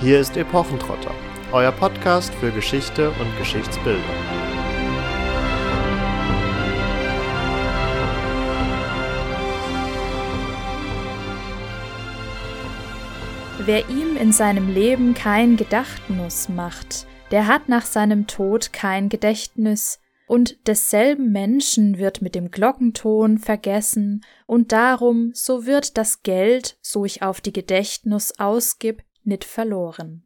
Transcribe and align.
Hier 0.00 0.18
ist 0.18 0.36
Epochentrotter, 0.36 1.14
euer 1.52 1.70
Podcast 1.70 2.34
für 2.34 2.50
Geschichte 2.50 3.10
und 3.10 3.38
Geschichtsbildung. 3.38 4.02
Wer 13.60 13.88
ihm 13.88 14.16
in 14.16 14.32
seinem 14.32 14.68
Leben 14.68 15.14
kein 15.14 15.56
Gedachtnis 15.56 16.48
macht, 16.48 17.06
der 17.30 17.46
hat 17.46 17.68
nach 17.68 17.86
seinem 17.86 18.26
Tod 18.26 18.72
kein 18.72 19.08
Gedächtnis, 19.08 20.00
und 20.26 20.66
desselben 20.66 21.32
Menschen 21.32 21.98
wird 21.98 22.20
mit 22.20 22.34
dem 22.34 22.50
Glockenton 22.50 23.38
vergessen, 23.38 24.24
und 24.46 24.72
darum, 24.72 25.30
so 25.34 25.66
wird 25.66 25.96
das 25.96 26.22
Geld, 26.22 26.78
so 26.82 27.04
ich 27.04 27.22
auf 27.22 27.40
die 27.40 27.52
Gedächtnis 27.52 28.38
ausgib, 28.38 29.02
nit 29.24 29.44
verloren. 29.44 30.24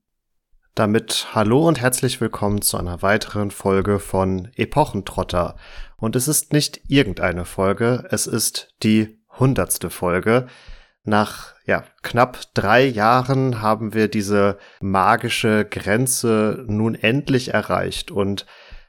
Damit 0.75 1.29
hallo 1.35 1.67
und 1.67 1.81
herzlich 1.81 2.21
willkommen 2.21 2.63
zu 2.63 2.77
einer 2.77 3.03
weiteren 3.03 3.51
Folge 3.51 3.99
von 3.99 4.49
Epochentrotter. 4.57 5.57
Und 5.97 6.15
es 6.17 6.29
ist 6.29 6.53
nicht 6.53 6.81
irgendeine 6.89 7.45
Folge, 7.45 8.07
es 8.11 8.27
ist 8.27 8.75
die 8.83 9.19
hundertste 9.39 9.91
Folge. 9.91 10.47
Nach 11.05 11.55
ja, 11.65 11.85
knapp 12.03 12.41
drei 12.55 12.85
Jahren 12.85 13.63
haben 13.63 13.95
wir 13.95 14.09
diese 14.09 14.59
magische 14.81 15.65
Grenze 15.65 16.65
nun 16.69 16.95
endlich 16.95 17.55
erreicht 17.55 18.11
und 18.11 18.47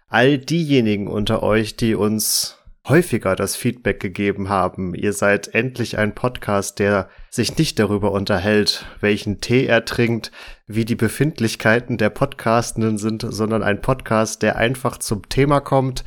all 0.08 0.38
diejenigen 0.38 1.08
unter 1.08 1.44
euch, 1.44 1.76
die 1.76 1.96
uns 1.96 2.59
häufiger 2.88 3.36
das 3.36 3.56
Feedback 3.56 4.00
gegeben 4.00 4.50
haben, 4.50 4.96
ihr 4.96 5.14
seid 5.14 5.54
endlich 5.54 5.98
ein 5.98 6.16
Podcast, 6.16 6.80
der 6.80 7.10
sich 7.30 7.58
nicht 7.58 7.78
darüber 7.80 8.12
unterhält, 8.12 8.86
welchen 9.02 9.42
Tee 9.42 9.66
er 9.66 9.86
trinkt, 9.86 10.32
wie 10.66 10.86
die 10.86 10.96
Befindlichkeiten 10.96 11.98
der 11.98 12.10
Podcastenden 12.10 12.98
sind, 12.98 13.26
sondern 13.28 13.64
ein 13.64 13.82
Podcast, 13.82 14.42
der 14.42 14.56
einfach 14.56 14.98
zum 14.98 15.28
Thema 15.30 15.60
kommt, 15.60 16.04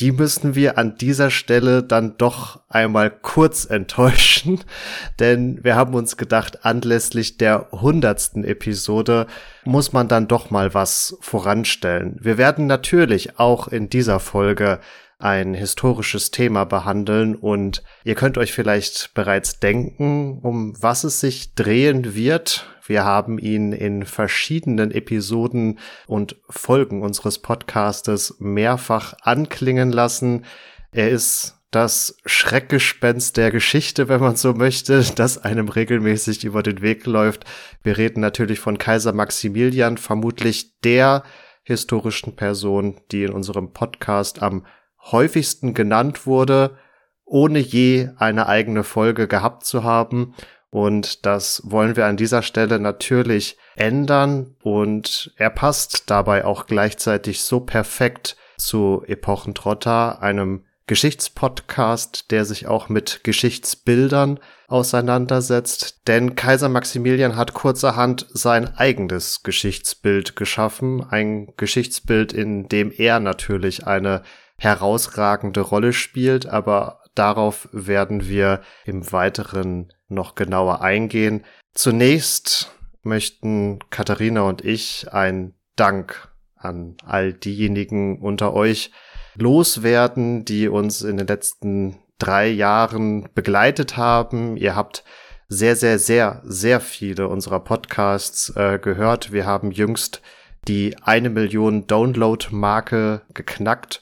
die 0.00 0.12
müssen 0.12 0.54
wir 0.54 0.76
an 0.76 0.96
dieser 0.96 1.30
Stelle 1.30 1.82
dann 1.82 2.16
doch 2.18 2.60
einmal 2.68 3.10
kurz 3.10 3.64
enttäuschen, 3.64 4.60
denn 5.20 5.62
wir 5.62 5.76
haben 5.76 5.94
uns 5.94 6.16
gedacht, 6.16 6.64
anlässlich 6.64 7.38
der 7.38 7.68
hundertsten 7.70 8.44
Episode 8.44 9.26
muss 9.64 9.92
man 9.92 10.08
dann 10.08 10.28
doch 10.28 10.50
mal 10.50 10.74
was 10.74 11.16
voranstellen. 11.20 12.16
Wir 12.20 12.38
werden 12.38 12.66
natürlich 12.66 13.38
auch 13.38 13.68
in 13.68 13.88
dieser 13.88 14.20
Folge 14.20 14.80
ein 15.18 15.54
historisches 15.54 16.30
Thema 16.30 16.64
behandeln 16.64 17.34
und 17.34 17.82
ihr 18.04 18.14
könnt 18.14 18.38
euch 18.38 18.52
vielleicht 18.52 19.14
bereits 19.14 19.60
denken, 19.60 20.38
um 20.42 20.74
was 20.80 21.04
es 21.04 21.20
sich 21.20 21.54
drehen 21.54 22.14
wird. 22.14 22.66
Wir 22.86 23.04
haben 23.04 23.38
ihn 23.38 23.72
in 23.72 24.04
verschiedenen 24.04 24.90
Episoden 24.90 25.78
und 26.06 26.36
Folgen 26.50 27.02
unseres 27.02 27.38
Podcastes 27.38 28.36
mehrfach 28.38 29.14
anklingen 29.22 29.90
lassen. 29.92 30.44
Er 30.92 31.10
ist 31.10 31.54
das 31.74 32.16
Schreckgespenst 32.24 33.36
der 33.36 33.50
Geschichte, 33.50 34.08
wenn 34.08 34.20
man 34.20 34.36
so 34.36 34.52
möchte, 34.52 35.02
das 35.14 35.38
einem 35.38 35.68
regelmäßig 35.68 36.44
über 36.44 36.62
den 36.62 36.82
Weg 36.82 37.06
läuft. 37.06 37.44
Wir 37.82 37.96
reden 37.96 38.20
natürlich 38.20 38.60
von 38.60 38.78
Kaiser 38.78 39.12
Maximilian, 39.12 39.98
vermutlich 39.98 40.78
der 40.80 41.24
historischen 41.64 42.36
Person, 42.36 43.00
die 43.10 43.24
in 43.24 43.32
unserem 43.32 43.72
Podcast 43.72 44.42
am 44.42 44.66
häufigsten 45.10 45.74
genannt 45.74 46.26
wurde, 46.26 46.76
ohne 47.24 47.58
je 47.58 48.10
eine 48.16 48.46
eigene 48.46 48.84
Folge 48.84 49.28
gehabt 49.28 49.64
zu 49.64 49.84
haben. 49.84 50.34
Und 50.70 51.24
das 51.24 51.62
wollen 51.64 51.96
wir 51.96 52.06
an 52.06 52.16
dieser 52.16 52.42
Stelle 52.42 52.80
natürlich 52.80 53.56
ändern. 53.76 54.56
Und 54.62 55.32
er 55.36 55.50
passt 55.50 56.10
dabei 56.10 56.44
auch 56.44 56.66
gleichzeitig 56.66 57.42
so 57.42 57.60
perfekt 57.60 58.36
zu 58.56 59.04
Epochentrotter, 59.06 60.20
einem 60.20 60.64
Geschichtspodcast, 60.86 62.30
der 62.30 62.44
sich 62.44 62.66
auch 62.66 62.90
mit 62.90 63.24
Geschichtsbildern 63.24 64.38
auseinandersetzt. 64.68 66.06
Denn 66.08 66.34
Kaiser 66.34 66.68
Maximilian 66.68 67.36
hat 67.36 67.54
kurzerhand 67.54 68.26
sein 68.30 68.76
eigenes 68.76 69.42
Geschichtsbild 69.42 70.36
geschaffen. 70.36 71.02
Ein 71.08 71.54
Geschichtsbild, 71.56 72.32
in 72.34 72.68
dem 72.68 72.92
er 72.92 73.18
natürlich 73.20 73.86
eine 73.86 74.22
herausragende 74.64 75.60
Rolle 75.60 75.92
spielt, 75.92 76.46
aber 76.46 77.00
darauf 77.14 77.68
werden 77.72 78.28
wir 78.28 78.62
im 78.84 79.12
Weiteren 79.12 79.92
noch 80.08 80.34
genauer 80.34 80.80
eingehen. 80.80 81.44
Zunächst 81.74 82.72
möchten 83.02 83.78
Katharina 83.90 84.42
und 84.42 84.64
ich 84.64 85.12
ein 85.12 85.54
Dank 85.76 86.28
an 86.56 86.96
all 87.04 87.32
diejenigen 87.32 88.20
unter 88.20 88.54
euch 88.54 88.90
loswerden, 89.36 90.44
die 90.44 90.68
uns 90.68 91.02
in 91.02 91.16
den 91.16 91.26
letzten 91.26 91.98
drei 92.18 92.48
Jahren 92.48 93.28
begleitet 93.34 93.96
haben. 93.96 94.56
Ihr 94.56 94.74
habt 94.74 95.04
sehr, 95.48 95.76
sehr, 95.76 95.98
sehr, 95.98 96.40
sehr 96.44 96.80
viele 96.80 97.28
unserer 97.28 97.60
Podcasts 97.60 98.50
äh, 98.56 98.78
gehört. 98.78 99.32
Wir 99.32 99.44
haben 99.44 99.70
jüngst 99.70 100.22
die 100.68 100.96
eine 101.02 101.28
Million 101.28 101.86
Download-Marke 101.86 103.22
geknackt 103.34 104.00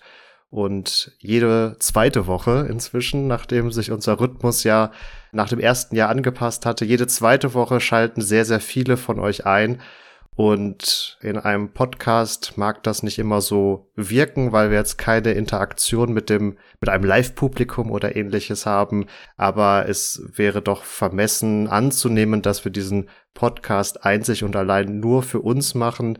und 0.53 1.13
jede 1.19 1.77
zweite 1.79 2.27
Woche 2.27 2.67
inzwischen, 2.69 3.27
nachdem 3.27 3.73
sich 3.73 3.91
unser 3.91 4.21
Rhythmus 4.21 4.65
ja 4.65 4.93
nach 5.33 5.49
dem 5.49 5.59
ersten 5.59 5.97
Jahr 5.97 6.11
angepasst 6.11 6.67
hatte, 6.67 6.85
jede 6.85 7.07
zweite 7.07 7.55
Woche 7.55 7.81
schalten 7.81 8.21
sehr, 8.21 8.45
sehr 8.45 8.61
viele 8.61 8.99
von 8.99 9.19
euch 9.19 9.47
ein. 9.47 9.81
Und 10.37 11.17
in 11.23 11.39
einem 11.39 11.73
Podcast 11.73 12.59
mag 12.59 12.83
das 12.83 13.03
nicht 13.03 13.19
immer 13.19 13.41
so 13.41 13.91
wirken, 13.97 14.53
weil 14.53 14.69
wir 14.69 14.77
jetzt 14.77 14.99
keine 14.99 15.33
Interaktion 15.33 16.13
mit 16.13 16.29
dem, 16.29 16.59
mit 16.83 16.91
einem 16.91 17.05
Live-Publikum 17.05 17.91
oder 17.91 18.15
ähnliches 18.15 18.67
haben. 18.67 19.07
Aber 19.39 19.89
es 19.89 20.23
wäre 20.35 20.61
doch 20.61 20.85
vermessen 20.85 21.67
anzunehmen, 21.67 22.43
dass 22.43 22.63
wir 22.67 22.73
diesen 22.73 23.09
Podcast 23.33 24.05
einzig 24.05 24.45
und 24.45 24.55
allein 24.55 25.01
nur 25.01 25.23
für 25.23 25.41
uns 25.41 25.75
machen. 25.75 26.19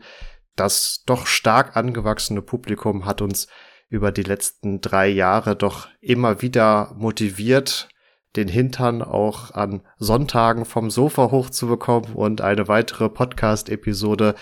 Das 0.55 1.03
doch 1.05 1.27
stark 1.27 1.77
angewachsene 1.77 2.41
Publikum 2.41 3.05
hat 3.05 3.21
uns 3.21 3.47
über 3.89 4.11
die 4.11 4.23
letzten 4.23 4.81
drei 4.81 5.07
Jahre 5.07 5.55
doch 5.55 5.87
immer 5.99 6.41
wieder 6.41 6.93
motiviert, 6.97 7.89
den 8.35 8.47
Hintern 8.47 9.01
auch 9.01 9.51
an 9.51 9.81
Sonntagen 9.97 10.65
vom 10.65 10.89
Sofa 10.89 11.31
hochzubekommen 11.31 12.13
und 12.13 12.41
eine 12.41 12.67
weitere 12.67 13.09
Podcast-Episode 13.09 14.35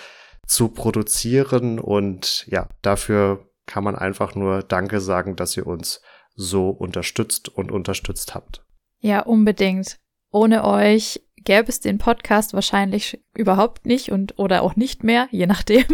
zu 0.47 0.69
produzieren. 0.69 1.79
Und 1.79 2.45
ja, 2.47 2.69
dafür 2.81 3.49
kann 3.65 3.83
man 3.83 3.95
einfach 3.95 4.35
nur 4.35 4.63
Danke 4.63 5.01
sagen, 5.01 5.35
dass 5.35 5.57
ihr 5.57 5.67
uns 5.67 6.01
so 6.35 6.69
unterstützt 6.69 7.49
und 7.49 7.71
unterstützt 7.71 8.33
habt. 8.33 8.63
Ja, 8.99 9.21
unbedingt. 9.21 9.97
Ohne 10.31 10.63
euch 10.63 11.21
gäbe 11.43 11.69
es 11.69 11.79
den 11.79 11.97
Podcast 11.97 12.53
wahrscheinlich 12.53 13.21
überhaupt 13.33 13.85
nicht 13.85 14.11
und 14.11 14.37
oder 14.37 14.61
auch 14.63 14.75
nicht 14.75 15.03
mehr, 15.03 15.27
je 15.31 15.47
nachdem. 15.47 15.85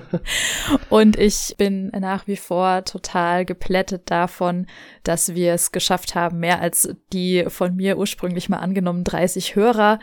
und 0.90 1.18
ich 1.18 1.54
bin 1.58 1.88
nach 1.88 2.26
wie 2.26 2.36
vor 2.36 2.84
total 2.84 3.44
geplättet 3.44 4.10
davon, 4.10 4.66
dass 5.02 5.34
wir 5.34 5.54
es 5.54 5.72
geschafft 5.72 6.14
haben, 6.14 6.38
mehr 6.38 6.60
als 6.60 6.94
die 7.12 7.44
von 7.48 7.76
mir 7.76 7.98
ursprünglich 7.98 8.48
mal 8.48 8.58
angenommen 8.58 9.04
30 9.04 9.56
Hörer 9.56 9.98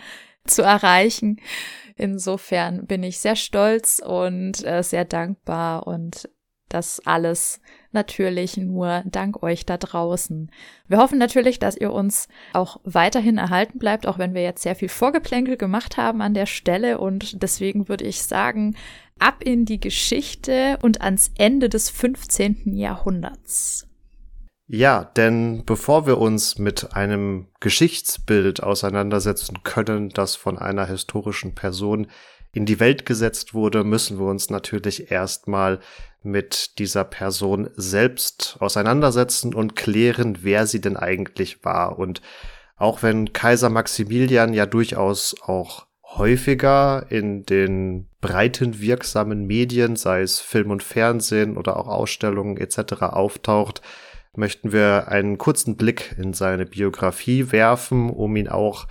zu 0.46 0.62
erreichen. 0.62 1.40
Insofern 1.96 2.86
bin 2.86 3.04
ich 3.04 3.20
sehr 3.20 3.36
stolz 3.36 4.02
und 4.04 4.66
äh, 4.66 4.84
sehr 4.84 5.06
dankbar 5.06 5.88
und 5.88 6.30
das 6.70 7.02
alles 7.06 7.62
natürlich 7.94 8.58
nur 8.58 9.04
dank 9.06 9.44
euch 9.44 9.66
da 9.66 9.78
draußen. 9.78 10.52
Wir 10.88 10.98
hoffen 10.98 11.18
natürlich, 11.18 11.60
dass 11.60 11.78
ihr 11.78 11.92
uns 11.92 12.28
auch 12.54 12.80
weiterhin 12.84 13.38
erhalten 13.38 13.80
bleibt, 13.80 14.08
auch 14.08 14.18
wenn 14.18 14.34
wir 14.34 14.42
jetzt 14.42 14.64
sehr 14.64 14.76
viel 14.76 14.90
Vorgeplänkel 14.90 15.58
gemacht 15.58 15.98
haben 15.98 16.22
an 16.22 16.34
der 16.34 16.46
Stelle. 16.46 17.00
Und 17.00 17.42
deswegen 17.42 17.90
würde 17.90 18.06
ich 18.06 18.24
sagen, 18.24 18.76
ab 19.20 19.44
in 19.44 19.66
die 19.66 19.80
Geschichte 19.80 20.78
und 20.82 21.02
ans 21.02 21.32
Ende 21.38 21.70
des 21.70 21.90
15. 21.90 22.76
Jahrhunderts. 22.76 23.88
Ja, 24.68 25.04
denn 25.04 25.64
bevor 25.66 26.08
wir 26.08 26.18
uns 26.18 26.58
mit 26.58 26.96
einem 26.96 27.48
Geschichtsbild 27.60 28.64
auseinandersetzen 28.64 29.62
können, 29.64 30.10
das 30.10 30.36
von 30.36 30.58
einer 30.58 30.86
historischen 30.86 31.54
Person 31.54 32.08
in 32.54 32.66
die 32.66 32.80
Welt 32.80 33.06
gesetzt 33.06 33.54
wurde, 33.54 33.84
müssen 33.84 34.20
wir 34.20 34.28
uns 34.28 34.50
natürlich 34.50 35.12
erstmal 35.12 35.80
mit 36.22 36.80
dieser 36.80 37.04
Person 37.04 37.70
selbst 37.76 38.58
auseinandersetzen 38.60 39.54
und 39.54 39.76
klären, 39.76 40.40
wer 40.42 40.68
sie 40.68 40.80
denn 40.80 40.96
eigentlich 40.96 41.66
war. 41.66 42.00
Und 42.00 42.22
auch 42.78 43.04
wenn 43.04 43.34
Kaiser 43.34 43.70
Maximilian 43.70 44.54
ja 44.54 44.66
durchaus 44.66 45.36
auch 45.42 45.88
häufiger 46.04 47.08
in 47.10 47.46
den 47.46 48.08
breiten 48.22 48.80
wirksamen 48.80 49.46
Medien, 49.46 49.96
sei 49.96 50.22
es 50.22 50.40
Film 50.40 50.70
und 50.70 50.84
Fernsehen 50.84 51.58
oder 51.58 51.78
auch 51.78 51.88
Ausstellungen 51.88 52.58
etc. 52.58 53.02
auftaucht, 53.02 53.82
möchten 54.36 54.72
wir 54.72 55.08
einen 55.08 55.38
kurzen 55.38 55.76
Blick 55.76 56.16
in 56.18 56.34
seine 56.34 56.66
Biografie 56.66 57.52
werfen, 57.52 58.10
um 58.10 58.36
ihn 58.36 58.48
auch 58.48 58.88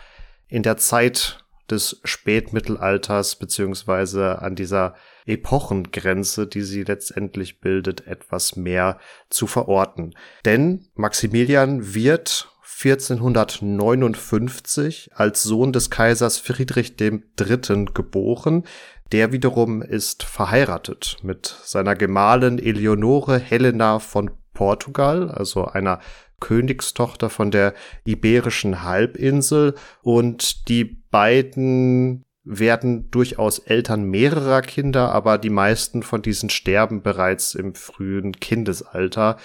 in 0.49 0.62
der 0.62 0.76
Zeit 0.76 1.42
des 1.70 2.00
Spätmittelalters 2.05 3.37
beziehungsweise 3.37 4.43
an 4.43 4.55
dieser 4.55 4.94
Epochengrenze, 5.26 6.47
die 6.47 6.62
sie 6.62 6.82
letztendlich 6.82 7.61
bildet, 7.61 8.06
etwas 8.06 8.56
mehr 8.56 8.99
zu 9.31 9.47
verorten. 9.47 10.14
Denn 10.44 10.87
Maximilian 10.94 11.94
wird 11.94 12.49
1459 12.85 15.11
als 15.14 15.43
Sohn 15.43 15.73
des 15.73 15.91
Kaisers 15.91 16.38
Friedrich 16.38 17.00
III. 17.00 17.87
geboren. 17.94 18.65
Der 19.12 19.31
wiederum 19.31 19.82
ist 19.82 20.25
verheiratet 20.25 21.19
mit 21.23 21.55
seiner 21.65 21.94
Gemahlin 21.94 22.58
Eleonore 22.58 23.38
Helena 23.38 23.99
von 23.99 24.31
Portugal, 24.55 25.31
also 25.31 25.67
einer 25.67 26.00
Königstochter 26.43 27.31
von 27.31 27.50
der 27.50 27.73
Iberischen 28.05 28.83
Halbinsel. 28.83 29.75
Und 30.03 30.69
die 30.69 30.85
beiden 30.85 32.25
werden 32.44 33.11
durchaus 33.11 33.61
Eltern 33.61 34.03
mehrerer 34.03 34.61
Kinder, 34.61 35.12
aber 35.12 35.39
die 35.39 35.50
meisten 35.50 36.03
von 36.03 36.21
diesen 36.21 36.50
sterben 36.50 37.03
bereits 37.03 37.55
im 37.55 37.77
frühen 37.77 38.33
Kindesalter, 38.33 39.37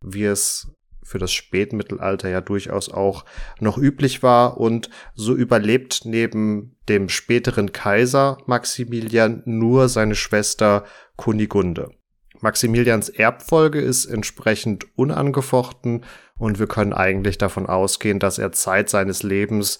wie 0.00 0.24
es 0.24 0.72
für 1.02 1.18
das 1.18 1.32
Spätmittelalter 1.32 2.28
ja 2.30 2.40
durchaus 2.40 2.88
auch 2.90 3.24
noch 3.60 3.78
üblich 3.78 4.22
war 4.22 4.58
und 4.58 4.90
so 5.14 5.34
überlebt 5.34 6.00
neben 6.04 6.76
dem 6.88 7.08
späteren 7.08 7.72
Kaiser 7.72 8.38
Maximilian 8.46 9.42
nur 9.44 9.88
seine 9.88 10.16
Schwester 10.16 10.84
Kunigunde. 11.16 11.90
Maximilians 12.40 13.08
Erbfolge 13.08 13.80
ist 13.80 14.06
entsprechend 14.06 14.86
unangefochten 14.96 16.04
und 16.38 16.58
wir 16.58 16.66
können 16.66 16.92
eigentlich 16.92 17.38
davon 17.38 17.66
ausgehen, 17.66 18.18
dass 18.18 18.38
er 18.38 18.52
Zeit 18.52 18.90
seines 18.90 19.22
Lebens 19.22 19.78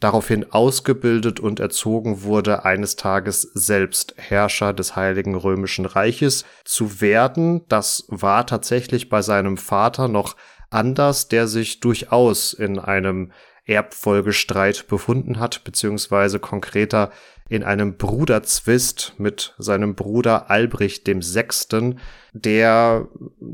daraufhin 0.00 0.52
ausgebildet 0.52 1.40
und 1.40 1.58
erzogen 1.58 2.22
wurde, 2.22 2.64
eines 2.64 2.96
Tages 2.96 3.42
selbst 3.54 4.14
Herrscher 4.18 4.72
des 4.72 4.94
Heiligen 4.94 5.34
Römischen 5.34 5.86
Reiches 5.86 6.44
zu 6.64 7.00
werden. 7.00 7.66
Das 7.68 8.04
war 8.08 8.46
tatsächlich 8.46 9.08
bei 9.08 9.22
seinem 9.22 9.56
Vater 9.56 10.08
noch 10.08 10.36
anders, 10.70 11.28
der 11.28 11.46
sich 11.46 11.80
durchaus 11.80 12.52
in 12.52 12.78
einem 12.78 13.32
Erbfolgestreit 13.64 14.86
befunden 14.86 15.40
hat, 15.40 15.64
beziehungsweise 15.64 16.38
konkreter 16.38 17.10
in 17.48 17.62
einem 17.62 17.96
Bruderzwist 17.96 19.14
mit 19.18 19.54
seinem 19.58 19.94
Bruder 19.94 20.50
Albrecht 20.50 21.06
dem 21.06 21.22
Sechsten, 21.22 22.00
der 22.32 23.08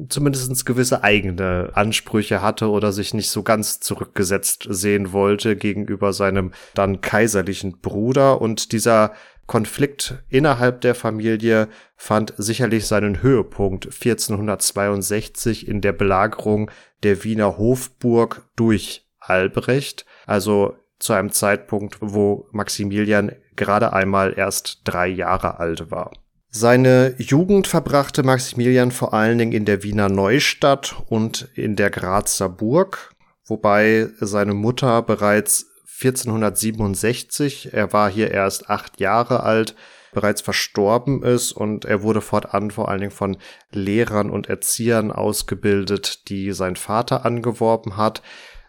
zumindest 0.08 0.64
gewisse 0.64 1.04
eigene 1.04 1.70
Ansprüche 1.74 2.40
hatte 2.40 2.70
oder 2.70 2.92
sich 2.92 3.12
nicht 3.12 3.30
so 3.30 3.42
ganz 3.42 3.80
zurückgesetzt 3.80 4.66
sehen 4.68 5.12
wollte 5.12 5.56
gegenüber 5.56 6.12
seinem 6.12 6.52
dann 6.74 7.00
kaiserlichen 7.02 7.80
Bruder. 7.80 8.40
Und 8.40 8.72
dieser 8.72 9.12
Konflikt 9.46 10.22
innerhalb 10.30 10.80
der 10.80 10.94
Familie 10.94 11.68
fand 11.96 12.32
sicherlich 12.38 12.86
seinen 12.86 13.22
Höhepunkt 13.22 13.86
1462 13.86 15.68
in 15.68 15.82
der 15.82 15.92
Belagerung 15.92 16.70
der 17.02 17.24
Wiener 17.24 17.58
Hofburg 17.58 18.48
durch 18.56 19.06
Albrecht, 19.18 20.06
also 20.26 20.76
zu 20.98 21.12
einem 21.12 21.32
Zeitpunkt, 21.32 21.98
wo 22.00 22.48
Maximilian 22.52 23.32
gerade 23.56 23.92
einmal 23.92 24.34
erst 24.36 24.80
drei 24.84 25.08
Jahre 25.08 25.58
alt 25.58 25.90
war. 25.90 26.12
Seine 26.48 27.14
Jugend 27.16 27.66
verbrachte 27.66 28.22
Maximilian 28.22 28.90
vor 28.90 29.14
allen 29.14 29.38
Dingen 29.38 29.52
in 29.52 29.64
der 29.64 29.82
Wiener 29.82 30.10
Neustadt 30.10 30.96
und 31.08 31.48
in 31.54 31.76
der 31.76 31.88
Grazer 31.88 32.50
Burg, 32.50 33.14
wobei 33.46 34.08
seine 34.20 34.52
Mutter 34.52 35.00
bereits 35.00 35.66
1467, 36.02 37.72
er 37.72 37.92
war 37.92 38.10
hier 38.10 38.30
erst 38.30 38.68
acht 38.68 39.00
Jahre 39.00 39.44
alt, 39.44 39.74
bereits 40.12 40.42
verstorben 40.42 41.22
ist 41.22 41.52
und 41.52 41.84
er 41.84 42.02
wurde 42.02 42.20
fortan 42.20 42.70
vor 42.70 42.88
allen 42.88 43.00
Dingen 43.00 43.12
von 43.12 43.38
Lehrern 43.70 44.30
und 44.30 44.48
Erziehern 44.48 45.10
ausgebildet, 45.10 46.28
die 46.28 46.52
sein 46.52 46.76
Vater 46.76 47.24
angeworben 47.24 47.96
hat. 47.96 48.22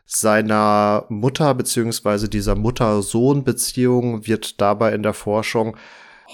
Seiner 0.06 1.06
Mutter 1.10 1.54
beziehungsweise 1.56 2.30
dieser 2.30 2.56
Mutter-Sohn-Beziehung 2.56 4.28
wird 4.28 4.60
dabei 4.60 4.94
in 4.94 5.04
der 5.04 5.14
Forschung 5.14 5.78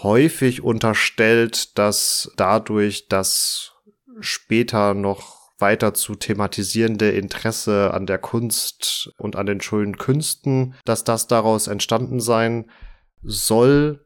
häufig 0.04 0.64
unterstellt, 0.64 1.78
dass 1.78 2.32
dadurch 2.36 3.08
das 3.08 3.74
später 4.20 4.94
noch 4.94 5.40
weiter 5.60 5.94
zu 5.94 6.16
thematisierende 6.16 7.12
Interesse 7.12 7.94
an 7.94 8.06
der 8.06 8.18
Kunst 8.18 9.12
und 9.18 9.36
an 9.36 9.46
den 9.46 9.62
schönen 9.62 9.98
Künsten, 9.98 10.76
dass 10.86 11.04
das 11.04 11.28
daraus 11.28 11.68
entstanden 11.68 12.20
sein 12.20 12.70
soll. 13.22 14.06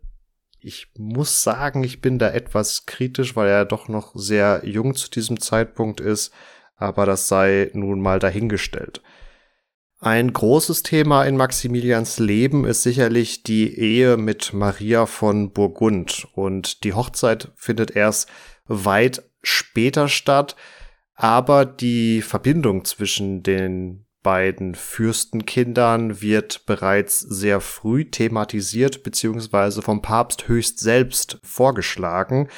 Ich 0.59 0.91
muss 0.97 1.43
sagen, 1.43 1.83
ich 1.83 2.01
bin 2.01 2.19
da 2.19 2.29
etwas 2.31 2.85
kritisch, 2.85 3.35
weil 3.35 3.49
er 3.49 3.65
doch 3.65 3.87
noch 3.87 4.13
sehr 4.15 4.61
jung 4.65 4.95
zu 4.95 5.09
diesem 5.09 5.39
Zeitpunkt 5.39 5.99
ist, 5.99 6.33
aber 6.75 7.05
das 7.05 7.27
sei 7.27 7.69
nun 7.73 8.01
mal 8.01 8.19
dahingestellt. 8.19 9.01
Ein 10.03 10.33
großes 10.33 10.83
Thema 10.83 11.23
in 11.23 11.37
Maximilians 11.37 12.19
Leben 12.19 12.65
ist 12.65 12.83
sicherlich 12.83 13.43
die 13.43 13.79
Ehe 13.79 14.17
mit 14.17 14.51
Maria 14.51 15.05
von 15.05 15.51
Burgund 15.51 16.27
und 16.33 16.83
die 16.83 16.91
Hochzeit 16.91 17.53
findet 17.55 17.95
erst 17.95 18.29
weit 18.67 19.23
später 19.43 20.09
statt, 20.09 20.57
aber 21.15 21.65
die 21.65 22.21
Verbindung 22.21 22.83
zwischen 22.83 23.43
den 23.43 24.05
beiden 24.23 24.75
Fürstenkindern 24.75 26.21
wird 26.21 26.65
bereits 26.65 27.21
sehr 27.21 27.61
früh 27.61 28.03
thematisiert 28.03 29.03
bzw. 29.03 29.81
vom 29.81 30.01
Papst 30.01 30.49
höchst 30.49 30.81
selbst 30.81 31.39
vorgeschlagen. 31.43 32.49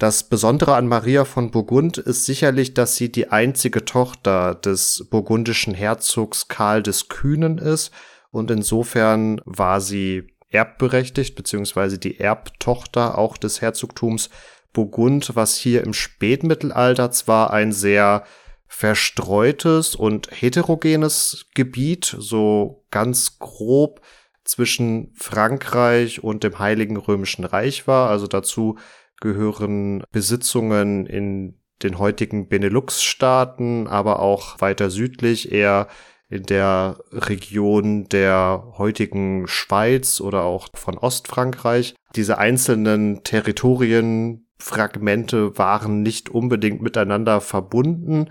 Das 0.00 0.22
Besondere 0.22 0.76
an 0.76 0.88
Maria 0.88 1.26
von 1.26 1.50
Burgund 1.50 1.98
ist 1.98 2.24
sicherlich, 2.24 2.72
dass 2.72 2.96
sie 2.96 3.12
die 3.12 3.28
einzige 3.28 3.84
Tochter 3.84 4.54
des 4.54 5.06
burgundischen 5.10 5.74
Herzogs 5.74 6.48
Karl 6.48 6.82
des 6.82 7.10
Kühnen 7.10 7.58
ist. 7.58 7.92
Und 8.30 8.50
insofern 8.50 9.42
war 9.44 9.82
sie 9.82 10.28
erbberechtigt, 10.48 11.34
beziehungsweise 11.34 11.98
die 11.98 12.18
Erbtochter 12.18 13.18
auch 13.18 13.36
des 13.36 13.60
Herzogtums 13.60 14.30
Burgund, 14.72 15.36
was 15.36 15.56
hier 15.56 15.84
im 15.84 15.92
Spätmittelalter 15.92 17.10
zwar 17.10 17.52
ein 17.52 17.70
sehr 17.70 18.24
verstreutes 18.68 19.96
und 19.96 20.30
heterogenes 20.30 21.44
Gebiet, 21.54 22.16
so 22.18 22.86
ganz 22.90 23.38
grob 23.38 24.00
zwischen 24.44 25.12
Frankreich 25.14 26.24
und 26.24 26.42
dem 26.42 26.58
Heiligen 26.58 26.96
Römischen 26.96 27.44
Reich 27.44 27.86
war, 27.86 28.08
also 28.08 28.26
dazu 28.26 28.78
gehören 29.20 30.02
Besitzungen 30.12 31.06
in 31.06 31.60
den 31.82 31.98
heutigen 31.98 32.48
Benelux-Staaten, 32.48 33.86
aber 33.86 34.20
auch 34.20 34.60
weiter 34.60 34.90
südlich 34.90 35.50
eher 35.52 35.88
in 36.28 36.42
der 36.44 36.98
Region 37.10 38.08
der 38.08 38.74
heutigen 38.78 39.48
Schweiz 39.48 40.20
oder 40.20 40.44
auch 40.44 40.68
von 40.74 40.96
Ostfrankreich. 40.96 41.96
Diese 42.14 42.38
einzelnen 42.38 43.24
Territorienfragmente 43.24 45.58
waren 45.58 46.02
nicht 46.02 46.28
unbedingt 46.28 46.82
miteinander 46.82 47.40
verbunden. 47.40 48.30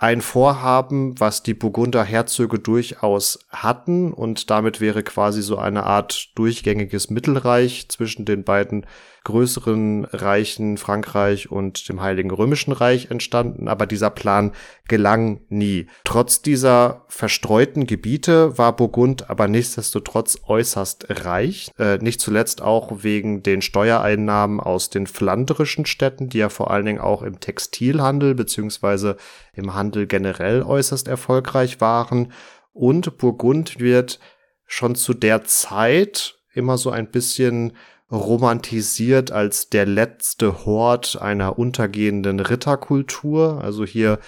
Ein 0.00 0.22
Vorhaben, 0.22 1.20
was 1.20 1.42
die 1.42 1.54
Burgunder 1.54 2.04
Herzöge 2.04 2.60
durchaus 2.60 3.40
hatten 3.50 4.12
und 4.12 4.48
damit 4.48 4.80
wäre 4.80 5.02
quasi 5.02 5.42
so 5.42 5.58
eine 5.58 5.82
Art 5.82 6.30
durchgängiges 6.36 7.10
Mittelreich 7.10 7.88
zwischen 7.88 8.24
den 8.24 8.44
beiden 8.44 8.86
größeren 9.28 10.06
Reichen 10.06 10.78
Frankreich 10.78 11.50
und 11.50 11.86
dem 11.90 12.00
Heiligen 12.00 12.30
Römischen 12.30 12.72
Reich 12.72 13.10
entstanden, 13.10 13.68
aber 13.68 13.84
dieser 13.84 14.08
Plan 14.08 14.52
gelang 14.88 15.42
nie. 15.50 15.86
Trotz 16.04 16.40
dieser 16.40 17.04
verstreuten 17.08 17.86
Gebiete 17.86 18.56
war 18.56 18.74
Burgund 18.74 19.28
aber 19.28 19.46
nichtsdestotrotz 19.46 20.38
äußerst 20.46 21.08
reich, 21.26 21.70
äh, 21.78 21.98
nicht 21.98 22.22
zuletzt 22.22 22.62
auch 22.62 23.02
wegen 23.02 23.42
den 23.42 23.60
Steuereinnahmen 23.60 24.60
aus 24.60 24.88
den 24.88 25.06
flandrischen 25.06 25.84
Städten, 25.84 26.30
die 26.30 26.38
ja 26.38 26.48
vor 26.48 26.70
allen 26.70 26.86
Dingen 26.86 27.00
auch 27.00 27.20
im 27.20 27.38
Textilhandel 27.38 28.34
beziehungsweise 28.34 29.18
im 29.52 29.74
Handel 29.74 30.06
generell 30.06 30.62
äußerst 30.62 31.06
erfolgreich 31.06 31.82
waren. 31.82 32.32
Und 32.72 33.18
Burgund 33.18 33.78
wird 33.78 34.20
schon 34.64 34.94
zu 34.94 35.12
der 35.12 35.44
Zeit 35.44 36.38
immer 36.54 36.78
so 36.78 36.90
ein 36.90 37.10
bisschen 37.10 37.74
romantisiert 38.10 39.30
als 39.30 39.68
der 39.68 39.86
letzte 39.86 40.64
Hort 40.64 41.20
einer 41.20 41.58
untergehenden 41.58 42.40
Ritterkultur. 42.40 43.62
Also 43.62 43.84
hier 43.84 44.18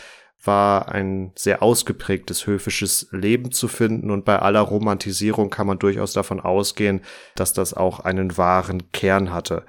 war 0.42 0.88
ein 0.88 1.32
sehr 1.34 1.62
ausgeprägtes 1.62 2.46
höfisches 2.46 3.08
Leben 3.10 3.52
zu 3.52 3.68
finden 3.68 4.10
und 4.10 4.24
bei 4.24 4.38
aller 4.38 4.60
Romantisierung 4.60 5.50
kann 5.50 5.66
man 5.66 5.78
durchaus 5.78 6.12
davon 6.12 6.40
ausgehen, 6.40 7.02
dass 7.34 7.52
das 7.52 7.74
auch 7.74 8.00
einen 8.00 8.36
wahren 8.38 8.90
Kern 8.92 9.32
hatte. 9.32 9.64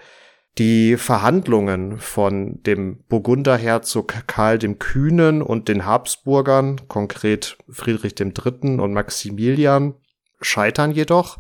Die 0.58 0.98
Verhandlungen 0.98 1.98
von 1.98 2.62
dem 2.64 3.04
Burgunderherzog 3.08 4.14
Karl 4.28 4.60
dem 4.60 4.80
Kühnen 4.80 5.42
und 5.42 5.70
den 5.70 5.86
Habsburgern, 5.86 6.82
konkret 6.90 7.58
Friedrich 7.70 8.20
III. 8.20 8.80
und 8.80 8.92
Maximilian, 8.94 9.96
scheitern 10.42 10.92
jedoch 10.92 11.38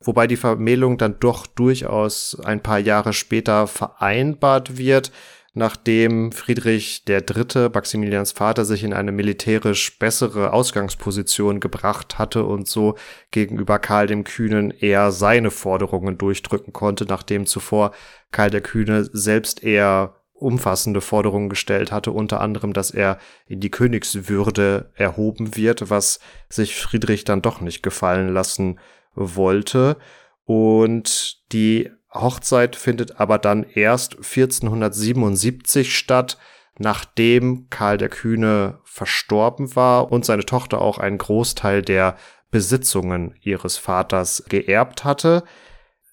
wobei 0.00 0.26
die 0.26 0.36
Vermählung 0.36 0.98
dann 0.98 1.18
doch 1.20 1.46
durchaus 1.46 2.38
ein 2.44 2.62
paar 2.62 2.78
Jahre 2.78 3.12
später 3.12 3.66
vereinbart 3.66 4.78
wird, 4.78 5.12
nachdem 5.54 6.32
Friedrich 6.32 7.02
III., 7.08 7.68
Maximilians 7.74 8.32
Vater, 8.32 8.64
sich 8.64 8.84
in 8.84 8.94
eine 8.94 9.12
militärisch 9.12 9.98
bessere 9.98 10.52
Ausgangsposition 10.52 11.60
gebracht 11.60 12.18
hatte 12.18 12.44
und 12.44 12.68
so 12.68 12.96
gegenüber 13.30 13.78
Karl 13.78 14.06
dem 14.06 14.24
Kühnen 14.24 14.70
eher 14.70 15.10
seine 15.10 15.50
Forderungen 15.50 16.16
durchdrücken 16.16 16.72
konnte, 16.72 17.04
nachdem 17.04 17.46
zuvor 17.46 17.92
Karl 18.30 18.50
der 18.50 18.60
Kühne 18.60 19.08
selbst 19.12 19.62
eher 19.62 20.14
umfassende 20.32 21.00
Forderungen 21.00 21.48
gestellt 21.48 21.90
hatte, 21.90 22.12
unter 22.12 22.40
anderem, 22.40 22.72
dass 22.72 22.92
er 22.92 23.18
in 23.46 23.58
die 23.58 23.70
Königswürde 23.70 24.92
erhoben 24.94 25.56
wird, 25.56 25.90
was 25.90 26.20
sich 26.48 26.76
Friedrich 26.76 27.24
dann 27.24 27.42
doch 27.42 27.60
nicht 27.60 27.82
gefallen 27.82 28.32
lassen 28.32 28.78
wollte. 29.18 29.96
Und 30.44 31.38
die 31.52 31.90
Hochzeit 32.12 32.76
findet 32.76 33.20
aber 33.20 33.38
dann 33.38 33.64
erst 33.64 34.16
1477 34.16 35.96
statt, 35.96 36.38
nachdem 36.78 37.68
Karl 37.70 37.98
der 37.98 38.08
Kühne 38.08 38.78
verstorben 38.84 39.74
war 39.76 40.10
und 40.10 40.24
seine 40.24 40.44
Tochter 40.44 40.80
auch 40.80 40.98
einen 40.98 41.18
Großteil 41.18 41.82
der 41.82 42.16
Besitzungen 42.50 43.34
ihres 43.42 43.76
Vaters 43.76 44.44
geerbt 44.48 45.04
hatte. 45.04 45.44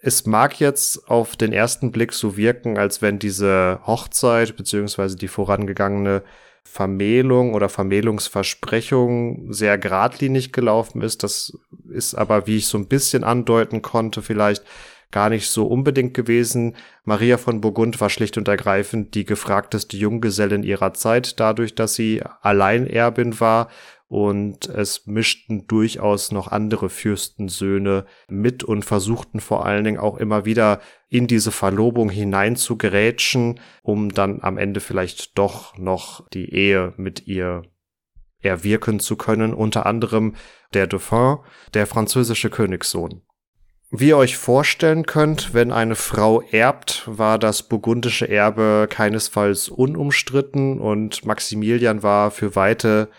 Es 0.01 0.25
mag 0.25 0.59
jetzt 0.59 1.09
auf 1.09 1.35
den 1.35 1.53
ersten 1.53 1.91
Blick 1.91 2.13
so 2.13 2.35
wirken, 2.37 2.77
als 2.77 3.01
wenn 3.01 3.19
diese 3.19 3.79
Hochzeit 3.85 4.55
beziehungsweise 4.57 5.15
die 5.15 5.27
vorangegangene 5.27 6.23
Vermählung 6.65 7.53
oder 7.53 7.69
Vermählungsversprechung 7.69 9.53
sehr 9.53 9.77
geradlinig 9.77 10.51
gelaufen 10.51 11.01
ist. 11.01 11.23
Das 11.23 11.57
ist 11.89 12.15
aber, 12.15 12.47
wie 12.47 12.57
ich 12.57 12.67
so 12.67 12.77
ein 12.77 12.87
bisschen 12.87 13.23
andeuten 13.23 13.81
konnte, 13.81 14.21
vielleicht 14.21 14.63
gar 15.11 15.29
nicht 15.29 15.49
so 15.49 15.65
unbedingt 15.67 16.13
gewesen. 16.13 16.75
Maria 17.05 17.37
von 17.37 17.61
Burgund 17.61 18.01
war 18.01 18.09
schlicht 18.09 18.37
und 18.37 18.49
ergreifend 18.49 19.15
die 19.15 19.23
gefragteste 19.23 19.95
Junggesellin 19.95 20.63
ihrer 20.63 20.93
Zeit, 20.93 21.39
dadurch, 21.39 21.75
dass 21.75 21.93
sie 21.93 22.21
Alleinerbin 22.41 23.39
war 23.39 23.69
und 24.07 24.67
es 24.67 25.07
mischten 25.07 25.67
durchaus 25.67 26.31
noch 26.31 26.47
andere 26.47 26.89
Fürstensöhne 26.89 28.05
mit 28.27 28.63
und 28.63 28.85
versuchten 28.85 29.39
vor 29.39 29.65
allen 29.65 29.83
Dingen 29.83 29.97
auch 29.97 30.17
immer 30.17 30.45
wieder 30.45 30.79
in 31.09 31.27
diese 31.27 31.51
Verlobung 31.51 32.09
hinein 32.09 32.55
zu 32.55 32.77
gerätschen, 32.77 33.59
um 33.81 34.13
dann 34.13 34.41
am 34.41 34.57
Ende 34.57 34.79
vielleicht 34.79 35.37
doch 35.37 35.77
noch 35.77 36.27
die 36.29 36.53
Ehe 36.53 36.93
mit 36.97 37.25
ihr 37.27 37.63
erwirken 38.41 38.99
zu 38.99 39.15
können, 39.15 39.53
unter 39.53 39.85
anderem 39.85 40.35
der 40.73 40.87
Dauphin, 40.87 41.37
der 41.73 41.87
französische 41.87 42.49
Königssohn. 42.49 43.21
Wie 43.91 44.09
ihr 44.09 44.17
euch 44.17 44.37
vorstellen 44.37 45.05
könnt, 45.05 45.53
wenn 45.53 45.71
eine 45.71 45.95
Frau 45.95 46.41
erbt, 46.41 47.03
war 47.05 47.39
das 47.39 47.63
burgundische 47.63 48.27
Erbe 48.27 48.87
keinesfalls 48.89 49.69
unumstritten 49.69 50.79
und 50.79 51.25
Maximilian 51.25 52.03
war 52.03 52.31
für 52.31 52.55
weite 52.55 53.09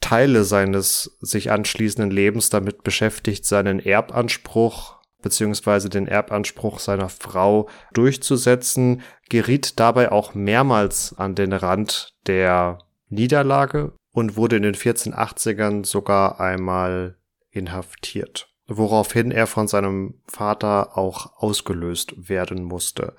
Teile 0.00 0.44
seines 0.44 1.16
sich 1.20 1.50
anschließenden 1.50 2.10
Lebens 2.10 2.50
damit 2.50 2.82
beschäftigt, 2.82 3.44
seinen 3.46 3.80
Erbanspruch 3.80 4.94
beziehungsweise 5.22 5.88
den 5.88 6.06
Erbanspruch 6.06 6.78
seiner 6.78 7.08
Frau 7.08 7.70
durchzusetzen, 7.94 9.00
geriet 9.30 9.80
dabei 9.80 10.12
auch 10.12 10.34
mehrmals 10.34 11.14
an 11.16 11.34
den 11.34 11.54
Rand 11.54 12.12
der 12.26 12.80
Niederlage 13.08 13.92
und 14.12 14.36
wurde 14.36 14.56
in 14.56 14.62
den 14.64 14.74
1480ern 14.74 15.86
sogar 15.86 16.40
einmal 16.40 17.16
inhaftiert 17.50 18.54
woraufhin 18.66 19.30
er 19.30 19.46
von 19.46 19.68
seinem 19.68 20.14
Vater 20.26 20.96
auch 20.96 21.36
ausgelöst 21.36 22.28
werden 22.28 22.64
musste. 22.64 23.14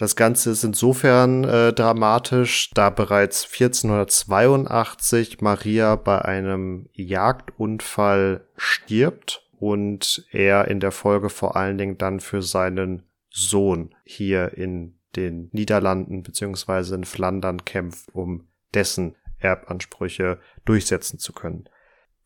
Das 0.00 0.16
Ganze 0.16 0.52
ist 0.52 0.64
insofern 0.64 1.44
äh, 1.44 1.74
dramatisch, 1.74 2.70
da 2.72 2.88
bereits 2.88 3.44
1482 3.44 5.42
Maria 5.42 5.96
bei 5.96 6.22
einem 6.22 6.88
Jagdunfall 6.94 8.46
stirbt 8.56 9.46
und 9.58 10.24
er 10.30 10.68
in 10.68 10.80
der 10.80 10.90
Folge 10.90 11.28
vor 11.28 11.54
allen 11.54 11.76
Dingen 11.76 11.98
dann 11.98 12.20
für 12.20 12.40
seinen 12.40 13.02
Sohn 13.28 13.94
hier 14.02 14.56
in 14.56 14.94
den 15.16 15.50
Niederlanden 15.52 16.22
beziehungsweise 16.22 16.94
in 16.94 17.04
Flandern 17.04 17.66
kämpft, 17.66 18.08
um 18.14 18.48
dessen 18.72 19.16
Erbansprüche 19.38 20.38
durchsetzen 20.64 21.18
zu 21.18 21.34
können. 21.34 21.68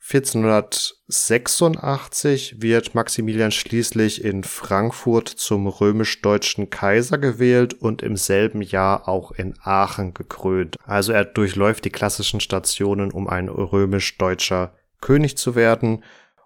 1486 0.07 2.61
wird 2.61 2.95
Maximilian 2.95 3.51
schließlich 3.51 4.23
in 4.23 4.45
Frankfurt 4.45 5.29
zum 5.29 5.67
römisch-deutschen 5.67 6.69
Kaiser 6.69 7.17
gewählt 7.17 7.73
und 7.73 8.03
im 8.03 8.17
selben 8.17 8.61
Jahr 8.61 9.09
auch 9.09 9.33
in 9.33 9.55
Aachen 9.63 10.13
gekrönt. 10.13 10.77
Also 10.85 11.13
er 11.13 11.25
durchläuft 11.25 11.87
die 11.87 11.91
klassischen 11.91 12.41
Stationen, 12.41 13.13
um 13.13 13.29
ein 13.29 13.49
römisch-deutscher 13.49 14.75
König 15.01 15.39
zu 15.39 15.55
werden 15.55 16.05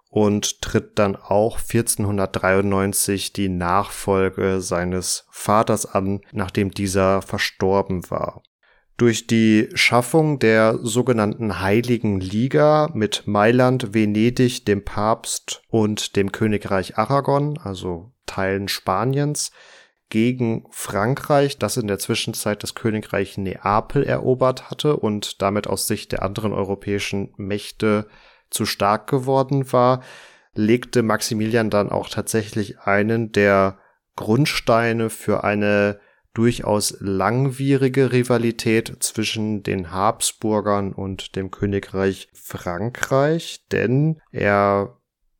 und 0.09 0.61
tritt 0.61 0.97
dann 0.97 1.17
auch 1.17 1.59
1493 1.59 3.33
die 3.33 3.49
Nachfolge 3.49 4.61
seines 4.61 5.27
Vaters 5.31 5.85
an, 5.85 6.21
nachdem 6.31 6.71
dieser 6.71 7.21
verstorben 7.21 8.09
war. 8.09 8.41
Durch 8.99 9.27
die 9.27 9.69
Schaffung 9.75 10.39
der 10.39 10.77
sogenannten 10.81 11.61
Heiligen 11.61 12.19
Liga 12.19 12.89
mit 12.93 13.23
Mailand, 13.27 13.93
Venedig, 13.93 14.65
dem 14.65 14.83
Papst 14.83 15.61
und 15.69 16.17
dem 16.17 16.33
Königreich 16.33 16.97
Aragon, 16.97 17.57
also 17.63 18.11
Teilen 18.25 18.67
Spaniens, 18.67 19.51
gegen 20.09 20.65
Frankreich, 20.71 21.57
das 21.57 21.77
in 21.77 21.87
der 21.87 21.97
Zwischenzeit 21.97 22.61
das 22.61 22.75
Königreich 22.75 23.37
Neapel 23.37 24.03
erobert 24.03 24.69
hatte 24.69 24.97
und 24.97 25.41
damit 25.41 25.67
aus 25.67 25.87
Sicht 25.87 26.11
der 26.11 26.21
anderen 26.21 26.51
europäischen 26.51 27.33
Mächte 27.37 28.05
zu 28.49 28.65
stark 28.65 29.07
geworden 29.07 29.71
war, 29.71 30.03
legte 30.55 31.03
Maximilian 31.03 31.69
dann 31.69 31.89
auch 31.89 32.09
tatsächlich 32.09 32.79
einen 32.79 33.31
der 33.31 33.79
Grundsteine 34.17 35.09
für 35.09 35.45
eine 35.45 36.01
durchaus 36.33 36.95
langwierige 36.99 38.11
Rivalität 38.11 38.97
zwischen 38.99 39.63
den 39.63 39.91
Habsburgern 39.91 40.93
und 40.93 41.35
dem 41.35 41.51
Königreich 41.51 42.29
Frankreich, 42.33 43.65
denn 43.71 44.21
er 44.31 44.99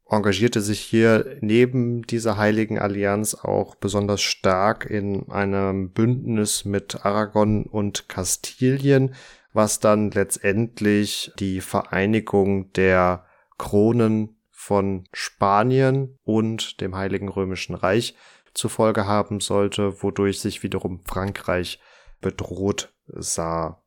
engagierte 0.09 0.61
sich 0.61 0.79
hier 0.79 1.37
neben 1.41 2.01
dieser 2.03 2.37
heiligen 2.37 2.79
Allianz 2.79 3.35
auch 3.35 3.75
besonders 3.75 4.21
stark 4.21 4.85
in 4.89 5.29
einem 5.29 5.91
Bündnis 5.91 6.65
mit 6.65 7.05
Aragon 7.05 7.65
und 7.65 8.09
Kastilien, 8.09 9.13
was 9.53 9.79
dann 9.79 10.11
letztendlich 10.11 11.31
die 11.39 11.61
Vereinigung 11.61 12.71
der 12.73 13.25
Kronen 13.57 14.35
von 14.49 15.05
Spanien 15.13 16.17
und 16.23 16.81
dem 16.81 16.95
Heiligen 16.95 17.29
Römischen 17.29 17.75
Reich 17.75 18.15
zur 18.53 18.69
Folge 18.69 19.05
haben 19.05 19.39
sollte, 19.39 20.01
wodurch 20.03 20.39
sich 20.39 20.63
wiederum 20.63 21.01
Frankreich 21.05 21.79
bedroht 22.21 22.93
sah. 23.07 23.81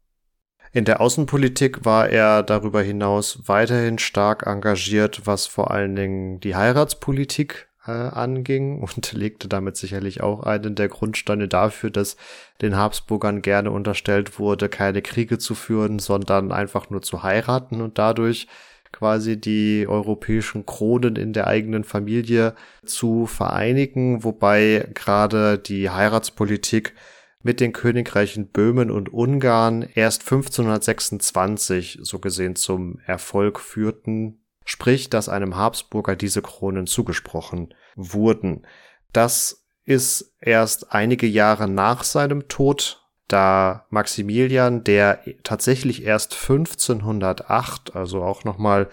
In 0.72 0.86
der 0.86 1.02
Außenpolitik 1.02 1.84
war 1.84 2.08
er 2.08 2.42
darüber 2.42 2.82
hinaus 2.82 3.40
weiterhin 3.46 3.98
stark 3.98 4.46
engagiert, 4.46 5.26
was 5.26 5.46
vor 5.46 5.70
allen 5.70 5.94
Dingen 5.94 6.40
die 6.40 6.56
Heiratspolitik 6.56 7.68
äh, 7.86 7.90
anging 7.90 8.80
und 8.82 9.12
legte 9.12 9.48
damit 9.48 9.76
sicherlich 9.76 10.22
auch 10.22 10.42
einen 10.42 10.74
der 10.74 10.88
Grundsteine 10.88 11.46
dafür, 11.46 11.90
dass 11.90 12.16
den 12.62 12.76
Habsburgern 12.76 13.42
gerne 13.42 13.70
unterstellt 13.70 14.38
wurde, 14.38 14.70
keine 14.70 15.02
Kriege 15.02 15.38
zu 15.38 15.54
führen, 15.54 15.98
sondern 15.98 16.52
einfach 16.52 16.88
nur 16.88 17.02
zu 17.02 17.22
heiraten 17.22 17.82
und 17.82 17.98
dadurch 17.98 18.46
quasi 19.02 19.36
die 19.36 19.88
europäischen 19.88 20.64
Kronen 20.64 21.16
in 21.16 21.32
der 21.32 21.48
eigenen 21.48 21.82
Familie 21.82 22.54
zu 22.86 23.26
vereinigen, 23.26 24.22
wobei 24.22 24.88
gerade 24.94 25.58
die 25.58 25.90
Heiratspolitik 25.90 26.94
mit 27.42 27.58
den 27.58 27.72
Königreichen 27.72 28.46
Böhmen 28.52 28.92
und 28.92 29.12
Ungarn 29.12 29.82
erst 29.96 30.22
1526 30.22 31.98
so 32.00 32.20
gesehen 32.20 32.54
zum 32.54 33.00
Erfolg 33.04 33.58
führten, 33.58 34.44
sprich, 34.64 35.10
dass 35.10 35.28
einem 35.28 35.56
Habsburger 35.56 36.14
diese 36.14 36.40
Kronen 36.40 36.86
zugesprochen 36.86 37.74
wurden. 37.96 38.64
Das 39.12 39.66
ist 39.84 40.32
erst 40.40 40.92
einige 40.92 41.26
Jahre 41.26 41.66
nach 41.66 42.04
seinem 42.04 42.46
Tod 42.46 43.01
da 43.32 43.86
Maximilian, 43.90 44.84
der 44.84 45.20
tatsächlich 45.42 46.04
erst 46.04 46.34
1508, 46.34 47.96
also 47.96 48.22
auch 48.22 48.44
nochmal 48.44 48.88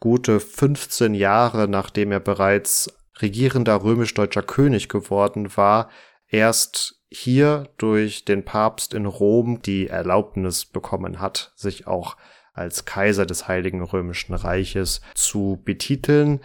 gute 0.00 0.40
15 0.40 1.14
Jahre 1.14 1.68
nachdem 1.68 2.12
er 2.12 2.20
bereits 2.20 2.92
regierender 3.20 3.82
römisch-deutscher 3.82 4.42
König 4.42 4.88
geworden 4.88 5.56
war, 5.56 5.90
erst 6.28 7.00
hier 7.10 7.68
durch 7.76 8.24
den 8.24 8.44
Papst 8.44 8.94
in 8.94 9.06
Rom 9.06 9.60
die 9.62 9.88
Erlaubnis 9.88 10.64
bekommen 10.64 11.20
hat, 11.20 11.52
sich 11.56 11.86
auch 11.86 12.16
als 12.54 12.84
Kaiser 12.84 13.26
des 13.26 13.48
Heiligen 13.48 13.82
Römischen 13.82 14.34
Reiches 14.34 15.02
zu 15.14 15.60
betiteln. 15.64 16.40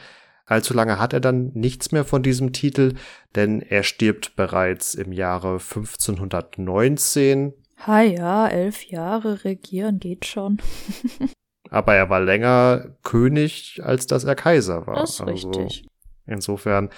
Allzu 0.47 0.73
lange 0.73 0.97
hat 0.97 1.13
er 1.13 1.19
dann 1.19 1.51
nichts 1.53 1.91
mehr 1.91 2.05
von 2.05 2.23
diesem 2.23 2.53
Titel, 2.53 2.95
denn 3.35 3.61
er 3.61 3.83
stirbt 3.83 4.35
bereits 4.37 4.95
im 4.95 5.11
Jahre 5.11 5.59
1519. 5.59 7.53
Ha 7.85 8.01
ja, 8.01 8.47
elf 8.47 8.85
Jahre 8.85 9.43
regieren 9.43 9.99
geht 9.99 10.25
schon. 10.25 10.59
Aber 11.69 11.95
er 11.95 12.09
war 12.09 12.21
länger 12.21 12.95
König, 13.03 13.81
als 13.83 14.07
dass 14.07 14.23
er 14.23 14.35
Kaiser 14.35 14.87
war. 14.87 14.95
Das 14.95 15.15
ist 15.15 15.21
also 15.21 15.49
richtig. 15.49 15.85
Insofern, 16.25 16.91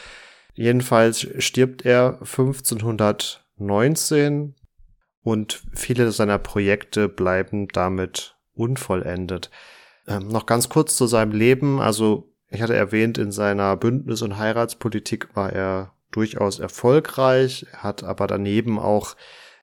jedenfalls 0.53 1.27
stirbt 1.39 1.84
er 1.86 2.20
1519 2.20 4.53
und 5.24 5.63
viele 5.74 6.12
seiner 6.12 6.38
Projekte 6.38 7.10
bleiben 7.10 7.68
damit 7.68 8.38
unvollendet. 8.53 9.50
Ähm, 10.08 10.27
noch 10.27 10.46
ganz 10.46 10.70
kurz 10.70 10.96
zu 10.96 11.08
seinem 11.08 11.32
Leben. 11.32 11.82
Also 11.82 12.29
ich 12.50 12.62
hatte 12.62 12.75
erwähnt, 12.75 13.18
in 13.18 13.32
seiner 13.32 13.75
Bündnis- 13.77 14.22
und 14.22 14.38
Heiratspolitik 14.38 15.36
war 15.36 15.53
er 15.53 15.94
durchaus 16.12 16.60
erfolgreich, 16.60 17.68
hat 17.74 18.03
aber 18.03 18.27
daneben 18.27 18.79
auch 18.79 19.15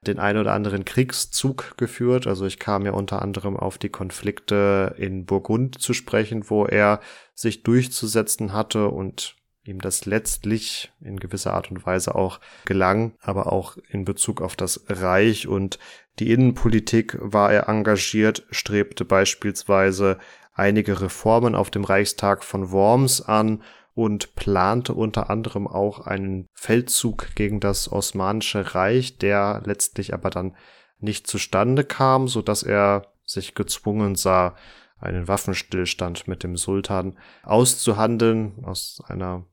den 0.06 0.18
ein 0.18 0.36
oder 0.36 0.52
anderen 0.52 0.84
Kriegszug 0.84 1.76
geführt. 1.76 2.26
Also 2.26 2.46
ich 2.46 2.58
kam 2.58 2.86
ja 2.86 2.92
unter 2.92 3.22
anderem 3.22 3.56
auf 3.56 3.78
die 3.78 3.88
Konflikte 3.88 4.94
in 4.98 5.26
Burgund 5.26 5.80
zu 5.80 5.94
sprechen, 5.94 6.48
wo 6.48 6.64
er 6.64 7.00
sich 7.34 7.64
durchzusetzen 7.64 8.52
hatte 8.52 8.88
und 8.88 9.34
ihm 9.64 9.80
das 9.80 10.06
letztlich 10.06 10.92
in 11.00 11.18
gewisser 11.18 11.54
Art 11.54 11.70
und 11.70 11.84
Weise 11.84 12.14
auch 12.14 12.40
gelang, 12.66 13.14
aber 13.20 13.52
auch 13.52 13.76
in 13.88 14.04
Bezug 14.04 14.40
auf 14.40 14.54
das 14.54 14.84
Reich 14.88 15.48
und 15.48 15.80
die 16.18 16.30
Innenpolitik 16.30 17.18
war 17.20 17.52
er 17.52 17.68
engagiert, 17.68 18.46
strebte 18.50 19.04
beispielsweise 19.04 20.18
einige 20.56 21.00
Reformen 21.00 21.54
auf 21.54 21.70
dem 21.70 21.84
Reichstag 21.84 22.42
von 22.42 22.72
Worms 22.72 23.20
an 23.20 23.62
und 23.94 24.34
plante 24.34 24.94
unter 24.94 25.30
anderem 25.30 25.66
auch 25.68 26.00
einen 26.00 26.48
Feldzug 26.52 27.34
gegen 27.34 27.60
das 27.60 27.90
Osmanische 27.90 28.74
Reich, 28.74 29.18
der 29.18 29.62
letztlich 29.64 30.12
aber 30.12 30.30
dann 30.30 30.56
nicht 30.98 31.26
zustande 31.26 31.84
kam, 31.84 32.26
so 32.26 32.42
dass 32.42 32.62
er 32.62 33.12
sich 33.24 33.54
gezwungen 33.54 34.16
sah, 34.16 34.56
einen 34.98 35.28
Waffenstillstand 35.28 36.26
mit 36.26 36.42
dem 36.42 36.56
Sultan 36.56 37.18
auszuhandeln. 37.42 38.64
Aus 38.64 39.02
einer 39.06 39.44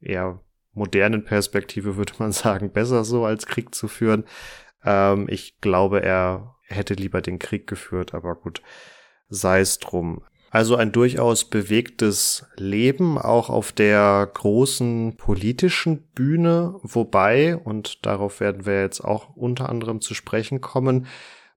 eher 0.00 0.40
modernen 0.72 1.24
Perspektive 1.24 1.96
würde 1.96 2.14
man 2.18 2.32
sagen, 2.32 2.72
besser 2.72 3.04
so 3.04 3.24
als 3.24 3.46
Krieg 3.46 3.74
zu 3.74 3.88
führen. 3.88 4.24
Ähm, 4.84 5.26
ich 5.28 5.60
glaube, 5.60 6.02
er 6.02 6.56
hätte 6.68 6.94
lieber 6.94 7.20
den 7.20 7.38
Krieg 7.38 7.66
geführt, 7.66 8.14
aber 8.14 8.34
gut, 8.34 8.62
sei 9.28 9.60
es 9.60 9.78
drum. 9.78 10.24
Also 10.50 10.76
ein 10.76 10.92
durchaus 10.92 11.44
bewegtes 11.44 12.46
Leben, 12.56 13.18
auch 13.18 13.50
auf 13.50 13.72
der 13.72 14.30
großen 14.32 15.16
politischen 15.16 16.02
Bühne, 16.14 16.78
wobei, 16.82 17.56
und 17.56 18.06
darauf 18.06 18.40
werden 18.40 18.64
wir 18.64 18.80
jetzt 18.80 19.00
auch 19.00 19.36
unter 19.36 19.68
anderem 19.68 20.00
zu 20.00 20.14
sprechen 20.14 20.60
kommen, 20.60 21.06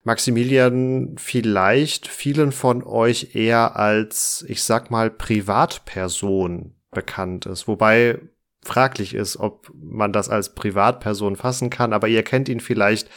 Maximilian 0.03 1.15
vielleicht 1.17 2.07
vielen 2.07 2.51
von 2.51 2.83
euch 2.83 3.35
eher 3.35 3.75
als, 3.75 4.45
ich 4.47 4.63
sag 4.63 4.89
mal, 4.91 5.09
Privatperson 5.09 6.73
bekannt 6.91 7.45
ist. 7.45 7.67
Wobei 7.67 8.19
fraglich 8.63 9.13
ist, 9.13 9.37
ob 9.37 9.71
man 9.73 10.13
das 10.13 10.29
als 10.29 10.55
Privatperson 10.55 11.35
fassen 11.35 11.69
kann, 11.69 11.93
aber 11.93 12.07
ihr 12.07 12.23
kennt 12.23 12.49
ihn 12.49 12.59
vielleicht 12.59 13.09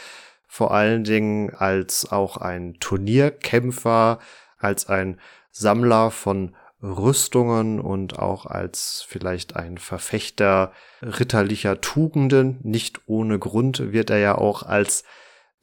vor 0.47 0.73
allen 0.73 1.03
Dingen 1.03 1.51
als 1.55 2.11
auch 2.11 2.37
ein 2.37 2.75
Turnierkämpfer, 2.79 4.19
als 4.59 4.87
ein 4.87 5.19
Sammler 5.53 6.11
von 6.11 6.55
Rüstungen 6.81 7.79
und 7.79 8.19
auch 8.19 8.45
als 8.45 9.05
vielleicht 9.07 9.55
ein 9.55 9.77
Verfechter 9.77 10.73
ritterlicher 11.01 11.79
Tugenden. 11.79 12.59
Nicht 12.63 13.01
ohne 13.05 13.39
Grund 13.39 13.93
wird 13.93 14.09
er 14.09 14.17
ja 14.17 14.37
auch 14.37 14.63
als 14.63 15.05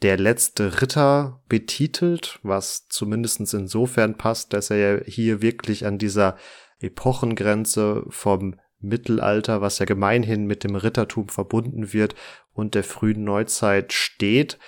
der 0.01 0.17
letzte 0.17 0.81
Ritter 0.81 1.43
betitelt, 1.47 2.39
was 2.43 2.89
zumindestens 2.89 3.53
insofern 3.53 4.17
passt, 4.17 4.55
dass 4.55 4.71
er 4.71 4.77
ja 4.79 5.05
hier 5.05 5.43
wirklich 5.43 5.85
an 5.85 5.99
dieser 5.99 6.37
Epochengrenze 6.79 8.05
vom 8.09 8.59
Mittelalter, 8.79 9.61
was 9.61 9.79
ja 9.79 9.85
gemeinhin 9.85 10.47
mit 10.47 10.65
dem 10.65 10.75
Rittertum 10.75 11.29
verbunden 11.29 11.93
wird, 11.93 12.15
und 12.55 12.75
der 12.75 12.85
frühen 12.85 13.25
Neuzeit 13.25 13.93
steht. 13.93 14.59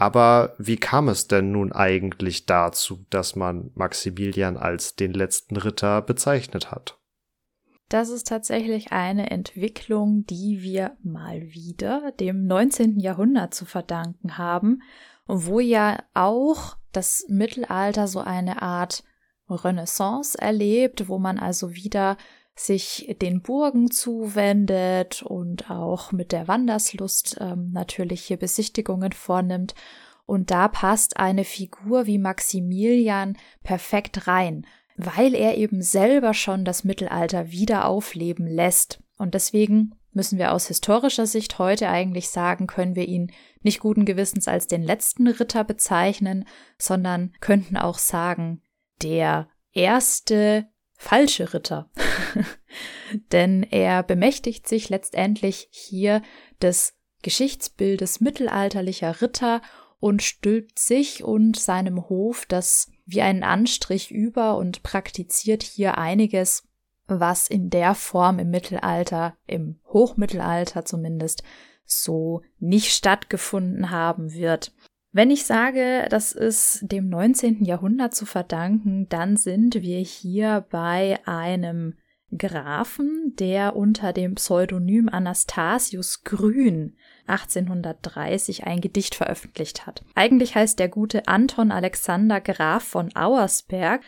Aber 0.00 0.54
wie 0.56 0.78
kam 0.78 1.08
es 1.08 1.28
denn 1.28 1.52
nun 1.52 1.72
eigentlich 1.72 2.46
dazu, 2.46 3.04
dass 3.10 3.36
man 3.36 3.70
Maximilian 3.74 4.56
als 4.56 4.96
den 4.96 5.12
letzten 5.12 5.58
Ritter 5.58 6.00
bezeichnet 6.00 6.70
hat? 6.70 6.98
Das 7.90 8.08
ist 8.08 8.26
tatsächlich 8.26 8.92
eine 8.92 9.30
Entwicklung, 9.30 10.24
die 10.24 10.62
wir 10.62 10.96
mal 11.02 11.42
wieder 11.52 12.12
dem 12.12 12.46
19. 12.46 12.98
Jahrhundert 12.98 13.52
zu 13.52 13.66
verdanken 13.66 14.38
haben, 14.38 14.80
wo 15.26 15.60
ja 15.60 16.02
auch 16.14 16.78
das 16.92 17.26
Mittelalter 17.28 18.08
so 18.08 18.20
eine 18.20 18.62
Art 18.62 19.04
Renaissance 19.50 20.40
erlebt, 20.40 21.10
wo 21.10 21.18
man 21.18 21.38
also 21.38 21.74
wieder 21.74 22.16
sich 22.64 23.16
den 23.20 23.42
Burgen 23.42 23.90
zuwendet 23.90 25.22
und 25.22 25.70
auch 25.70 26.12
mit 26.12 26.32
der 26.32 26.48
Wanderslust 26.48 27.38
ähm, 27.40 27.70
natürlich 27.72 28.22
hier 28.22 28.36
Besichtigungen 28.36 29.12
vornimmt. 29.12 29.74
Und 30.26 30.50
da 30.50 30.68
passt 30.68 31.16
eine 31.16 31.44
Figur 31.44 32.06
wie 32.06 32.18
Maximilian 32.18 33.36
perfekt 33.62 34.26
rein 34.26 34.64
weil 35.06 35.34
er 35.34 35.56
eben 35.56 35.82
selber 35.82 36.34
schon 36.34 36.64
das 36.64 36.84
Mittelalter 36.84 37.50
wieder 37.50 37.86
aufleben 37.86 38.46
lässt. 38.46 39.02
Und 39.16 39.34
deswegen 39.34 39.94
müssen 40.12 40.38
wir 40.38 40.52
aus 40.52 40.66
historischer 40.66 41.26
Sicht 41.26 41.58
heute 41.58 41.88
eigentlich 41.88 42.30
sagen, 42.30 42.66
können 42.66 42.96
wir 42.96 43.06
ihn 43.06 43.32
nicht 43.62 43.80
guten 43.80 44.04
Gewissens 44.04 44.48
als 44.48 44.66
den 44.66 44.82
letzten 44.82 45.28
Ritter 45.28 45.64
bezeichnen, 45.64 46.46
sondern 46.78 47.32
könnten 47.40 47.76
auch 47.76 47.98
sagen, 47.98 48.62
der 49.02 49.48
erste 49.72 50.68
falsche 51.00 51.54
Ritter. 51.54 51.88
Denn 53.32 53.62
er 53.62 54.02
bemächtigt 54.02 54.68
sich 54.68 54.90
letztendlich 54.90 55.68
hier 55.70 56.22
des 56.60 56.94
Geschichtsbildes 57.22 58.20
mittelalterlicher 58.20 59.22
Ritter 59.22 59.62
und 59.98 60.22
stülpt 60.22 60.78
sich 60.78 61.24
und 61.24 61.58
seinem 61.58 62.08
Hof 62.08 62.44
das 62.46 62.90
wie 63.06 63.22
einen 63.22 63.42
Anstrich 63.42 64.10
über 64.10 64.56
und 64.56 64.82
praktiziert 64.82 65.62
hier 65.62 65.96
einiges, 65.96 66.68
was 67.06 67.48
in 67.48 67.70
der 67.70 67.94
Form 67.94 68.38
im 68.38 68.50
Mittelalter, 68.50 69.36
im 69.46 69.80
Hochmittelalter 69.86 70.84
zumindest, 70.84 71.42
so 71.86 72.42
nicht 72.58 72.92
stattgefunden 72.92 73.90
haben 73.90 74.32
wird. 74.32 74.72
Wenn 75.12 75.30
ich 75.30 75.44
sage, 75.44 76.06
das 76.08 76.32
ist 76.32 76.80
dem 76.82 77.08
19. 77.08 77.64
Jahrhundert 77.64 78.14
zu 78.14 78.26
verdanken, 78.26 79.08
dann 79.08 79.36
sind 79.36 79.74
wir 79.82 79.98
hier 79.98 80.64
bei 80.70 81.18
einem 81.26 81.94
Grafen, 82.36 83.34
der 83.36 83.74
unter 83.74 84.12
dem 84.12 84.36
Pseudonym 84.36 85.08
Anastasius 85.08 86.22
Grün 86.22 86.96
1830 87.26 88.64
ein 88.64 88.80
Gedicht 88.80 89.16
veröffentlicht 89.16 89.84
hat. 89.84 90.04
Eigentlich 90.14 90.54
heißt 90.54 90.78
der 90.78 90.88
gute 90.88 91.26
Anton 91.26 91.72
Alexander 91.72 92.40
Graf 92.40 92.84
von 92.84 93.14
Auersberg 93.16 94.02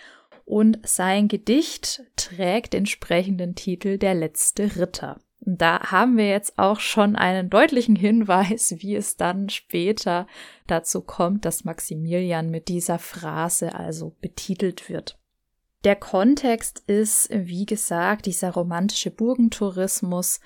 und 0.44 0.78
sein 0.84 1.28
Gedicht 1.28 2.04
trägt 2.16 2.74
den 2.74 2.86
sprechenden 2.86 3.54
Titel 3.54 3.98
Der 3.98 4.14
letzte 4.14 4.76
Ritter. 4.76 5.20
Da 5.44 5.90
haben 5.90 6.16
wir 6.16 6.28
jetzt 6.28 6.56
auch 6.56 6.78
schon 6.78 7.16
einen 7.16 7.50
deutlichen 7.50 7.96
Hinweis, 7.96 8.74
wie 8.78 8.94
es 8.94 9.16
dann 9.16 9.48
später 9.48 10.28
dazu 10.68 11.02
kommt, 11.02 11.44
dass 11.44 11.64
Maximilian 11.64 12.48
mit 12.50 12.68
dieser 12.68 13.00
Phrase 13.00 13.74
also 13.74 14.14
betitelt 14.20 14.88
wird. 14.88 15.18
Der 15.82 15.96
Kontext 15.96 16.84
ist, 16.86 17.28
wie 17.32 17.66
gesagt, 17.66 18.26
dieser 18.26 18.52
romantische 18.52 19.10
Burgentourismus 19.10 20.38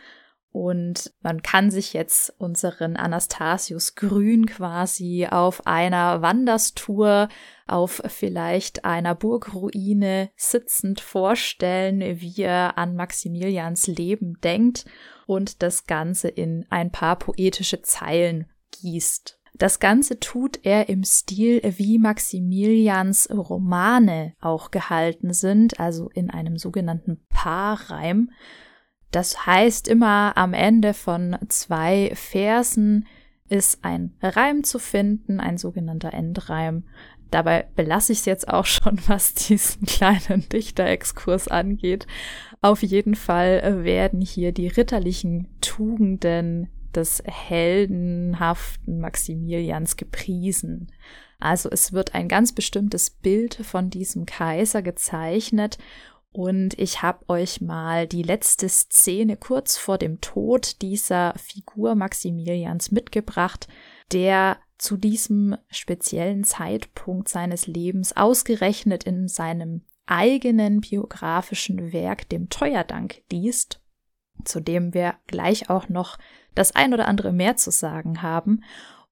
und 0.57 1.13
man 1.21 1.43
kann 1.43 1.71
sich 1.71 1.93
jetzt 1.93 2.33
unseren 2.39 2.97
Anastasius 2.97 3.95
Grün 3.95 4.47
quasi 4.47 5.29
auf 5.31 5.67
einer 5.67 6.23
Wanderstour 6.23 7.29
auf 7.67 8.01
vielleicht 8.07 8.87
einer 8.87 9.15
Burgruine 9.15 10.31
sitzend 10.35 11.03
vorstellen, 11.03 12.01
wie 12.23 12.41
er 12.41 12.79
an 12.79 12.97
Maximilians 12.97 13.87
Leben 13.87 14.41
denkt 14.43 14.87
und 15.27 15.63
das 15.63 15.85
Ganze 15.85 16.29
in 16.29 16.65
ein 16.71 16.91
paar 16.91 17.19
poetische 17.19 17.83
Zeilen 17.83 18.47
gießt. 18.81 19.39
Das 19.53 19.79
Ganze 19.79 20.21
tut 20.21 20.61
er 20.63 20.89
im 20.89 21.05
Stil, 21.05 21.61
wie 21.77 21.99
Maximilians 21.99 23.29
Romane 23.31 24.33
auch 24.41 24.71
gehalten 24.71 25.35
sind, 25.35 25.79
also 25.79 26.09
in 26.15 26.31
einem 26.31 26.57
sogenannten 26.57 27.27
Paarreim. 27.29 28.31
Das 29.11 29.47
heißt, 29.47 29.89
immer 29.89 30.37
am 30.37 30.53
Ende 30.53 30.95
von 30.95 31.37
zwei 31.49 32.13
Versen 32.15 33.07
ist 33.49 33.85
ein 33.85 34.15
Reim 34.21 34.65
zu 34.65 34.79
finden, 34.79 35.41
ein 35.41 35.57
sogenannter 35.57 36.13
Endreim, 36.13 36.85
Dabei 37.31 37.67
belasse 37.75 38.13
ich 38.13 38.21
es 38.21 38.25
jetzt 38.25 38.49
auch 38.49 38.67
schon, 38.67 38.99
was 39.09 39.35
diesen 39.35 39.87
kleinen 39.87 40.49
Dichterexkurs 40.49 41.49
angeht. 41.49 42.07
Auf 42.61 42.83
jeden 42.83 43.15
Fall 43.15 43.61
äh, 43.61 43.85
werden 43.85 44.21
hier 44.21 44.53
die 44.53 44.69
ritterlichen 44.69 45.49
Tugenden 45.61 46.71
des 46.95 47.23
heldenhaften 47.27 49.01
Maximilians 49.01 49.97
gepriesen. 49.97 50.89
Also 51.39 51.69
es 51.71 51.93
wird 51.93 52.15
ein 52.15 52.29
ganz 52.29 52.55
bestimmtes 52.55 53.11
Bild 53.11 53.55
von 53.57 53.91
diesem 53.91 54.25
Kaiser 54.25 54.81
gezeichnet 54.81 55.77
und 56.37 56.79
ich 56.79 57.01
habe 57.01 57.27
euch 57.31 57.63
mal 57.63 58.07
die 58.07 58.23
letzte 58.23 58.69
Szene 58.69 59.39
kurz 59.39 59.79
vor 59.79 59.97
dem 59.97 60.21
Tod 60.21 60.83
dieser 60.83 61.33
Figur 61.39 61.95
Maximilians 61.95 62.91
mitgebracht, 62.91 63.69
der 64.13 64.59
zu 64.77 64.99
diesem 64.99 65.57
speziellen 65.71 66.45
Zeitpunkt 66.45 67.31
seines 67.31 67.67
Lebens 67.67 68.15
ausgerechnet 68.15 69.05
in 69.05 69.29
seinem 69.29 69.87
eigenen 70.05 70.83
biografischen 70.83 71.95
Werk 71.95 72.29
dem 72.29 72.51
Teuerdank 72.51 73.23
liest, 73.33 73.81
zu 74.45 74.61
dem 74.61 74.93
wir 74.93 75.15
gleich 75.27 75.71
auch 75.71 75.89
noch 75.89 76.19
das 76.55 76.77
ein 76.77 76.93
oder 76.93 77.09
andere 77.09 77.33
mehr 77.33 77.57
zu 77.57 77.71
sagen 77.71 78.21
haben. 78.21 78.63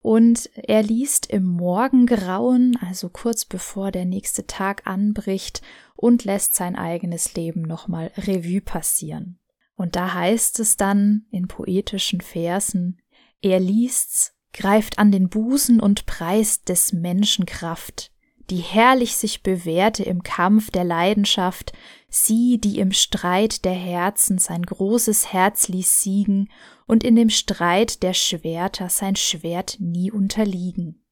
Und 0.04 0.50
er 0.52 0.82
liest 0.82 1.32
im 1.32 1.44
Morgengrauen, 1.44 2.76
also 2.82 3.08
kurz 3.08 3.46
bevor 3.46 3.90
der 3.90 4.04
nächste 4.04 4.46
Tag 4.46 4.86
anbricht, 4.86 5.62
und 5.96 6.24
lässt 6.24 6.54
sein 6.54 6.76
eigenes 6.76 7.32
Leben 7.32 7.62
nochmal 7.62 8.12
Revue 8.18 8.60
passieren. 8.60 9.38
Und 9.76 9.96
da 9.96 10.12
heißt 10.12 10.60
es 10.60 10.76
dann 10.76 11.24
in 11.30 11.48
poetischen 11.48 12.20
Versen, 12.20 13.00
er 13.40 13.60
liest's, 13.60 14.34
greift 14.52 14.98
an 14.98 15.10
den 15.10 15.30
Busen 15.30 15.80
und 15.80 16.04
preist 16.04 16.68
des 16.68 16.92
Menschen 16.92 17.46
Kraft, 17.46 18.12
die 18.50 18.58
herrlich 18.58 19.16
sich 19.16 19.42
bewährte 19.42 20.02
im 20.02 20.22
Kampf 20.22 20.70
der 20.70 20.84
Leidenschaft, 20.84 21.72
sie, 22.10 22.60
die 22.60 22.78
im 22.78 22.92
Streit 22.92 23.64
der 23.64 23.72
Herzen 23.72 24.36
sein 24.36 24.64
großes 24.64 25.32
Herz 25.32 25.68
ließ 25.68 26.02
siegen 26.02 26.50
und 26.86 27.04
in 27.04 27.16
dem 27.16 27.30
Streit 27.30 28.02
der 28.02 28.14
Schwerter 28.14 28.88
sein 28.88 29.16
Schwert 29.16 29.76
nie 29.80 30.10
unterliegen. 30.10 31.04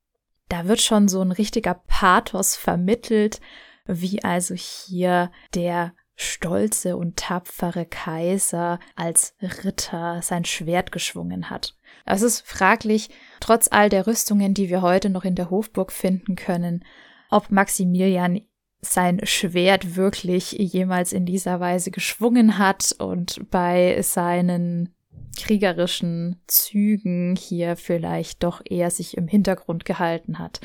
Da 0.48 0.66
wird 0.66 0.80
schon 0.80 1.08
so 1.08 1.22
ein 1.22 1.32
richtiger 1.32 1.74
Pathos 1.86 2.56
vermittelt, 2.56 3.40
wie 3.86 4.22
also 4.22 4.54
hier 4.54 5.30
der 5.54 5.94
stolze 6.14 6.96
und 6.96 7.16
tapfere 7.16 7.86
Kaiser 7.86 8.78
als 8.94 9.34
Ritter 9.40 10.20
sein 10.22 10.44
Schwert 10.44 10.92
geschwungen 10.92 11.50
hat. 11.50 11.74
Es 12.04 12.22
ist 12.22 12.46
fraglich, 12.46 13.10
trotz 13.40 13.68
all 13.70 13.88
der 13.88 14.06
Rüstungen, 14.06 14.54
die 14.54 14.68
wir 14.68 14.82
heute 14.82 15.10
noch 15.10 15.24
in 15.24 15.34
der 15.34 15.50
Hofburg 15.50 15.92
finden 15.92 16.36
können, 16.36 16.84
ob 17.30 17.50
Maximilian 17.50 18.42
sein 18.80 19.20
Schwert 19.24 19.96
wirklich 19.96 20.52
jemals 20.52 21.12
in 21.12 21.24
dieser 21.24 21.60
Weise 21.60 21.90
geschwungen 21.90 22.58
hat 22.58 22.94
und 22.98 23.48
bei 23.50 24.00
seinen 24.02 24.94
kriegerischen 25.36 26.40
Zügen 26.46 27.36
hier 27.36 27.76
vielleicht 27.76 28.42
doch 28.42 28.60
eher 28.64 28.90
sich 28.90 29.16
im 29.16 29.28
Hintergrund 29.28 29.84
gehalten 29.84 30.38
hat. 30.38 30.60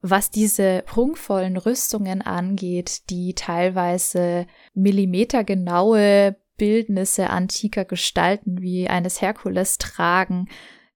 Was 0.00 0.30
diese 0.30 0.82
prunkvollen 0.86 1.56
Rüstungen 1.56 2.22
angeht, 2.22 3.08
die 3.10 3.34
teilweise 3.34 4.46
millimetergenaue 4.74 6.36
Bildnisse 6.56 7.30
antiker 7.30 7.84
Gestalten 7.84 8.60
wie 8.60 8.88
eines 8.88 9.20
Herkules 9.20 9.78
tragen, 9.78 10.48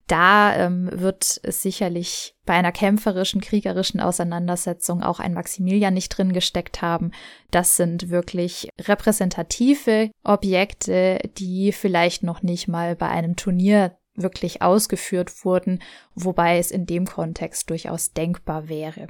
da 0.07 0.55
ähm, 0.55 0.89
wird 0.93 1.25
sicherlich 1.25 2.37
bei 2.45 2.55
einer 2.55 2.73
kämpferischen, 2.73 3.41
kriegerischen 3.41 4.01
Auseinandersetzung 4.01 5.03
auch 5.03 5.19
ein 5.19 5.35
Maximilian 5.35 5.95
nicht 5.95 6.11
drin 6.11 6.33
gesteckt 6.33 6.81
haben. 6.81 7.11
Das 7.51 7.77
sind 7.77 8.09
wirklich 8.09 8.69
repräsentative 8.81 10.11
Objekte, 10.23 11.19
die 11.39 11.73
vielleicht 11.73 12.23
noch 12.23 12.43
nicht 12.43 12.69
mal 12.69 12.95
bei 12.95 13.09
einem 13.09 13.35
Turnier 13.35 13.97
wirklich 14.15 14.63
ausgeführt 14.63 15.45
wurden, 15.45 15.83
wobei 16.15 16.59
es 16.59 16.71
in 16.71 16.87
dem 16.87 17.07
Kontext 17.07 17.69
durchaus 17.71 18.13
denkbar 18.13 18.69
wäre. 18.69 19.09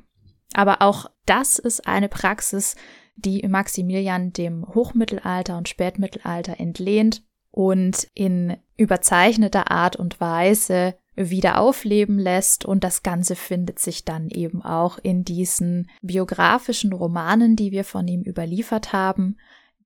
Aber 0.54 0.80
auch 0.80 1.06
das 1.26 1.58
ist 1.58 1.86
eine 1.86 2.08
Praxis, 2.08 2.76
die 3.16 3.46
Maximilian 3.46 4.32
dem 4.32 4.66
Hochmittelalter 4.66 5.56
und 5.56 5.68
Spätmittelalter 5.68 6.58
entlehnt 6.58 7.22
und 7.56 8.06
in 8.12 8.58
überzeichneter 8.76 9.70
Art 9.70 9.96
und 9.96 10.20
Weise 10.20 10.94
wieder 11.14 11.58
aufleben 11.58 12.18
lässt 12.18 12.66
und 12.66 12.84
das 12.84 13.02
Ganze 13.02 13.34
findet 13.34 13.78
sich 13.78 14.04
dann 14.04 14.28
eben 14.28 14.60
auch 14.60 14.98
in 14.98 15.24
diesen 15.24 15.88
biografischen 16.02 16.92
Romanen, 16.92 17.56
die 17.56 17.72
wir 17.72 17.84
von 17.84 18.06
ihm 18.06 18.20
überliefert 18.20 18.92
haben, 18.92 19.38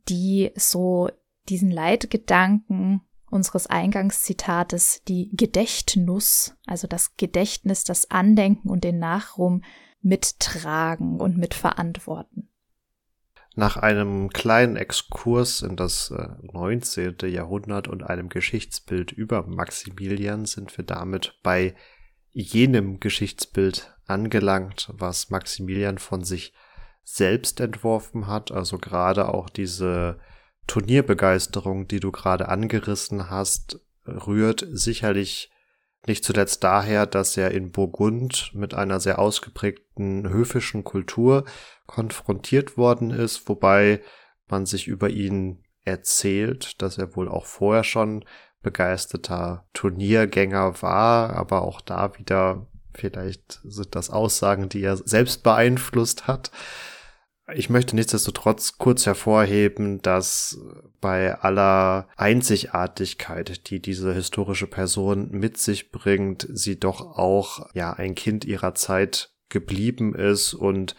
die 0.09 0.51
so 0.57 1.11
diesen 1.49 1.71
Leitgedanken 1.71 3.03
unseres 3.31 3.69
Eingangszitates, 3.69 5.05
die 5.07 5.31
Gedächtnuss, 5.33 6.57
also 6.67 6.89
das 6.89 7.17
Gedächtnis, 7.17 7.85
das 7.85 8.11
Andenken 8.11 8.69
und 8.69 8.83
den 8.83 8.99
Nachruhm 8.99 9.63
mittragen 10.03 11.21
und 11.21 11.39
mitverantworten. 11.39 12.50
Nach 13.61 13.77
einem 13.77 14.31
kleinen 14.31 14.77
Exkurs 14.77 15.61
in 15.61 15.77
das 15.77 16.15
19. 16.51 17.19
Äh, 17.21 17.27
Jahrhundert 17.27 17.89
und 17.89 18.03
einem 18.03 18.31
Geschichtsbild 18.31 19.13
über 19.13 19.47
Maximilian 19.47 20.47
sind 20.47 20.79
wir 20.79 20.87
damit 20.87 21.39
bei 21.43 21.75
jenem 22.31 23.01
Geschichtsbild 23.01 23.95
angelangt, 24.07 24.89
was 24.95 25.29
Maximilian 25.29 25.99
von 25.99 26.25
sich 26.25 26.55
selbst 27.05 27.61
entworfen 27.61 28.29
hat, 28.29 28.51
also 28.51 28.79
gerade 28.79 29.29
auch 29.29 29.51
diese 29.51 30.19
Turnierbegeisterung, 30.67 31.87
die 31.87 32.01
du 32.01 32.13
gerade 32.13 32.49
angerissen 32.49 33.29
hast, 33.29 33.79
rührt 34.07 34.67
sicherlich 34.71 35.51
nicht 36.07 36.25
zuletzt 36.25 36.65
daher, 36.65 37.07
dass 37.07 37.37
er 37.37 37.51
in 37.51 37.73
Burgund 37.73 38.51
mit 38.55 38.75
einer 38.75 39.01
sehr 39.01 39.19
ausgeprägten 39.19 40.29
höfischen 40.29 40.85
Kultur 40.85 41.45
konfrontiert 41.87 42.77
worden 42.77 43.11
ist, 43.11 43.49
wobei 43.49 44.01
man 44.49 44.67
sich 44.67 44.89
über 44.89 45.11
ihn 45.11 45.63
erzählt, 45.85 46.81
dass 46.83 46.99
er 46.99 47.15
wohl 47.17 47.29
auch 47.29 47.47
vorher 47.47 47.85
schon 47.85 48.25
begeisterter 48.63 49.67
Turniergänger 49.73 50.83
war, 50.83 51.31
aber 51.31 51.63
auch 51.63 51.81
da 51.81 52.19
wieder 52.19 52.67
vielleicht 52.95 53.61
sind 53.65 53.95
das 53.95 54.11
Aussagen, 54.11 54.69
die 54.69 54.83
er 54.83 54.97
selbst 54.97 55.43
beeinflusst 55.43 56.27
hat. 56.27 56.51
Ich 57.55 57.71
möchte 57.71 57.97
nichtsdestotrotz 57.97 58.79
kurz 58.79 59.07
hervorheben, 59.07 60.03
dass 60.03 60.59
bei 61.01 61.35
aller 61.39 62.09
Einzigartigkeit, 62.17 63.71
die 63.71 63.81
diese 63.81 64.13
historische 64.13 64.67
Person 64.67 65.31
mit 65.31 65.57
sich 65.57 65.91
bringt, 65.91 66.47
sie 66.53 66.79
doch 66.79 67.01
auch 67.17 67.69
ja 67.75 67.93
ein 67.93 68.15
Kind 68.15 68.45
ihrer 68.45 68.75
Zeit 68.75 69.33
geblieben 69.49 70.15
ist 70.15 70.55
und 70.55 70.95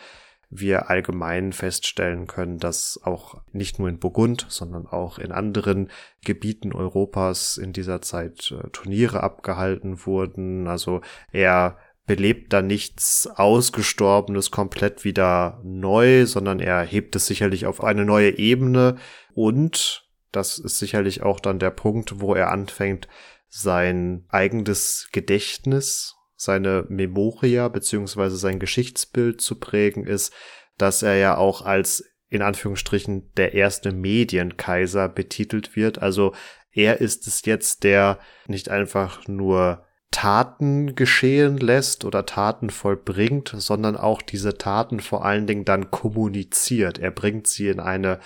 wir 0.52 0.90
allgemein 0.90 1.54
feststellen 1.54 2.28
können, 2.28 2.58
dass 2.58 3.00
auch 3.04 3.42
nicht 3.54 3.80
nur 3.80 3.88
in 3.88 4.00
Burgund, 4.00 4.46
sondern 4.50 4.86
auch 4.86 5.18
in 5.18 5.32
anderen 5.32 5.90
Gebieten 6.26 6.74
Europas 6.74 7.58
in 7.58 7.72
dieser 7.72 8.02
Zeit 8.02 8.52
äh, 8.52 8.70
Turniere 8.72 9.24
abgehalten 9.24 10.06
wurden. 10.06 10.68
Also 10.68 11.02
er 11.32 11.78
belebt 12.12 12.52
da 12.52 12.62
nichts 12.62 13.26
Ausgestorbenes 13.26 14.52
komplett 14.52 15.06
wieder 15.06 15.62
neu, 15.64 16.26
sondern 16.26 16.60
er 16.60 16.82
hebt 16.82 17.16
es 17.16 17.26
sicherlich 17.26 17.66
auf 17.66 17.82
eine 17.82 18.04
neue 18.04 18.38
Ebene 18.38 18.98
und 19.34 20.10
das 20.34 20.60
ist 20.60 20.78
sicherlich 20.78 21.24
auch 21.24 21.40
dann 21.40 21.58
der 21.58 21.70
Punkt, 21.70 22.20
wo 22.20 22.36
er 22.36 22.52
anfängt, 22.52 23.08
sein 23.48 24.26
eigenes 24.28 25.08
Gedächtnis, 25.14 26.18
seine 26.36 26.86
Memoria 26.90 27.70
beziehungsweise 27.70 28.36
sein 28.36 28.60
Geschichtsbild 28.60 29.40
zu 29.40 29.58
prägen 29.58 30.06
ist, 30.06 30.34
dass 30.78 31.04
er 31.04 31.16
ja 31.16 31.38
auch 31.38 31.62
als 31.62 32.04
in 32.28 32.42
Anführungsstrichen 32.42 33.32
der 33.38 33.54
erste 33.54 33.94
Medienkaiser 33.94 35.08
betitelt 35.08 35.78
wird. 35.78 36.02
Also 36.02 36.34
er 36.74 37.00
ist 37.00 37.26
es 37.26 37.46
jetzt, 37.46 37.86
der 37.86 38.20
nicht 38.48 38.68
einfach 38.68 39.30
nur 39.30 39.86
Taten 40.12 40.96
geschehen 40.96 41.58
lässt 41.58 42.06
oder 42.06 42.26
Taten 42.26 42.70
vollbringt, 42.70 43.54
sondern 43.58 43.96
auch 43.96 44.22
diese 44.22 44.58
Taten 44.58 45.00
vor 45.00 45.26
allen 45.26 45.48
Dingen 45.48 45.66
dann 45.66 45.90
kommuniziert. 45.90 47.00
Er 47.00 47.12
bringt 47.12 47.48
sie 47.48 47.70
in 47.70 47.80
eine 47.80 48.20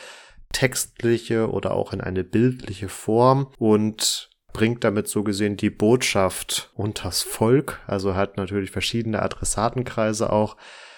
textliche 0.51 1.49
oder 1.49 1.71
auch 1.71 1.93
in 1.93 2.01
eine 2.01 2.23
bildliche 2.23 2.89
Form 2.89 3.47
und 3.59 4.29
bringt 4.51 4.83
damit 4.83 5.07
so 5.07 5.23
gesehen 5.23 5.57
die 5.57 5.69
Botschaft 5.69 6.71
unters 6.73 7.21
Volk. 7.21 7.81
Also 7.87 8.15
hat 8.15 8.37
natürlich 8.37 8.71
verschiedene 8.71 9.21
Adressatenkreise 9.21 10.31
auch. 10.31 10.57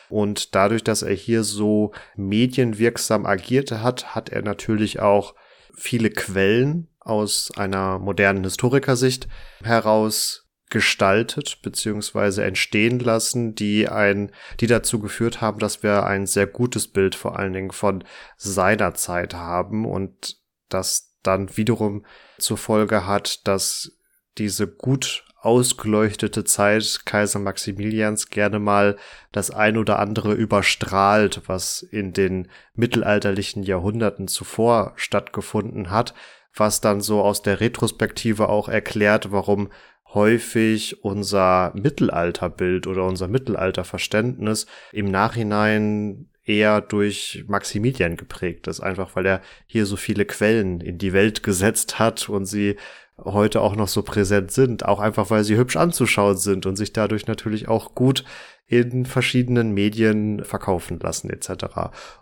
Und 0.10 0.56
dadurch, 0.56 0.84
dass 0.84 1.02
er 1.02 1.14
hier 1.14 1.44
so 1.44 1.92
medienwirksam 2.16 3.26
agierte 3.26 3.82
hat, 3.82 4.16
hat 4.16 4.30
er 4.30 4.42
natürlich 4.42 5.00
auch 5.00 5.36
viele 5.76 6.12
Quellen 6.12 6.88
aus 7.00 7.52
einer 7.58 8.00
modernen 8.00 8.44
Historikersicht 8.44 9.28
heraus 9.64 10.47
gestaltet 10.70 11.60
beziehungsweise 11.62 12.44
entstehen 12.44 13.00
lassen, 13.00 13.56
die 13.56 13.88
ein, 13.88 14.32
die 14.60 14.68
dazu 14.68 15.00
geführt 15.00 15.40
haben, 15.42 15.60
dass 15.60 15.84
wir 15.84 16.06
ein 16.06 16.26
sehr 16.26 16.48
gutes 16.48 16.88
Bild 16.88 17.16
vor 17.16 17.40
allen 17.40 17.54
Dingen 17.54 17.72
von 17.72 18.04
seiner 18.36 18.94
Zeit 18.94 19.34
haben 19.34 19.86
und 19.86 20.38
das 20.70 21.16
dann 21.24 21.56
wiederum 21.56 22.06
zur 22.38 22.58
Folge 22.58 23.08
hat, 23.08 23.48
dass 23.48 23.98
diese 24.38 24.68
gut 24.68 25.26
ausgeleuchtete 25.40 26.44
Zeit 26.44 27.02
Kaiser 27.06 27.40
Maximilians 27.40 28.30
gerne 28.30 28.60
mal 28.60 28.98
das 29.32 29.52
ein 29.52 29.78
oder 29.78 30.00
andere 30.00 30.34
überstrahlt, 30.34 31.44
was 31.46 31.84
in 31.84 32.12
den 32.12 32.50
mittelalterlichen 32.74 33.64
Jahrhunderten 33.64 34.28
zuvor 34.28 34.94
stattgefunden 34.96 35.90
hat, 35.90 36.14
was 36.54 36.82
dann 36.82 37.02
so 37.02 37.22
aus 37.22 37.44
der 37.44 37.62
Retrospektive 37.62 38.50
auch 38.50 38.68
erklärt, 38.68 39.32
warum 39.32 39.70
häufig 40.14 41.04
unser 41.04 41.72
Mittelalterbild 41.76 42.88
oder 42.88 43.06
unser 43.06 43.28
Mittelalterverständnis 43.28 44.66
im 44.92 45.12
Nachhinein 45.12 46.30
eher 46.46 46.80
durch 46.82 47.44
Maximilian 47.48 48.16
geprägt 48.16 48.68
ist, 48.68 48.80
einfach 48.80 49.16
weil 49.16 49.26
er 49.26 49.42
hier 49.66 49.86
so 49.86 49.98
viele 49.98 50.26
Quellen 50.26 50.80
in 50.80 50.98
die 50.98 51.14
Welt 51.14 51.44
gesetzt 51.44 52.00
hat 52.00 52.30
und 52.30 52.46
sie 52.46 52.78
heute 53.24 53.62
auch 53.62 53.76
noch 53.76 53.88
so 53.88 54.04
präsent 54.04 54.52
sind, 54.52 54.86
auch 54.86 55.00
einfach 55.00 55.30
weil 55.30 55.44
sie 55.44 55.58
hübsch 55.58 55.76
anzuschauen 55.76 56.38
sind 56.38 56.66
und 56.66 56.76
sich 56.76 56.94
dadurch 56.94 57.28
natürlich 57.28 57.68
auch 57.68 57.96
gut 57.96 58.24
in 58.68 59.06
verschiedenen 59.06 59.74
Medien 59.74 60.44
verkaufen 60.44 61.00
lassen 61.00 61.30
etc. 61.30 61.66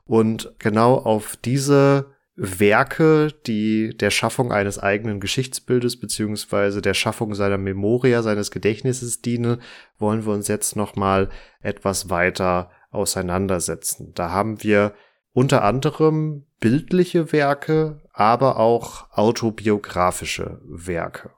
Und 0.05 0.53
genau 0.59 0.95
auf 0.95 1.37
diese 1.43 2.14
Werke, 2.35 3.33
die 3.47 3.95
der 3.95 4.11
Schaffung 4.11 4.51
eines 4.51 4.77
eigenen 4.77 5.19
Geschichtsbildes 5.19 5.99
beziehungsweise 5.99 6.81
der 6.81 6.93
Schaffung 6.93 7.33
seiner 7.33 7.57
Memoria, 7.57 8.21
seines 8.23 8.51
Gedächtnisses 8.51 9.21
dienen, 9.21 9.61
wollen 9.99 10.25
wir 10.25 10.33
uns 10.33 10.49
jetzt 10.49 10.75
noch 10.75 10.95
mal 10.95 11.29
etwas 11.61 12.09
weiter 12.09 12.71
auseinandersetzen. 12.91 14.11
Da 14.15 14.31
haben 14.31 14.63
wir 14.63 14.93
unter 15.31 15.63
anderem 15.63 16.45
bildliche 16.59 17.31
Werke, 17.31 18.01
aber 18.11 18.57
auch 18.57 19.11
autobiografische 19.11 20.61
Werke. 20.65 21.31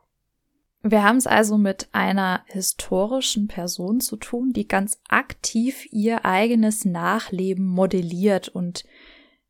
Wir 0.84 1.04
haben 1.04 1.18
es 1.18 1.28
also 1.28 1.58
mit 1.58 1.90
einer 1.92 2.44
historischen 2.46 3.48
Person 3.48 4.00
zu 4.00 4.16
tun, 4.16 4.54
die 4.54 4.68
ganz 4.68 5.00
aktiv 5.10 5.86
ihr 5.92 6.26
eigenes 6.26 6.86
Nachleben 6.86 7.66
modelliert 7.66 8.48
und 8.50 8.84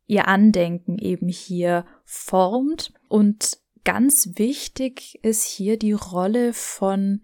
ihr 0.07 0.27
Andenken 0.27 0.97
eben 0.97 1.27
hier 1.27 1.85
formt. 2.05 2.93
Und 3.07 3.59
ganz 3.83 4.31
wichtig 4.35 5.19
ist 5.23 5.45
hier 5.45 5.77
die 5.77 5.93
Rolle 5.93 6.53
von 6.53 7.21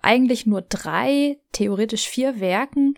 eigentlich 0.00 0.46
nur 0.46 0.62
drei, 0.62 1.38
theoretisch 1.52 2.08
vier 2.08 2.40
Werken, 2.40 2.94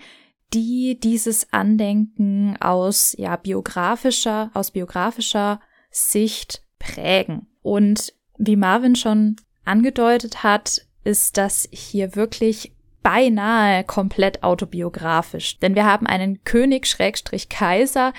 die 0.53 0.99
dieses 1.01 1.53
Andenken 1.53 2.57
aus 2.61 3.15
ja 3.19 3.37
biografischer 3.37 4.51
aus 4.55 4.71
biografischer 4.71 5.61
Sicht 5.91 6.63
prägen. 6.79 7.49
Und 7.63 8.15
wie 8.39 8.57
Marvin 8.57 8.95
schon 8.95 9.37
angedeutet 9.65 10.43
hat, 10.43 10.87
ist 11.03 11.37
das 11.37 11.69
hier 11.73 12.15
wirklich 12.17 12.73
beinahe 13.03 13.85
komplett 13.85 14.43
autobiografisch, 14.43 15.59
denn 15.59 15.75
wir 15.75 15.85
haben 15.85 16.07
einen 16.07 16.43
König 16.45 16.87
Schrägstrich 16.87 17.51
Kaiser, 17.51 18.15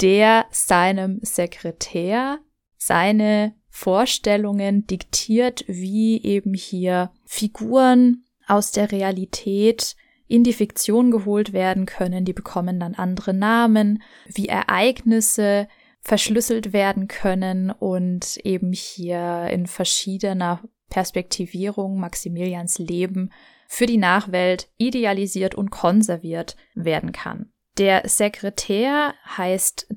der 0.00 0.46
seinem 0.50 1.20
Sekretär 1.22 2.38
seine 2.76 3.54
Vorstellungen 3.70 4.86
diktiert, 4.86 5.64
wie 5.66 6.22
eben 6.22 6.54
hier 6.54 7.10
Figuren 7.24 8.24
aus 8.46 8.72
der 8.72 8.92
Realität 8.92 9.96
in 10.26 10.44
die 10.44 10.52
Fiktion 10.52 11.10
geholt 11.10 11.52
werden 11.52 11.86
können, 11.86 12.24
die 12.24 12.32
bekommen 12.32 12.80
dann 12.80 12.94
andere 12.94 13.34
Namen, 13.34 14.02
wie 14.26 14.48
Ereignisse 14.48 15.68
verschlüsselt 16.00 16.72
werden 16.72 17.08
können 17.08 17.70
und 17.70 18.36
eben 18.44 18.72
hier 18.72 19.48
in 19.50 19.66
verschiedener 19.66 20.62
Perspektivierung 20.90 21.98
Maximilians 21.98 22.78
Leben 22.78 23.30
für 23.66 23.86
die 23.86 23.96
Nachwelt 23.96 24.68
idealisiert 24.76 25.54
und 25.54 25.70
konserviert 25.70 26.56
werden 26.74 27.12
kann. 27.12 27.53
Der 27.76 28.08
Sekretär 28.08 29.14
heißt 29.36 29.88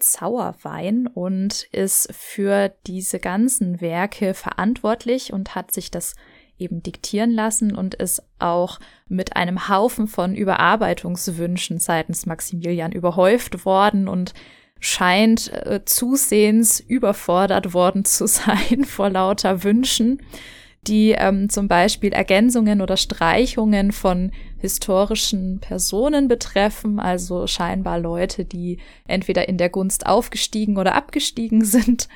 Zauerwein 0.00 1.06
und 1.06 1.64
ist 1.72 2.08
für 2.14 2.72
diese 2.86 3.18
ganzen 3.18 3.82
Werke 3.82 4.32
verantwortlich 4.32 5.32
und 5.34 5.54
hat 5.54 5.72
sich 5.72 5.90
das 5.90 6.14
eben 6.58 6.82
diktieren 6.82 7.30
lassen 7.30 7.76
und 7.76 7.94
ist 7.94 8.22
auch 8.38 8.80
mit 9.08 9.36
einem 9.36 9.68
Haufen 9.68 10.08
von 10.08 10.34
Überarbeitungswünschen 10.34 11.78
seitens 11.78 12.24
Maximilian 12.24 12.92
überhäuft 12.92 13.66
worden 13.66 14.08
und 14.08 14.32
scheint 14.80 15.52
äh, 15.52 15.82
zusehends 15.84 16.80
überfordert 16.80 17.74
worden 17.74 18.06
zu 18.06 18.26
sein 18.26 18.84
vor 18.84 19.10
lauter 19.10 19.64
Wünschen 19.64 20.22
die 20.86 21.12
ähm, 21.12 21.48
zum 21.48 21.68
Beispiel 21.68 22.12
Ergänzungen 22.12 22.80
oder 22.80 22.96
Streichungen 22.96 23.92
von 23.92 24.32
historischen 24.58 25.60
Personen 25.60 26.28
betreffen, 26.28 26.98
also 27.00 27.46
scheinbar 27.46 27.98
Leute, 27.98 28.44
die 28.44 28.78
entweder 29.06 29.48
in 29.48 29.58
der 29.58 29.68
Gunst 29.68 30.06
aufgestiegen 30.06 30.76
oder 30.76 30.94
abgestiegen 30.94 31.64
sind. 31.64 32.08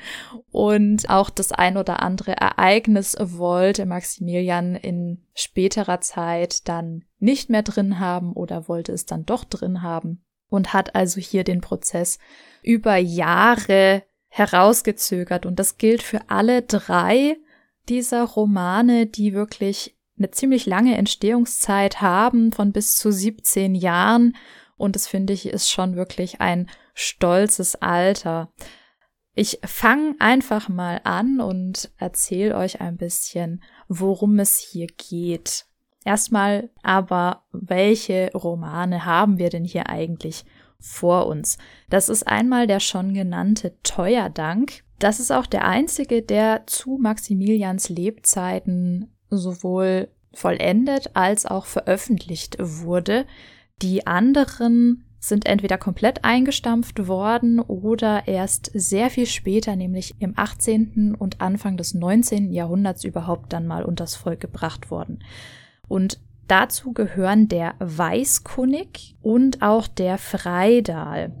Und 0.51 1.09
auch 1.09 1.29
das 1.29 1.51
ein 1.51 1.77
oder 1.77 2.01
andere 2.01 2.31
Ereignis 2.31 3.15
wollte 3.19 3.85
Maximilian 3.85 4.75
in 4.75 5.23
späterer 5.33 6.01
Zeit 6.01 6.67
dann 6.67 7.03
nicht 7.19 7.49
mehr 7.49 7.63
drin 7.63 7.99
haben 7.99 8.33
oder 8.33 8.67
wollte 8.67 8.91
es 8.91 9.05
dann 9.05 9.25
doch 9.25 9.43
drin 9.43 9.81
haben 9.81 10.23
und 10.49 10.73
hat 10.73 10.95
also 10.95 11.19
hier 11.19 11.43
den 11.43 11.61
Prozess 11.61 12.19
über 12.61 12.97
Jahre 12.97 14.03
herausgezögert. 14.29 15.45
Und 15.45 15.59
das 15.59 15.77
gilt 15.77 16.01
für 16.01 16.21
alle 16.29 16.61
drei 16.63 17.37
dieser 17.89 18.23
Romane, 18.23 19.05
die 19.05 19.33
wirklich 19.33 19.97
eine 20.17 20.31
ziemlich 20.31 20.65
lange 20.65 20.95
Entstehungszeit 20.97 22.01
haben, 22.01 22.51
von 22.51 22.71
bis 22.71 22.95
zu 22.95 23.11
17 23.11 23.75
Jahren. 23.75 24.35
Und 24.77 24.95
das 24.95 25.07
finde 25.07 25.33
ich 25.33 25.47
ist 25.47 25.69
schon 25.69 25.95
wirklich 25.95 26.41
ein 26.41 26.69
stolzes 26.93 27.75
Alter. 27.75 28.51
Ich 29.35 29.59
fange 29.65 30.15
einfach 30.19 30.69
mal 30.69 31.01
an 31.03 31.41
und 31.41 31.91
erzähle 31.97 32.55
euch 32.55 32.81
ein 32.81 32.97
bisschen, 32.97 33.63
worum 33.87 34.37
es 34.39 34.59
hier 34.59 34.87
geht. 34.87 35.65
Erstmal 36.05 36.69
aber, 36.83 37.45
welche 37.51 38.29
Romane 38.33 39.05
haben 39.05 39.39
wir 39.39 39.49
denn 39.49 39.63
hier 39.63 39.89
eigentlich 39.89 40.45
vor 40.79 41.25
uns? 41.27 41.57
Das 41.89 42.09
ist 42.09 42.27
einmal 42.27 42.67
der 42.67 42.79
schon 42.79 43.13
genannte 43.13 43.79
Teuerdank. 43.81 44.83
Das 45.03 45.19
ist 45.19 45.31
auch 45.31 45.45
der 45.45 45.65
einzige, 45.65 46.21
der 46.21 46.65
zu 46.65 46.97
Maximilians 46.97 47.89
Lebzeiten 47.89 49.11
sowohl 49.29 50.07
vollendet 50.33 51.13
als 51.13 51.45
auch 51.45 51.65
veröffentlicht 51.65 52.55
wurde. 52.57 53.25
Die 53.81 54.07
anderen 54.07 55.03
sind 55.19 55.45
entweder 55.45 55.77
komplett 55.77 56.23
eingestampft 56.23 57.05
worden 57.05 57.59
oder 57.59 58.29
erst 58.29 58.71
sehr 58.73 59.09
viel 59.09 59.25
später, 59.25 59.75
nämlich 59.75 60.15
im 60.19 60.35
18. 60.37 61.15
und 61.19 61.41
Anfang 61.41 61.75
des 61.75 61.93
19. 61.93 62.53
Jahrhunderts 62.53 63.03
überhaupt 63.03 63.51
dann 63.51 63.67
mal 63.67 63.83
unters 63.83 64.15
Volk 64.15 64.39
gebracht 64.39 64.89
worden. 64.89 65.21
Und 65.89 66.17
dazu 66.47 66.93
gehören 66.93 67.49
der 67.49 67.73
Weißkunnig 67.79 69.17
und 69.21 69.61
auch 69.63 69.85
der 69.87 70.17
Freidal. 70.17 71.33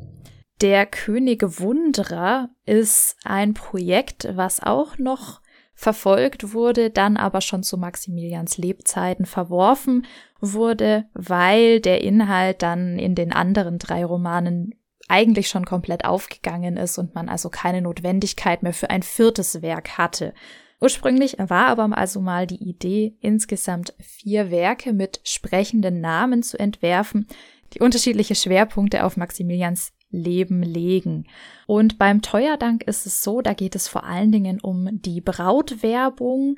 Der 0.61 0.85
Könige 0.85 1.59
Wunderer 1.59 2.49
ist 2.65 3.17
ein 3.23 3.53
Projekt, 3.53 4.29
was 4.35 4.61
auch 4.61 4.97
noch 4.97 5.41
verfolgt 5.75 6.53
wurde, 6.53 6.89
dann 6.89 7.17
aber 7.17 7.41
schon 7.41 7.63
zu 7.63 7.77
Maximilians 7.77 8.57
Lebzeiten 8.57 9.25
verworfen 9.25 10.05
wurde, 10.39 11.05
weil 11.13 11.79
der 11.81 12.01
Inhalt 12.01 12.61
dann 12.61 12.97
in 12.99 13.15
den 13.15 13.33
anderen 13.33 13.79
drei 13.79 14.05
Romanen 14.05 14.75
eigentlich 15.09 15.49
schon 15.49 15.65
komplett 15.65 16.05
aufgegangen 16.05 16.77
ist 16.77 16.97
und 16.97 17.13
man 17.15 17.27
also 17.27 17.49
keine 17.49 17.81
Notwendigkeit 17.81 18.63
mehr 18.63 18.73
für 18.73 18.89
ein 18.89 19.03
viertes 19.03 19.61
Werk 19.61 19.97
hatte. 19.97 20.33
Ursprünglich 20.79 21.37
war 21.39 21.67
aber 21.67 21.97
also 21.97 22.19
mal 22.19 22.47
die 22.47 22.63
Idee, 22.63 23.15
insgesamt 23.19 23.93
vier 23.99 24.51
Werke 24.51 24.93
mit 24.93 25.21
sprechenden 25.23 26.01
Namen 26.01 26.43
zu 26.43 26.59
entwerfen, 26.59 27.27
die 27.73 27.79
unterschiedliche 27.79 28.35
Schwerpunkte 28.35 29.03
auf 29.03 29.17
Maximilians 29.17 29.93
Leben 30.13 30.63
legen. 30.63 31.27
Und 31.67 31.97
beim 31.97 32.21
Teuerdank 32.21 32.83
ist 32.83 33.05
es 33.05 33.23
so, 33.23 33.41
da 33.41 33.53
geht 33.53 33.75
es 33.75 33.87
vor 33.87 34.05
allen 34.05 34.31
Dingen 34.31 34.61
um 34.61 34.89
die 35.01 35.21
Brautwerbung, 35.21 36.57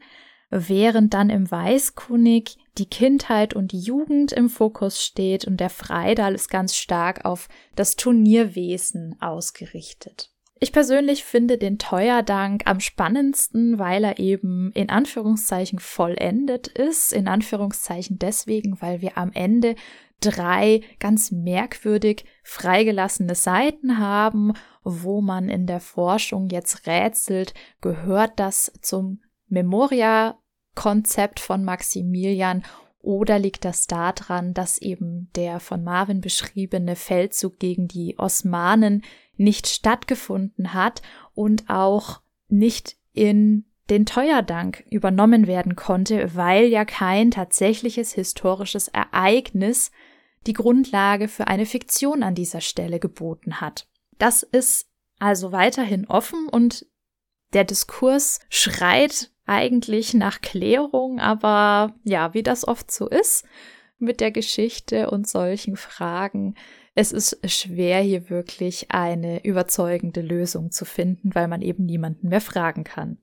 während 0.49 1.13
dann 1.13 1.29
im 1.29 1.49
Weißkunnig 1.49 2.57
die 2.77 2.85
Kindheit 2.85 3.53
und 3.53 3.71
die 3.71 3.79
Jugend 3.79 4.31
im 4.31 4.49
Fokus 4.49 5.03
steht 5.03 5.45
und 5.45 5.57
der 5.59 5.69
Freidal 5.69 6.35
ist 6.35 6.49
ganz 6.49 6.75
stark 6.75 7.25
auf 7.25 7.47
das 7.75 7.95
Turnierwesen 7.95 9.15
ausgerichtet. 9.21 10.29
Ich 10.57 10.71
persönlich 10.71 11.25
finde 11.25 11.57
den 11.57 11.79
Teuerdank 11.79 12.63
am 12.65 12.79
spannendsten, 12.79 13.77
weil 13.77 14.05
er 14.05 14.19
eben 14.19 14.71
in 14.71 14.89
Anführungszeichen 14.89 15.79
vollendet 15.79 16.67
ist. 16.67 17.11
In 17.11 17.27
Anführungszeichen 17.27 18.19
deswegen, 18.19 18.81
weil 18.81 19.01
wir 19.01 19.17
am 19.17 19.33
Ende 19.33 19.75
drei 20.21 20.81
ganz 20.99 21.31
merkwürdig 21.31 22.25
freigelassene 22.43 23.35
Seiten 23.35 23.97
haben, 23.97 24.53
wo 24.83 25.21
man 25.21 25.49
in 25.49 25.67
der 25.67 25.79
Forschung 25.79 26.49
jetzt 26.49 26.87
rätselt, 26.87 27.53
gehört 27.81 28.33
das 28.39 28.71
zum 28.81 29.21
Memoria-Konzept 29.47 31.39
von 31.39 31.63
Maximilian 31.63 32.63
oder 32.99 33.37
liegt 33.37 33.65
das 33.65 33.85
daran, 33.85 34.53
dass 34.55 34.79
eben 34.79 35.29
der 35.35 35.59
von 35.59 35.83
Marvin 35.83 36.21
beschriebene 36.21 36.95
Feldzug 36.95 37.59
gegen 37.59 37.87
die 37.87 38.17
Osmanen 38.17 39.03
nicht 39.37 39.67
stattgefunden 39.67 40.73
hat 40.73 41.01
und 41.35 41.69
auch 41.69 42.21
nicht 42.47 42.97
in 43.13 43.65
den 43.89 44.05
Teuerdank 44.07 44.83
übernommen 44.89 45.45
werden 45.45 45.75
konnte, 45.75 46.35
weil 46.35 46.65
ja 46.65 46.85
kein 46.85 47.29
tatsächliches 47.29 48.13
historisches 48.13 48.87
Ereignis 48.87 49.91
die 50.47 50.53
Grundlage 50.53 51.27
für 51.27 51.47
eine 51.47 51.65
Fiktion 51.65 52.23
an 52.23 52.35
dieser 52.35 52.61
Stelle 52.61 52.99
geboten 52.99 53.61
hat. 53.61 53.87
Das 54.17 54.43
ist 54.43 54.87
also 55.19 55.51
weiterhin 55.51 56.05
offen 56.07 56.47
und 56.47 56.85
der 57.53 57.63
Diskurs 57.63 58.39
schreit 58.49 59.31
eigentlich 59.45 60.13
nach 60.13 60.41
Klärung, 60.41 61.19
aber 61.19 61.95
ja, 62.03 62.33
wie 62.33 62.43
das 62.43 62.67
oft 62.67 62.91
so 62.91 63.07
ist 63.07 63.45
mit 63.97 64.19
der 64.19 64.31
Geschichte 64.31 65.09
und 65.09 65.27
solchen 65.27 65.77
Fragen, 65.77 66.55
es 66.95 67.11
ist 67.11 67.39
schwer, 67.51 68.01
hier 68.01 68.29
wirklich 68.29 68.91
eine 68.91 69.43
überzeugende 69.43 70.21
Lösung 70.21 70.71
zu 70.71 70.85
finden, 70.85 71.35
weil 71.35 71.47
man 71.47 71.61
eben 71.61 71.85
niemanden 71.85 72.29
mehr 72.29 72.41
fragen 72.41 72.83
kann. 72.83 73.17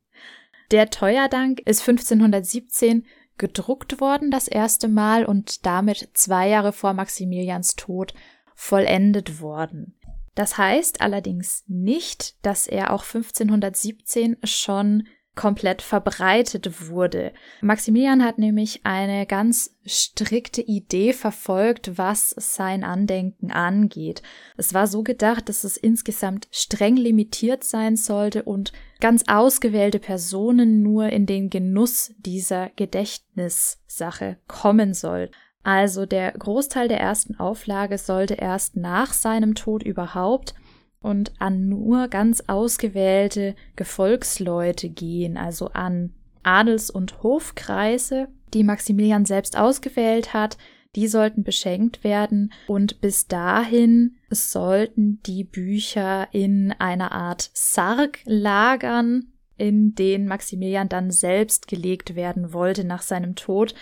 Der 0.71 0.91
Teuerdank 0.91 1.61
ist 1.61 1.81
1517 1.87 3.07
gedruckt 3.39 4.01
worden 4.01 4.31
das 4.31 4.49
erste 4.49 4.89
Mal 4.89 5.25
und 5.25 5.67
damit 5.67 6.11
zwei 6.15 6.49
Jahre 6.49 6.73
vor 6.73 6.93
Maximilians 6.95 7.77
Tod 7.77 8.15
vollendet 8.55 9.41
worden. 9.41 9.97
Das 10.35 10.57
heißt 10.57 11.01
allerdings 11.01 11.65
nicht, 11.67 12.37
dass 12.45 12.67
er 12.67 12.93
auch 12.93 13.05
1517 13.05 14.39
schon 14.45 15.05
komplett 15.35 15.81
verbreitet 15.81 16.89
wurde. 16.91 17.33
Maximilian 17.63 18.23
hat 18.23 18.39
nämlich 18.39 18.81
eine 18.85 19.27
ganz 19.27 19.75
strikte 19.87 20.61
Idee 20.61 21.15
verfolgt, 21.15 21.97
was 21.97 22.31
sein 22.31 22.85
Andenken 22.85 23.51
angeht. 23.51 24.23
Es 24.57 24.75
war 24.75 24.87
so 24.87 25.03
gedacht, 25.03 25.49
dass 25.49 25.65
es 25.65 25.79
insgesamt 25.79 26.49
streng 26.51 26.97
limitiert 26.97 27.65
sein 27.65 27.97
sollte 27.97 28.43
und 28.43 28.73
ganz 29.03 29.25
ausgewählte 29.27 29.99
Personen 29.99 30.81
nur 30.81 31.09
in 31.09 31.27
den 31.27 31.51
Genuss 31.51 32.15
dieser 32.19 32.71
Gedächtnissache 32.77 34.39
kommen 34.47 34.95
sollten. 34.95 35.35
Also 35.65 36.07
der 36.07 36.31
Großteil 36.33 36.87
der 36.87 37.01
ersten 37.01 37.39
Auflage 37.39 37.99
sollte 37.99 38.35
erst 38.35 38.77
nach 38.77 39.13
seinem 39.13 39.57
Tod 39.57 39.83
überhaupt 39.83 40.55
und 41.01 41.33
an 41.41 41.69
nur 41.69 42.07
ganz 42.07 42.45
ausgewählte 42.47 43.57
Gefolgsleute 43.75 44.89
gehen, 44.89 45.37
also 45.37 45.67
an 45.71 46.15
Adels- 46.45 46.91
und 46.91 47.25
Hofkreise, 47.25 48.29
die 48.55 48.63
Maximilian 48.63 49.25
selbst 49.25 49.59
ausgewählt 49.59 50.33
hat, 50.33 50.59
die 50.95 51.09
sollten 51.09 51.43
beschenkt 51.43 52.05
werden 52.05 52.53
und 52.67 53.01
bis 53.01 53.27
dahin 53.27 54.17
sollten 54.31 55.21
die 55.25 55.45
Bücher 55.45 56.29
in 56.33 56.73
einer 56.79 57.13
Art 57.13 57.51
Sarg 57.55 58.21
lagern, 58.25 59.33
in 59.57 59.95
den 59.95 60.27
Maximilian 60.27 60.89
dann 60.89 61.11
selbst 61.11 61.69
gelegt 61.69 62.15
werden 62.15 62.53
wollte 62.53 62.85
nach 62.85 63.03
seinem 63.03 63.37
Tod. 63.37 63.75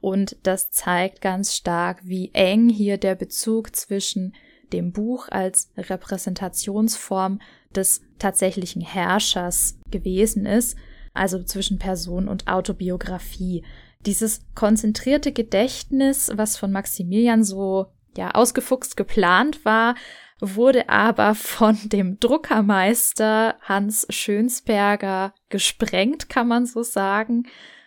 Und 0.00 0.36
das 0.42 0.70
zeigt 0.70 1.20
ganz 1.20 1.54
stark, 1.54 2.00
wie 2.04 2.30
eng 2.34 2.68
hier 2.68 2.98
der 2.98 3.14
Bezug 3.14 3.74
zwischen 3.74 4.34
dem 4.72 4.92
Buch 4.92 5.28
als 5.28 5.70
Repräsentationsform 5.76 7.40
des 7.74 8.02
tatsächlichen 8.18 8.82
Herrschers 8.82 9.78
gewesen 9.90 10.46
ist, 10.46 10.76
also 11.14 11.42
zwischen 11.42 11.78
Person 11.78 12.28
und 12.28 12.48
Autobiografie. 12.48 13.64
Dieses 14.06 14.44
konzentrierte 14.54 15.32
Gedächtnis, 15.32 16.30
was 16.34 16.56
von 16.56 16.72
Maximilian 16.72 17.42
so 17.42 17.86
ja 18.16 18.32
ausgefuchst 18.32 18.96
geplant 18.96 19.64
war, 19.64 19.94
wurde 20.40 20.88
aber 20.88 21.34
von 21.34 21.78
dem 21.84 22.18
Druckermeister 22.20 23.56
Hans 23.62 24.06
Schönsberger 24.10 25.32
gesprengt, 25.48 26.28
kann 26.28 26.48
man 26.48 26.66
so 26.66 26.82
sagen. 26.82 27.44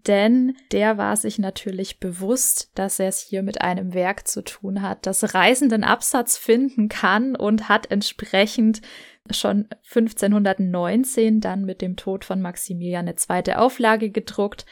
Denn 0.08 0.56
der 0.72 0.98
war 0.98 1.18
sich 1.18 1.38
natürlich 1.38 2.00
bewusst, 2.00 2.72
dass 2.76 3.00
er 3.00 3.10
es 3.10 3.20
hier 3.20 3.44
mit 3.44 3.62
einem 3.62 3.94
Werk 3.94 4.26
zu 4.28 4.42
tun 4.42 4.82
hat, 4.82 5.06
das 5.06 5.34
reisenden 5.34 5.84
Absatz 5.84 6.38
finden 6.38 6.88
kann 6.88 7.36
und 7.36 7.68
hat 7.68 7.92
entsprechend 7.92 8.82
schon 9.30 9.68
1519 9.94 11.42
dann 11.42 11.66
mit 11.66 11.82
dem 11.82 11.98
Tod 11.98 12.24
von 12.24 12.42
Maximilian 12.42 13.06
eine 13.06 13.16
zweite 13.16 13.60
Auflage 13.60 14.10
gedruckt 14.10 14.66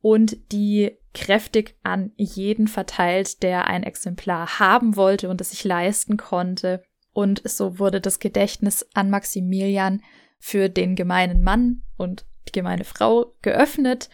und 0.00 0.52
die 0.52 0.96
kräftig 1.14 1.76
an 1.82 2.12
jeden 2.16 2.68
verteilt, 2.68 3.42
der 3.42 3.66
ein 3.66 3.82
Exemplar 3.82 4.58
haben 4.58 4.96
wollte 4.96 5.28
und 5.28 5.40
es 5.40 5.50
sich 5.50 5.64
leisten 5.64 6.16
konnte. 6.16 6.82
Und 7.12 7.42
so 7.44 7.78
wurde 7.78 8.00
das 8.00 8.20
Gedächtnis 8.20 8.86
an 8.94 9.10
Maximilian 9.10 10.02
für 10.38 10.68
den 10.68 10.94
gemeinen 10.94 11.42
Mann 11.42 11.82
und 11.96 12.24
die 12.46 12.52
gemeine 12.52 12.84
Frau 12.84 13.34
geöffnet 13.42 14.08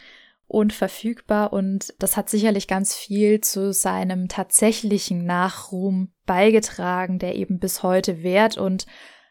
und 0.47 0.73
verfügbar. 0.73 1.53
Und 1.53 1.95
das 1.99 2.17
hat 2.17 2.31
sicherlich 2.31 2.67
ganz 2.67 2.95
viel 2.95 3.41
zu 3.41 3.73
seinem 3.73 4.29
tatsächlichen 4.29 5.25
Nachruhm 5.25 6.13
beigetragen, 6.25 7.19
der 7.19 7.35
eben 7.35 7.59
bis 7.59 7.83
heute 7.83 8.23
währt. 8.23 8.57
Und 8.57 8.87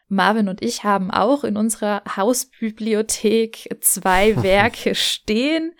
Marvin 0.06 0.48
und 0.48 0.62
ich 0.62 0.84
haben 0.84 1.10
auch 1.10 1.42
in 1.42 1.56
unserer 1.56 2.02
Hausbibliothek 2.16 3.76
zwei 3.80 4.36
Werke 4.42 4.94
stehen 4.94 5.72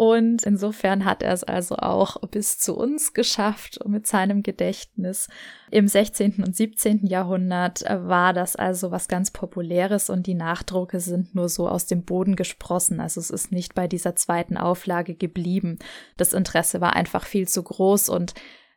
und 0.00 0.44
insofern 0.44 1.04
hat 1.04 1.22
er 1.22 1.34
es 1.34 1.44
also 1.44 1.76
auch 1.76 2.16
bis 2.30 2.56
zu 2.56 2.74
uns 2.74 3.12
geschafft 3.12 3.80
mit 3.86 4.06
seinem 4.06 4.42
Gedächtnis. 4.42 5.28
Im 5.70 5.88
16. 5.88 6.42
und 6.42 6.56
17. 6.56 7.04
Jahrhundert 7.04 7.82
war 7.82 8.32
das 8.32 8.56
also 8.56 8.92
was 8.92 9.08
ganz 9.08 9.30
Populäres 9.30 10.08
und 10.08 10.26
die 10.26 10.32
Nachdrucke 10.32 11.00
sind 11.00 11.34
nur 11.34 11.50
so 11.50 11.68
aus 11.68 11.84
dem 11.84 12.06
Boden 12.06 12.34
gesprossen. 12.34 12.98
Also 12.98 13.20
es 13.20 13.28
ist 13.28 13.52
nicht 13.52 13.74
bei 13.74 13.88
dieser 13.88 14.16
zweiten 14.16 14.56
Auflage 14.56 15.14
geblieben. 15.14 15.78
Das 16.16 16.32
Interesse 16.32 16.80
war 16.80 16.96
einfach 16.96 17.26
viel 17.26 17.46
zu 17.46 17.62
groß 17.62 18.08
und 18.08 18.32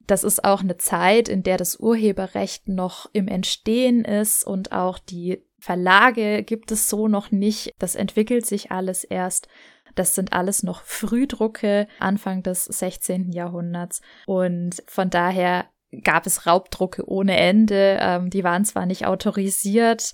das 0.05 0.25
ist 0.25 0.43
auch 0.43 0.59
eine 0.59 0.75
Zeit, 0.75 1.29
in 1.29 1.41
der 1.41 1.55
das 1.55 1.79
Urheberrecht 1.79 2.67
noch 2.67 3.09
im 3.13 3.29
Entstehen 3.29 4.03
ist 4.03 4.45
und 4.45 4.73
auch 4.73 4.99
die 4.99 5.41
Verlage 5.57 6.43
gibt 6.43 6.73
es 6.73 6.89
so 6.89 7.07
noch 7.07 7.31
nicht. 7.31 7.71
Das 7.79 7.95
entwickelt 7.95 8.45
sich 8.45 8.73
alles 8.73 9.05
erst. 9.05 9.47
Das 9.95 10.15
sind 10.15 10.33
alles 10.33 10.63
noch 10.63 10.81
Frühdrucke 10.83 11.87
Anfang 11.99 12.43
des 12.43 12.65
16. 12.65 13.31
Jahrhunderts. 13.31 14.01
Und 14.25 14.83
von 14.87 15.09
daher 15.09 15.65
gab 16.03 16.25
es 16.25 16.47
Raubdrucke 16.47 17.07
ohne 17.07 17.37
Ende. 17.37 17.97
Ähm, 17.99 18.29
die 18.29 18.43
waren 18.43 18.65
zwar 18.65 18.85
nicht 18.85 19.05
autorisiert, 19.05 20.13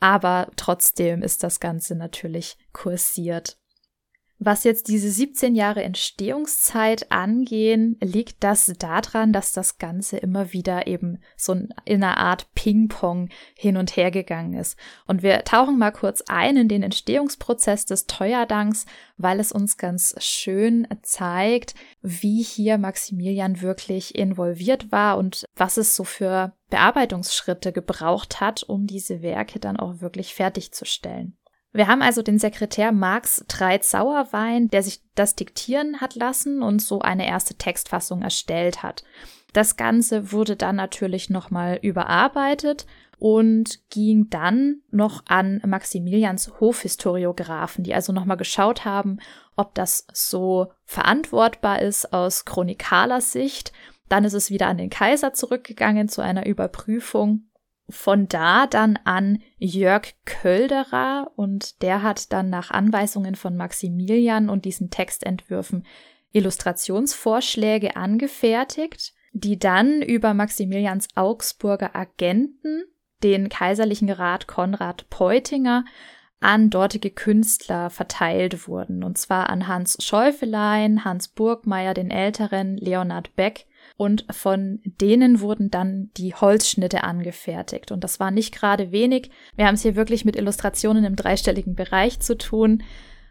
aber 0.00 0.48
trotzdem 0.56 1.22
ist 1.22 1.42
das 1.42 1.60
Ganze 1.60 1.94
natürlich 1.94 2.56
kursiert. 2.72 3.59
Was 4.42 4.64
jetzt 4.64 4.88
diese 4.88 5.10
17 5.10 5.54
Jahre 5.54 5.82
Entstehungszeit 5.82 7.12
angehen, 7.12 7.98
liegt 8.02 8.42
das 8.42 8.72
daran, 8.78 9.34
dass 9.34 9.52
das 9.52 9.76
Ganze 9.76 10.16
immer 10.16 10.54
wieder 10.54 10.86
eben 10.86 11.18
so 11.36 11.52
in 11.52 12.02
einer 12.02 12.16
Art 12.16 12.46
Ping-Pong 12.54 13.28
hin 13.54 13.76
und 13.76 13.98
her 13.98 14.10
gegangen 14.10 14.54
ist. 14.54 14.78
Und 15.06 15.22
wir 15.22 15.44
tauchen 15.44 15.76
mal 15.76 15.90
kurz 15.90 16.22
ein 16.26 16.56
in 16.56 16.68
den 16.68 16.82
Entstehungsprozess 16.82 17.84
des 17.84 18.06
Teuerdanks, 18.06 18.86
weil 19.18 19.40
es 19.40 19.52
uns 19.52 19.76
ganz 19.76 20.14
schön 20.24 20.88
zeigt, 21.02 21.74
wie 22.00 22.42
hier 22.42 22.78
Maximilian 22.78 23.60
wirklich 23.60 24.14
involviert 24.14 24.90
war 24.90 25.18
und 25.18 25.44
was 25.54 25.76
es 25.76 25.94
so 25.94 26.04
für 26.04 26.54
Bearbeitungsschritte 26.70 27.72
gebraucht 27.72 28.40
hat, 28.40 28.62
um 28.62 28.86
diese 28.86 29.20
Werke 29.20 29.58
dann 29.58 29.76
auch 29.76 30.00
wirklich 30.00 30.34
fertigzustellen. 30.34 31.36
Wir 31.72 31.86
haben 31.86 32.02
also 32.02 32.22
den 32.22 32.38
Sekretär 32.38 32.90
Marx 32.90 33.44
Treitz 33.46 33.90
Sauerwein, 33.90 34.68
der 34.68 34.82
sich 34.82 35.02
das 35.14 35.36
diktieren 35.36 36.00
hat 36.00 36.16
lassen 36.16 36.62
und 36.62 36.82
so 36.82 37.00
eine 37.00 37.26
erste 37.26 37.54
Textfassung 37.54 38.22
erstellt 38.22 38.82
hat. 38.82 39.04
Das 39.52 39.76
Ganze 39.76 40.32
wurde 40.32 40.56
dann 40.56 40.76
natürlich 40.76 41.30
nochmal 41.30 41.78
überarbeitet 41.82 42.86
und 43.18 43.80
ging 43.90 44.30
dann 44.30 44.80
noch 44.90 45.22
an 45.26 45.60
Maximilians 45.64 46.60
Hofhistoriografen, 46.60 47.84
die 47.84 47.94
also 47.94 48.12
nochmal 48.12 48.36
geschaut 48.36 48.84
haben, 48.84 49.18
ob 49.56 49.74
das 49.74 50.06
so 50.12 50.72
verantwortbar 50.84 51.82
ist 51.82 52.12
aus 52.12 52.44
chronikaler 52.44 53.20
Sicht. 53.20 53.72
Dann 54.08 54.24
ist 54.24 54.32
es 54.32 54.50
wieder 54.50 54.66
an 54.66 54.78
den 54.78 54.90
Kaiser 54.90 55.34
zurückgegangen 55.34 56.08
zu 56.08 56.22
einer 56.22 56.46
Überprüfung 56.46 57.49
von 57.90 58.28
da 58.28 58.66
dann 58.66 58.98
an 59.04 59.42
Jörg 59.58 60.14
Kölderer 60.24 61.30
und 61.36 61.82
der 61.82 62.02
hat 62.02 62.32
dann 62.32 62.50
nach 62.50 62.70
Anweisungen 62.70 63.34
von 63.34 63.56
Maximilian 63.56 64.48
und 64.48 64.64
diesen 64.64 64.90
Textentwürfen 64.90 65.86
Illustrationsvorschläge 66.32 67.96
angefertigt, 67.96 69.12
die 69.32 69.58
dann 69.58 70.02
über 70.02 70.34
Maximilians 70.34 71.08
Augsburger 71.14 71.94
Agenten, 71.94 72.84
den 73.22 73.48
kaiserlichen 73.48 74.10
Rat 74.10 74.46
Konrad 74.46 75.08
Peutinger, 75.10 75.84
an 76.40 76.70
dortige 76.70 77.10
Künstler 77.10 77.90
verteilt 77.90 78.66
wurden. 78.66 79.04
Und 79.04 79.18
zwar 79.18 79.50
an 79.50 79.68
Hans 79.68 79.98
Schäufelein, 80.00 81.04
Hans 81.04 81.28
Burgmeier 81.28 81.92
den 81.92 82.10
Älteren, 82.10 82.76
Leonhard 82.78 83.36
Beck 83.36 83.66
und 84.00 84.24
von 84.30 84.80
denen 84.82 85.42
wurden 85.42 85.70
dann 85.70 86.08
die 86.16 86.34
Holzschnitte 86.34 87.04
angefertigt. 87.04 87.92
Und 87.92 88.02
das 88.02 88.18
war 88.18 88.30
nicht 88.30 88.54
gerade 88.54 88.92
wenig. 88.92 89.30
Wir 89.56 89.66
haben 89.66 89.74
es 89.74 89.82
hier 89.82 89.94
wirklich 89.94 90.24
mit 90.24 90.36
Illustrationen 90.36 91.04
im 91.04 91.16
dreistelligen 91.16 91.74
Bereich 91.74 92.18
zu 92.18 92.38
tun. 92.38 92.82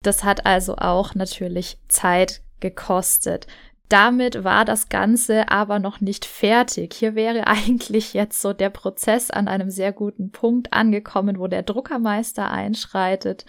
Das 0.03 0.23
hat 0.23 0.45
also 0.45 0.75
auch 0.75 1.15
natürlich 1.15 1.79
Zeit 1.87 2.41
gekostet. 2.59 3.47
Damit 3.87 4.43
war 4.43 4.63
das 4.63 4.89
Ganze 4.89 5.49
aber 5.49 5.79
noch 5.79 6.01
nicht 6.01 6.25
fertig. 6.25 6.93
Hier 6.93 7.15
wäre 7.15 7.47
eigentlich 7.47 8.13
jetzt 8.13 8.39
so 8.39 8.53
der 8.53 8.69
Prozess 8.69 9.31
an 9.31 9.47
einem 9.47 9.71
sehr 9.71 9.91
guten 9.91 10.29
Punkt 10.29 10.71
angekommen, 10.71 11.39
wo 11.39 11.47
der 11.47 11.63
Druckermeister 11.63 12.51
einschreitet 12.51 13.43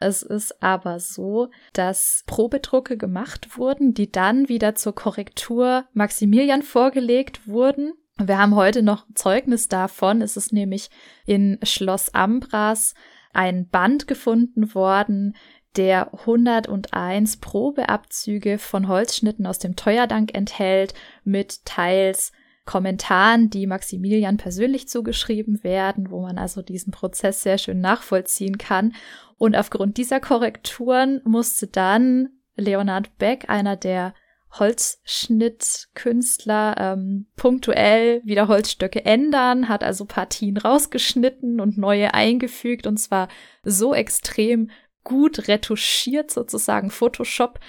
es 0.00 0.22
ist 0.22 0.62
aber 0.62 0.98
so, 0.98 1.50
dass 1.74 2.24
Probedrucke 2.26 2.96
gemacht 2.96 3.58
wurden, 3.58 3.92
die 3.92 4.10
dann 4.10 4.48
wieder 4.48 4.74
zur 4.74 4.94
Korrektur 4.94 5.84
Maximilian 5.92 6.62
vorgelegt 6.62 7.46
wurden. 7.46 7.92
Wir 8.16 8.38
haben 8.38 8.54
heute 8.54 8.82
noch 8.82 9.06
Zeugnis 9.14 9.68
davon. 9.68 10.22
Es 10.22 10.38
ist 10.38 10.52
nämlich 10.52 10.88
in 11.26 11.58
Schloss 11.62 12.14
Ambras 12.14 12.94
ein 13.34 13.68
Band 13.68 14.06
gefunden 14.06 14.74
worden, 14.74 15.36
der 15.76 16.12
101 16.14 17.36
Probeabzüge 17.36 18.58
von 18.58 18.88
Holzschnitten 18.88 19.46
aus 19.46 19.58
dem 19.58 19.76
Teuerdank 19.76 20.34
enthält, 20.34 20.94
mit 21.24 21.64
teils 21.64 22.32
Kommentaren, 22.64 23.50
die 23.50 23.66
Maximilian 23.66 24.36
persönlich 24.36 24.88
zugeschrieben 24.88 25.64
werden, 25.64 26.08
wo 26.10 26.22
man 26.22 26.38
also 26.38 26.62
diesen 26.62 26.92
Prozess 26.92 27.42
sehr 27.42 27.58
schön 27.58 27.80
nachvollziehen 27.80 28.58
kann. 28.58 28.94
Und 29.38 29.56
aufgrund 29.56 29.96
dieser 29.96 30.20
Korrekturen 30.20 31.20
musste 31.24 31.66
dann 31.66 32.28
Leonard 32.56 33.18
Beck, 33.18 33.46
einer 33.48 33.74
der 33.76 34.14
Holzschnittkünstler, 34.58 36.74
ähm, 36.78 37.26
punktuell 37.36 38.20
wieder 38.24 38.48
Holzstöcke 38.48 39.04
ändern, 39.04 39.68
hat 39.68 39.84
also 39.84 40.06
Partien 40.06 40.56
rausgeschnitten 40.56 41.60
und 41.60 41.78
neue 41.78 42.14
eingefügt 42.14 42.84
und 42.86 42.96
zwar 42.98 43.28
so 43.62 43.94
extrem 43.94 44.70
gut 45.04 45.46
retuschiert, 45.48 46.30
sozusagen 46.30 46.90
Photoshop 46.90 47.60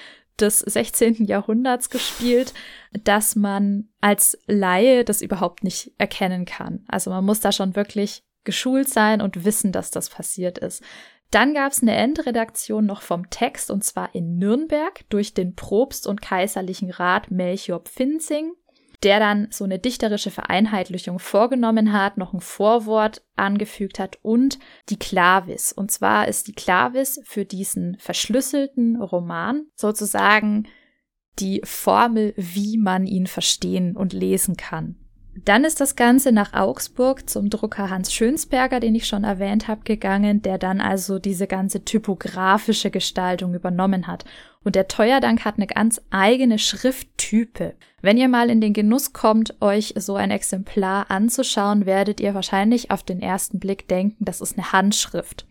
des 0.41 0.59
16. 0.59 1.25
Jahrhunderts 1.25 1.89
gespielt, 1.89 2.53
dass 3.03 3.35
man 3.35 3.89
als 4.01 4.37
Laie 4.47 5.05
das 5.05 5.21
überhaupt 5.21 5.63
nicht 5.63 5.93
erkennen 5.97 6.45
kann. 6.45 6.83
Also 6.87 7.09
man 7.09 7.23
muss 7.23 7.39
da 7.39 7.51
schon 7.51 7.75
wirklich 7.75 8.23
geschult 8.43 8.89
sein 8.89 9.21
und 9.21 9.45
wissen, 9.45 9.71
dass 9.71 9.91
das 9.91 10.09
passiert 10.09 10.57
ist. 10.57 10.83
Dann 11.31 11.53
gab 11.53 11.71
es 11.71 11.81
eine 11.81 11.95
Endredaktion 11.95 12.85
noch 12.85 13.01
vom 13.01 13.29
Text 13.29 13.71
und 13.71 13.85
zwar 13.85 14.13
in 14.13 14.37
Nürnberg 14.37 15.09
durch 15.09 15.33
den 15.33 15.55
Propst 15.55 16.05
und 16.05 16.21
Kaiserlichen 16.21 16.91
Rat 16.91 17.31
Melchior 17.31 17.79
Pfinzing, 17.79 18.51
der 19.03 19.19
dann 19.19 19.47
so 19.51 19.63
eine 19.63 19.79
dichterische 19.79 20.31
Vereinheitlichung 20.31 21.19
vorgenommen 21.19 21.91
hat, 21.91 22.17
noch 22.17 22.33
ein 22.33 22.41
Vorwort 22.41 23.23
angefügt 23.35 23.99
hat 23.99 24.19
und 24.21 24.59
die 24.89 24.99
Klavis. 24.99 25.71
Und 25.71 25.91
zwar 25.91 26.27
ist 26.27 26.47
die 26.47 26.53
Klavis 26.53 27.19
für 27.23 27.45
diesen 27.45 27.97
verschlüsselten 27.99 29.01
Roman 29.01 29.65
sozusagen 29.75 30.67
die 31.39 31.61
Formel, 31.63 32.33
wie 32.35 32.77
man 32.77 33.07
ihn 33.07 33.25
verstehen 33.25 33.95
und 33.95 34.13
lesen 34.13 34.57
kann. 34.57 34.97
Dann 35.45 35.63
ist 35.63 35.79
das 35.79 35.95
Ganze 35.95 36.33
nach 36.33 36.53
Augsburg 36.53 37.29
zum 37.29 37.49
Drucker 37.49 37.89
Hans 37.89 38.13
Schönsberger, 38.13 38.81
den 38.81 38.95
ich 38.95 39.07
schon 39.07 39.23
erwähnt 39.23 39.69
habe, 39.69 39.81
gegangen, 39.83 40.41
der 40.41 40.57
dann 40.57 40.81
also 40.81 41.19
diese 41.19 41.47
ganze 41.47 41.85
typografische 41.85 42.91
Gestaltung 42.91 43.53
übernommen 43.53 44.07
hat. 44.07 44.25
Und 44.63 44.75
der 44.75 44.87
Teuerdank 44.87 45.43
hat 45.43 45.57
eine 45.57 45.67
ganz 45.67 46.01
eigene 46.11 46.59
Schrifttype. 46.59 47.75
Wenn 48.01 48.17
ihr 48.17 48.27
mal 48.27 48.49
in 48.49 48.61
den 48.61 48.73
Genuss 48.73 49.11
kommt, 49.11 49.61
euch 49.61 49.93
so 49.97 50.15
ein 50.15 50.29
Exemplar 50.29 51.09
anzuschauen, 51.09 51.85
werdet 51.85 52.19
ihr 52.19 52.33
wahrscheinlich 52.35 52.91
auf 52.91 53.03
den 53.03 53.21
ersten 53.21 53.59
Blick 53.59 53.87
denken, 53.87 54.23
das 54.25 54.39
ist 54.39 54.57
eine 54.57 54.71
Handschrift. 54.71 55.47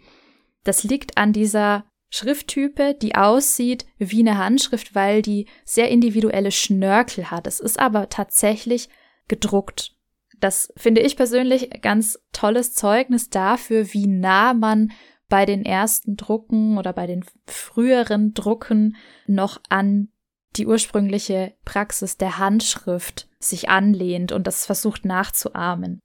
Das 0.62 0.84
liegt 0.84 1.16
an 1.16 1.32
dieser 1.32 1.84
Schrifttype, 2.10 2.94
die 2.94 3.14
aussieht 3.14 3.86
wie 3.98 4.20
eine 4.20 4.38
Handschrift, 4.38 4.94
weil 4.94 5.22
die 5.22 5.46
sehr 5.64 5.88
individuelle 5.88 6.50
Schnörkel 6.50 7.30
hat. 7.30 7.46
Es 7.46 7.60
ist 7.60 7.78
aber 7.78 8.08
tatsächlich 8.08 8.88
gedruckt. 9.28 9.96
Das 10.40 10.72
finde 10.76 11.02
ich 11.02 11.16
persönlich 11.16 11.70
ganz 11.82 12.18
tolles 12.32 12.74
Zeugnis 12.74 13.30
dafür, 13.30 13.92
wie 13.92 14.06
nah 14.06 14.54
man 14.54 14.92
bei 15.30 15.46
den 15.46 15.64
ersten 15.64 16.16
Drucken 16.16 16.76
oder 16.76 16.92
bei 16.92 17.06
den 17.06 17.24
früheren 17.46 18.34
Drucken 18.34 18.96
noch 19.26 19.58
an 19.70 20.08
die 20.56 20.66
ursprüngliche 20.66 21.54
Praxis 21.64 22.18
der 22.18 22.38
Handschrift 22.38 23.28
sich 23.38 23.70
anlehnt 23.70 24.32
und 24.32 24.46
das 24.46 24.66
versucht 24.66 25.06
nachzuahmen. 25.06 26.00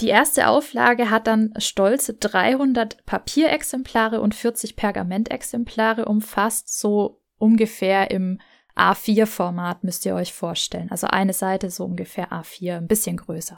Die 0.00 0.08
erste 0.08 0.48
Auflage 0.48 1.10
hat 1.10 1.26
dann 1.26 1.54
stolze 1.58 2.14
300 2.14 3.04
Papierexemplare 3.06 4.20
und 4.20 4.34
40 4.34 4.76
Pergamentexemplare 4.76 6.06
umfasst, 6.06 6.78
so 6.78 7.22
ungefähr 7.38 8.10
im 8.10 8.40
A4-Format 8.76 9.84
müsst 9.84 10.04
ihr 10.04 10.14
euch 10.14 10.34
vorstellen. 10.34 10.90
Also 10.90 11.06
eine 11.06 11.32
Seite 11.32 11.70
so 11.70 11.84
ungefähr 11.84 12.30
A4, 12.30 12.76
ein 12.76 12.88
bisschen 12.88 13.16
größer. 13.16 13.56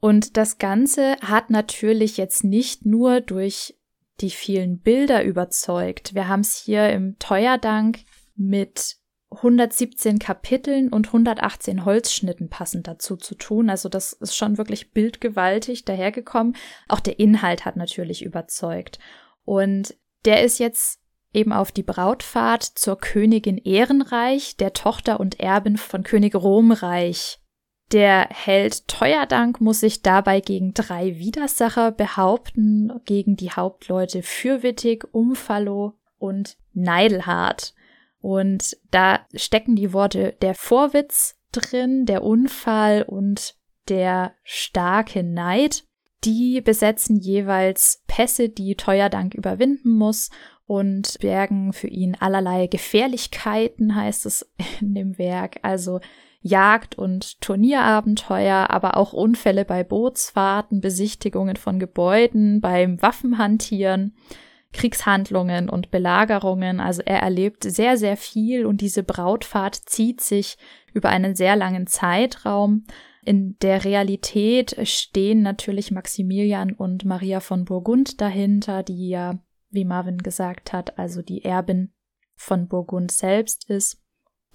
Und 0.00 0.36
das 0.36 0.58
Ganze 0.58 1.16
hat 1.20 1.50
natürlich 1.50 2.16
jetzt 2.16 2.44
nicht 2.44 2.86
nur 2.86 3.20
durch 3.20 3.74
die 4.20 4.30
vielen 4.30 4.78
Bilder 4.80 5.24
überzeugt. 5.24 6.14
Wir 6.14 6.28
haben 6.28 6.40
es 6.40 6.56
hier 6.56 6.90
im 6.90 7.18
Teuerdank 7.18 8.00
mit 8.34 8.96
117 9.30 10.18
Kapiteln 10.18 10.88
und 10.88 11.08
118 11.08 11.84
Holzschnitten 11.84 12.48
passend 12.48 12.86
dazu 12.86 13.16
zu 13.16 13.34
tun. 13.34 13.68
Also 13.68 13.88
das 13.88 14.12
ist 14.12 14.36
schon 14.36 14.56
wirklich 14.56 14.92
bildgewaltig 14.92 15.84
dahergekommen. 15.84 16.56
Auch 16.88 17.00
der 17.00 17.18
Inhalt 17.18 17.64
hat 17.64 17.76
natürlich 17.76 18.22
überzeugt. 18.22 18.98
Und 19.44 19.94
der 20.24 20.44
ist 20.44 20.58
jetzt 20.58 21.00
eben 21.32 21.52
auf 21.52 21.70
die 21.70 21.82
Brautfahrt 21.82 22.62
zur 22.62 22.98
Königin 22.98 23.58
Ehrenreich, 23.58 24.56
der 24.56 24.72
Tochter 24.72 25.20
und 25.20 25.38
Erbin 25.40 25.76
von 25.76 26.02
König 26.02 26.34
Romreich. 26.34 27.38
Der 27.92 28.28
Held 28.30 28.88
Teuerdank 28.88 29.60
muss 29.60 29.80
sich 29.80 30.02
dabei 30.02 30.40
gegen 30.40 30.74
drei 30.74 31.18
Widersacher 31.18 31.92
behaupten, 31.92 32.92
gegen 33.04 33.36
die 33.36 33.52
Hauptleute 33.52 34.22
Fürwittig, 34.22 35.04
Umfallo 35.12 35.94
und 36.18 36.56
Neidelhart. 36.72 37.74
Und 38.20 38.76
da 38.90 39.20
stecken 39.34 39.76
die 39.76 39.92
Worte 39.92 40.36
der 40.42 40.56
Vorwitz 40.56 41.36
drin, 41.52 42.06
der 42.06 42.24
Unfall 42.24 43.04
und 43.06 43.54
der 43.88 44.34
starke 44.42 45.22
Neid. 45.22 45.84
Die 46.24 46.60
besetzen 46.60 47.20
jeweils 47.20 48.02
Pässe, 48.08 48.48
die 48.48 48.74
Teuerdank 48.74 49.34
überwinden 49.34 49.90
muss 49.90 50.30
und 50.66 51.18
bergen 51.20 51.72
für 51.72 51.86
ihn 51.86 52.16
allerlei 52.18 52.66
Gefährlichkeiten, 52.66 53.94
heißt 53.94 54.26
es 54.26 54.50
in 54.80 54.94
dem 54.94 55.18
Werk. 55.18 55.60
Also 55.62 56.00
Jagd- 56.46 56.96
und 56.96 57.40
Turnierabenteuer, 57.40 58.70
aber 58.70 58.96
auch 58.96 59.12
Unfälle 59.12 59.64
bei 59.64 59.82
Bootsfahrten, 59.82 60.80
Besichtigungen 60.80 61.56
von 61.56 61.78
Gebäuden, 61.78 62.60
beim 62.60 63.02
Waffenhantieren, 63.02 64.14
Kriegshandlungen 64.72 65.68
und 65.68 65.90
Belagerungen. 65.90 66.80
Also 66.80 67.02
er 67.04 67.20
erlebt 67.20 67.64
sehr, 67.64 67.96
sehr 67.96 68.16
viel 68.16 68.64
und 68.64 68.80
diese 68.80 69.02
Brautfahrt 69.02 69.74
zieht 69.74 70.20
sich 70.20 70.56
über 70.92 71.08
einen 71.08 71.34
sehr 71.34 71.56
langen 71.56 71.86
Zeitraum. 71.86 72.84
In 73.24 73.56
der 73.60 73.84
Realität 73.84 74.76
stehen 74.86 75.42
natürlich 75.42 75.90
Maximilian 75.90 76.72
und 76.72 77.04
Maria 77.04 77.40
von 77.40 77.64
Burgund 77.64 78.20
dahinter, 78.20 78.84
die 78.84 79.08
ja 79.08 79.40
wie 79.70 79.84
Marvin 79.84 80.18
gesagt 80.18 80.72
hat, 80.72 80.98
also 80.98 81.22
die 81.22 81.44
Erbin 81.44 81.92
von 82.36 82.68
Burgund 82.68 83.10
selbst 83.10 83.68
ist. 83.68 84.00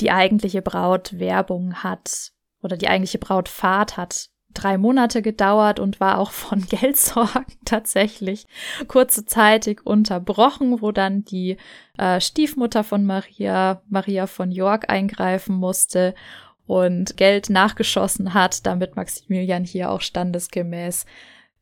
Die 0.02 0.12
eigentliche 0.12 0.62
Brautwerbung 0.64 1.76
hat 1.76 2.32
oder 2.64 2.76
die 2.76 2.88
eigentliche 2.88 3.20
Brautfahrt 3.20 3.98
hat 3.98 4.30
drei 4.54 4.78
Monate 4.78 5.22
gedauert 5.22 5.80
und 5.80 6.00
war 6.00 6.18
auch 6.18 6.32
von 6.32 6.66
Geldsorgen 6.70 7.46
tatsächlich 7.66 8.48
kurzzeitig 8.88 9.86
unterbrochen, 9.86 10.82
wo 10.82 10.92
dann 10.92 11.24
die 11.24 11.58
äh, 11.98 12.20
Stiefmutter 12.20 12.84
von 12.84 13.06
Maria, 13.06 13.84
Maria 13.90 14.28
von 14.28 14.52
York, 14.52 14.90
eingreifen 14.90 15.56
musste 15.56 16.16
und 16.66 17.16
Geld 17.16 17.50
nachgeschossen 17.50 18.34
hat, 18.34 18.66
damit 18.66 18.96
Maximilian 18.96 19.64
hier 19.64 19.92
auch 19.92 20.02
standesgemäß 20.02 21.06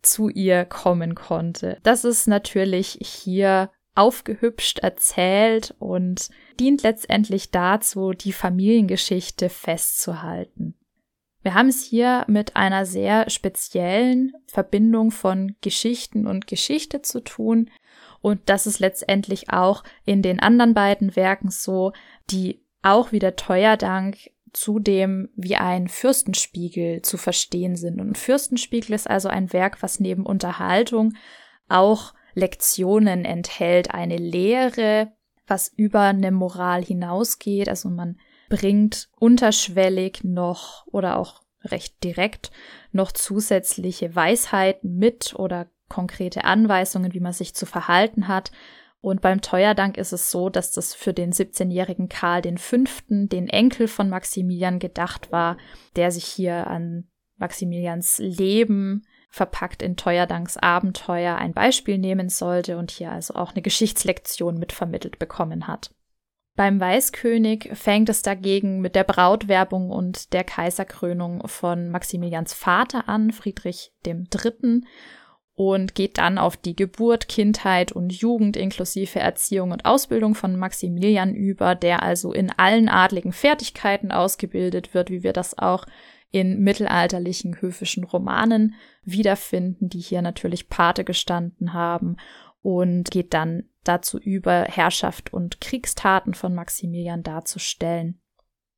zu 0.02 0.30
ihr 0.30 0.64
kommen 0.64 1.14
konnte. 1.14 1.78
Das 1.84 2.06
ist 2.06 2.28
natürlich 2.28 2.98
hier 3.02 3.70
aufgehübscht 4.00 4.80
erzählt 4.80 5.76
und 5.78 6.30
dient 6.58 6.84
letztendlich 6.84 7.52
dazu, 7.52 8.14
die 8.14 8.32
Familiengeschichte 8.32 9.50
festzuhalten. 9.50 10.76
Wir 11.42 11.54
haben 11.54 11.68
es 11.68 11.84
hier 11.84 12.24
mit 12.28 12.56
einer 12.56 12.86
sehr 12.86 13.30
speziellen 13.30 14.32
Verbindung 14.48 15.12
von 15.12 15.56
Geschichten 15.62 16.28
und 16.28 16.48
Geschichte 16.48 17.02
zu 17.02 17.22
tun. 17.22 17.70
Und 18.22 18.42
das 18.46 18.68
ist 18.68 18.80
letztendlich 18.80 19.52
auch 19.52 19.84
in 20.06 20.22
den 20.22 20.40
anderen 20.40 20.74
beiden 20.74 21.18
Werken 21.18 21.52
so, 21.52 21.92
die 22.30 22.62
auch 22.82 23.12
wieder 23.12 23.36
Teuerdank 23.36 24.32
zudem 24.54 25.30
wie 25.36 25.58
ein 25.58 25.90
Fürstenspiegel 25.90 27.02
zu 27.02 27.18
verstehen 27.18 27.76
sind. 27.76 28.00
Und 28.00 28.18
Fürstenspiegel 28.18 28.96
ist 28.96 29.10
also 29.10 29.28
ein 29.28 29.52
Werk, 29.52 29.82
was 29.82 30.00
neben 30.00 30.26
Unterhaltung 30.26 31.14
auch 31.68 32.14
Lektionen 32.34 33.26
enthält, 33.26 33.94
eine 33.94 34.18
Lehre, 34.18 35.12
was 35.48 35.72
über 35.76 36.02
eine 36.02 36.32
Moral 36.32 36.84
hinausgeht. 36.84 37.70
Also 37.70 37.90
man 37.90 38.20
bringt 38.50 39.10
unterschwellig 39.18 40.24
noch 40.24 40.86
oder 40.88 41.18
auch 41.18 41.44
recht 41.64 42.04
direkt 42.04 42.52
noch 42.92 43.12
zusätzliche 43.12 44.16
Weisheiten 44.16 44.98
mit 44.98 45.36
oder 45.36 45.68
konkrete 45.90 46.44
Anweisungen, 46.46 47.14
wie 47.14 47.20
man 47.20 47.34
sich 47.34 47.54
zu 47.54 47.66
verhalten 47.66 48.28
hat. 48.28 48.52
Und 49.02 49.22
beim 49.22 49.42
Teuerdank 49.42 49.98
ist 49.98 50.12
es 50.12 50.30
so, 50.30 50.50
dass 50.50 50.72
das 50.72 50.94
für 50.94 51.14
den 51.14 51.32
17-jährigen 51.32 52.10
Karl 52.10 52.42
V., 52.58 52.78
den 53.08 53.48
Enkel 53.48 53.88
von 53.88 54.10
Maximilian, 54.10 54.80
gedacht 54.80 55.32
war, 55.32 55.58
der 55.96 56.12
sich 56.12 56.26
hier 56.26 56.68
an 56.68 57.08
Maximilians 57.38 58.20
Leben 58.20 59.04
verpackt 59.30 59.82
in 59.82 59.96
Teuerdanks 59.96 60.58
Abenteuer 60.58 61.36
ein 61.36 61.54
Beispiel 61.54 61.98
nehmen 61.98 62.30
sollte 62.30 62.78
und 62.78 62.92
hier 62.92 63.12
also 63.12 63.36
auch 63.36 63.52
eine 63.52 63.62
Geschichtslektion 63.62 64.58
mitvermittelt 64.58 65.20
bekommen 65.20 65.68
hat. 65.68 65.92
Beim 66.56 66.80
Weißkönig 66.82 67.70
fängt 67.74 68.10
es 68.10 68.22
dagegen 68.22 68.82
mit 68.82 68.96
der 68.96 69.06
Brautwerbung 69.06 69.92
und 69.92 70.34
der 70.34 70.44
Kaiserkrönung 70.44 71.48
von 71.48 71.90
Maximilians 71.90 72.54
Vater 72.54 73.08
an, 73.08 73.32
Friedrich 73.32 73.94
III., 74.06 74.82
und 75.56 75.94
geht 75.94 76.18
dann 76.18 76.38
auf 76.38 76.56
die 76.56 76.76
Geburt, 76.76 77.28
Kindheit 77.28 77.92
und 77.92 78.14
Jugend 78.14 78.56
inklusive 78.56 79.20
Erziehung 79.20 79.72
und 79.72 79.84
Ausbildung 79.84 80.34
von 80.34 80.56
Maximilian 80.56 81.34
über, 81.36 81.76
der 81.76 82.02
also 82.02 82.32
in 82.32 82.50
allen 82.56 82.88
adligen 82.88 83.34
Fertigkeiten 83.34 84.14
ausgebildet 84.14 84.94
wird, 84.94 85.10
wie 85.10 85.22
wir 85.22 85.34
das 85.34 85.58
auch 85.58 85.86
in 86.32 86.60
mittelalterlichen 86.60 87.62
höfischen 87.62 88.04
Romanen 88.04 88.76
wiederfinden, 89.04 89.90
die 89.90 90.00
hier 90.00 90.22
natürlich 90.22 90.70
Pate 90.70 91.04
gestanden 91.04 91.74
haben 91.74 92.18
und 92.62 93.10
geht 93.12 93.34
dann 93.34 93.64
dazu 93.84 94.20
über, 94.20 94.66
Herrschaft 94.66 95.34
und 95.34 95.62
Kriegstaten 95.62 96.34
von 96.34 96.54
Maximilian 96.54 97.24
darzustellen. 97.24 98.20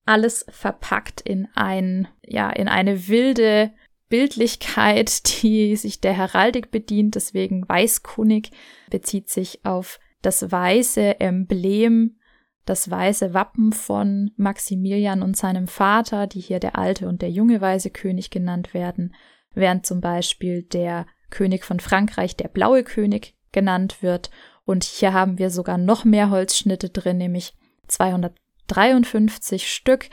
Alles 0.06 0.46
verpackt 0.50 1.22
in 1.22 1.48
ein, 1.54 2.08
ja, 2.24 2.50
in 2.50 2.68
eine 2.68 3.08
wilde 3.08 3.72
Bildlichkeit, 4.10 5.24
die 5.42 5.76
sich 5.76 6.00
der 6.00 6.14
Heraldik 6.14 6.72
bedient, 6.72 7.16
deswegen 7.16 7.68
weißkunnig, 7.68 8.52
bezieht 8.90 9.30
sich 9.30 9.66
auf 9.66 10.00
das 10.22 10.52
weiße 10.52 11.20
Emblem 11.20 12.18
das 12.66 12.90
weiße 12.90 13.34
Wappen 13.34 13.74
von 13.74 14.32
Maximilian 14.38 15.22
und 15.22 15.36
seinem 15.36 15.68
Vater, 15.68 16.28
die 16.28 16.40
hier 16.40 16.60
der 16.60 16.78
alte 16.78 17.08
und 17.08 17.22
der 17.22 17.32
junge 17.32 17.62
weise 17.62 17.90
König 17.90 18.30
genannt 18.30 18.74
werden, 18.74 19.16
während 19.54 19.86
zum 19.86 20.02
Beispiel 20.02 20.64
der 20.64 21.06
König 21.30 21.66
von 21.66 21.80
Frankreich 21.80 22.36
der 22.36 22.50
blaue 22.50 22.84
König 22.84 23.36
genannt 23.52 24.02
wird. 24.02 24.30
Und 24.64 24.84
hier 24.84 25.14
haben 25.14 25.40
wir 25.40 25.50
sogar 25.50 25.78
noch 25.78 26.06
mehr 26.06 26.30
Holzschnitte 26.30 26.90
drin, 26.90 27.18
nämlich 27.18 27.54
253 27.88 29.72
Stück. 29.72 30.10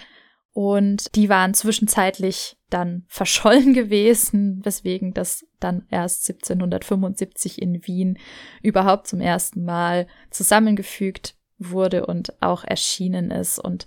Und 0.52 1.14
die 1.14 1.28
waren 1.28 1.54
zwischenzeitlich 1.54 2.56
dann 2.70 3.04
verschollen 3.08 3.74
gewesen, 3.74 4.64
weswegen 4.64 5.12
das 5.12 5.44
dann 5.60 5.86
erst 5.90 6.28
1775 6.30 7.60
in 7.60 7.86
Wien 7.86 8.18
überhaupt 8.62 9.06
zum 9.06 9.20
ersten 9.20 9.64
Mal 9.64 10.06
zusammengefügt 10.30 11.37
wurde 11.58 12.06
und 12.06 12.40
auch 12.42 12.64
erschienen 12.64 13.30
ist. 13.30 13.58
Und 13.58 13.86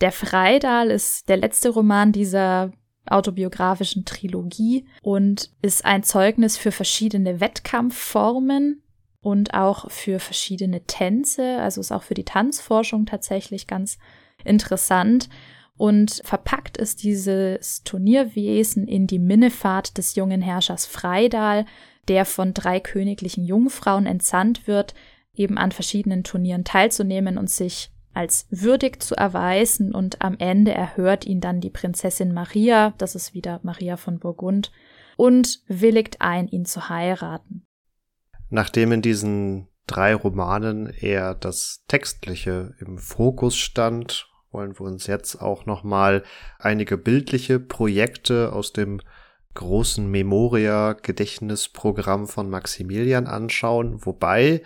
Der 0.00 0.12
Freidal 0.12 0.90
ist 0.90 1.28
der 1.28 1.36
letzte 1.36 1.70
Roman 1.70 2.12
dieser 2.12 2.72
autobiografischen 3.06 4.04
Trilogie 4.04 4.86
und 5.02 5.50
ist 5.60 5.84
ein 5.84 6.02
Zeugnis 6.02 6.56
für 6.56 6.72
verschiedene 6.72 7.40
Wettkampfformen 7.40 8.82
und 9.20 9.54
auch 9.54 9.90
für 9.90 10.18
verschiedene 10.18 10.84
Tänze, 10.84 11.58
also 11.58 11.80
ist 11.80 11.92
auch 11.92 12.02
für 12.02 12.14
die 12.14 12.24
Tanzforschung 12.24 13.06
tatsächlich 13.06 13.66
ganz 13.66 13.98
interessant. 14.44 15.28
Und 15.76 16.20
verpackt 16.24 16.76
ist 16.76 17.02
dieses 17.02 17.82
Turnierwesen 17.82 18.86
in 18.86 19.06
die 19.06 19.18
Minnefahrt 19.18 19.96
des 19.98 20.14
jungen 20.14 20.42
Herrschers 20.42 20.86
Freidal, 20.86 21.64
der 22.08 22.24
von 22.24 22.52
drei 22.52 22.78
königlichen 22.78 23.44
Jungfrauen 23.44 24.06
entsandt 24.06 24.66
wird, 24.66 24.94
eben 25.36 25.58
an 25.58 25.72
verschiedenen 25.72 26.24
Turnieren 26.24 26.64
teilzunehmen 26.64 27.38
und 27.38 27.50
sich 27.50 27.90
als 28.14 28.46
würdig 28.50 29.02
zu 29.02 29.14
erweisen 29.14 29.94
und 29.94 30.20
am 30.20 30.36
Ende 30.38 30.72
erhört 30.72 31.24
ihn 31.24 31.40
dann 31.40 31.60
die 31.60 31.70
Prinzessin 31.70 32.34
Maria, 32.34 32.92
das 32.98 33.14
ist 33.14 33.32
wieder 33.32 33.60
Maria 33.62 33.96
von 33.96 34.18
Burgund, 34.18 34.70
und 35.16 35.60
willigt 35.66 36.20
ein, 36.20 36.46
ihn 36.48 36.66
zu 36.66 36.90
heiraten. 36.90 37.64
Nachdem 38.50 38.92
in 38.92 39.00
diesen 39.00 39.68
drei 39.86 40.14
Romanen 40.14 40.88
eher 40.88 41.34
das 41.34 41.84
Textliche 41.88 42.74
im 42.80 42.98
Fokus 42.98 43.56
stand, 43.56 44.28
wollen 44.50 44.78
wir 44.78 44.82
uns 44.82 45.06
jetzt 45.06 45.36
auch 45.36 45.64
nochmal 45.64 46.22
einige 46.58 46.98
bildliche 46.98 47.58
Projekte 47.58 48.52
aus 48.52 48.74
dem 48.74 49.00
großen 49.54 50.10
Memoria-Gedächtnisprogramm 50.10 52.26
von 52.26 52.50
Maximilian 52.50 53.26
anschauen, 53.26 54.04
wobei 54.04 54.60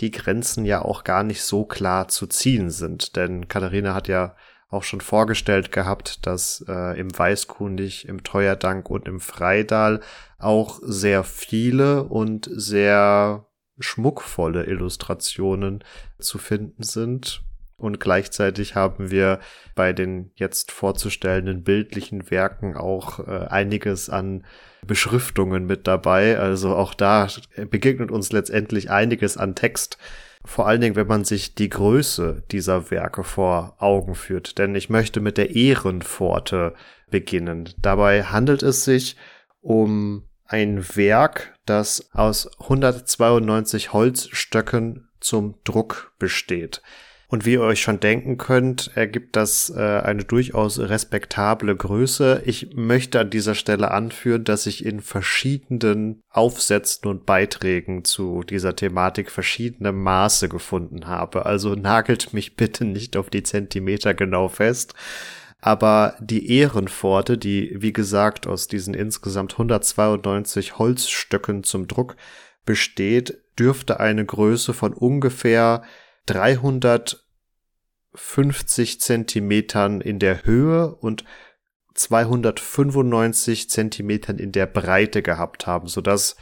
die 0.00 0.10
Grenzen 0.10 0.64
ja 0.64 0.82
auch 0.82 1.04
gar 1.04 1.22
nicht 1.22 1.42
so 1.42 1.64
klar 1.64 2.08
zu 2.08 2.26
ziehen 2.26 2.70
sind. 2.70 3.16
Denn 3.16 3.48
Katharina 3.48 3.94
hat 3.94 4.08
ja 4.08 4.34
auch 4.68 4.82
schon 4.82 5.00
vorgestellt 5.00 5.70
gehabt, 5.72 6.26
dass 6.26 6.64
äh, 6.68 6.98
im 6.98 7.16
Weißkundig, 7.16 8.08
im 8.08 8.24
Teuerdank 8.24 8.90
und 8.90 9.06
im 9.06 9.20
Freidal 9.20 10.00
auch 10.38 10.80
sehr 10.82 11.22
viele 11.22 12.04
und 12.04 12.48
sehr 12.52 13.46
schmuckvolle 13.78 14.64
Illustrationen 14.64 15.84
zu 16.18 16.38
finden 16.38 16.82
sind. 16.82 17.42
Und 17.76 18.00
gleichzeitig 18.00 18.74
haben 18.74 19.10
wir 19.10 19.40
bei 19.74 19.92
den 19.92 20.30
jetzt 20.36 20.70
vorzustellenden 20.70 21.64
bildlichen 21.64 22.30
Werken 22.30 22.76
auch 22.76 23.20
äh, 23.20 23.46
einiges 23.48 24.08
an 24.10 24.44
Beschriftungen 24.86 25.66
mit 25.66 25.86
dabei. 25.86 26.38
Also 26.38 26.74
auch 26.74 26.94
da 26.94 27.28
begegnet 27.70 28.10
uns 28.10 28.32
letztendlich 28.32 28.90
einiges 28.90 29.36
an 29.36 29.54
Text. 29.54 29.98
Vor 30.44 30.66
allen 30.66 30.80
Dingen, 30.80 30.96
wenn 30.96 31.06
man 31.06 31.24
sich 31.24 31.54
die 31.54 31.70
Größe 31.70 32.42
dieser 32.50 32.90
Werke 32.90 33.24
vor 33.24 33.76
Augen 33.78 34.14
führt. 34.14 34.58
Denn 34.58 34.74
ich 34.74 34.90
möchte 34.90 35.20
mit 35.20 35.38
der 35.38 35.54
Ehrenpforte 35.54 36.74
beginnen. 37.10 37.70
Dabei 37.78 38.24
handelt 38.24 38.62
es 38.62 38.84
sich 38.84 39.16
um 39.60 40.24
ein 40.46 40.84
Werk, 40.96 41.58
das 41.64 42.10
aus 42.12 42.50
192 42.60 43.92
Holzstöcken 43.92 45.08
zum 45.20 45.56
Druck 45.64 46.12
besteht. 46.18 46.82
Und 47.34 47.44
wie 47.44 47.54
ihr 47.54 47.62
euch 47.62 47.80
schon 47.80 47.98
denken 47.98 48.38
könnt, 48.38 48.92
ergibt 48.94 49.34
das 49.34 49.68
äh, 49.68 49.80
eine 49.80 50.22
durchaus 50.22 50.78
respektable 50.78 51.74
Größe. 51.74 52.42
Ich 52.46 52.76
möchte 52.76 53.18
an 53.18 53.30
dieser 53.30 53.56
Stelle 53.56 53.90
anführen, 53.90 54.44
dass 54.44 54.66
ich 54.66 54.86
in 54.86 55.00
verschiedenen 55.00 56.22
Aufsätzen 56.30 57.10
und 57.10 57.26
Beiträgen 57.26 58.04
zu 58.04 58.44
dieser 58.44 58.76
Thematik 58.76 59.32
verschiedene 59.32 59.90
Maße 59.90 60.48
gefunden 60.48 61.08
habe. 61.08 61.44
Also 61.44 61.74
nagelt 61.74 62.32
mich 62.32 62.54
bitte 62.54 62.84
nicht 62.84 63.16
auf 63.16 63.30
die 63.30 63.42
Zentimeter 63.42 64.14
genau 64.14 64.46
fest. 64.46 64.94
Aber 65.60 66.14
die 66.20 66.56
Ehrenpforte, 66.56 67.36
die 67.36 67.74
wie 67.74 67.92
gesagt 67.92 68.46
aus 68.46 68.68
diesen 68.68 68.94
insgesamt 68.94 69.54
192 69.54 70.78
Holzstöcken 70.78 71.64
zum 71.64 71.88
Druck 71.88 72.14
besteht, 72.64 73.42
dürfte 73.58 73.98
eine 73.98 74.24
Größe 74.24 74.72
von 74.72 74.92
ungefähr 74.92 75.82
300 76.26 77.23
50 78.14 79.00
Zentimetern 79.00 80.00
in 80.00 80.18
der 80.18 80.44
Höhe 80.44 80.94
und 80.94 81.24
295 81.94 83.70
Zentimetern 83.70 84.38
in 84.38 84.52
der 84.52 84.66
Breite 84.66 85.22
gehabt 85.22 85.66
haben, 85.66 85.88
sodass 85.88 86.36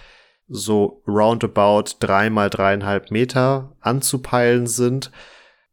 so 0.48 1.02
roundabout 1.06 1.96
drei 2.00 2.30
mal 2.30 2.50
dreieinhalb 2.50 3.10
Meter 3.10 3.76
anzupeilen 3.80 4.66
sind. 4.66 5.10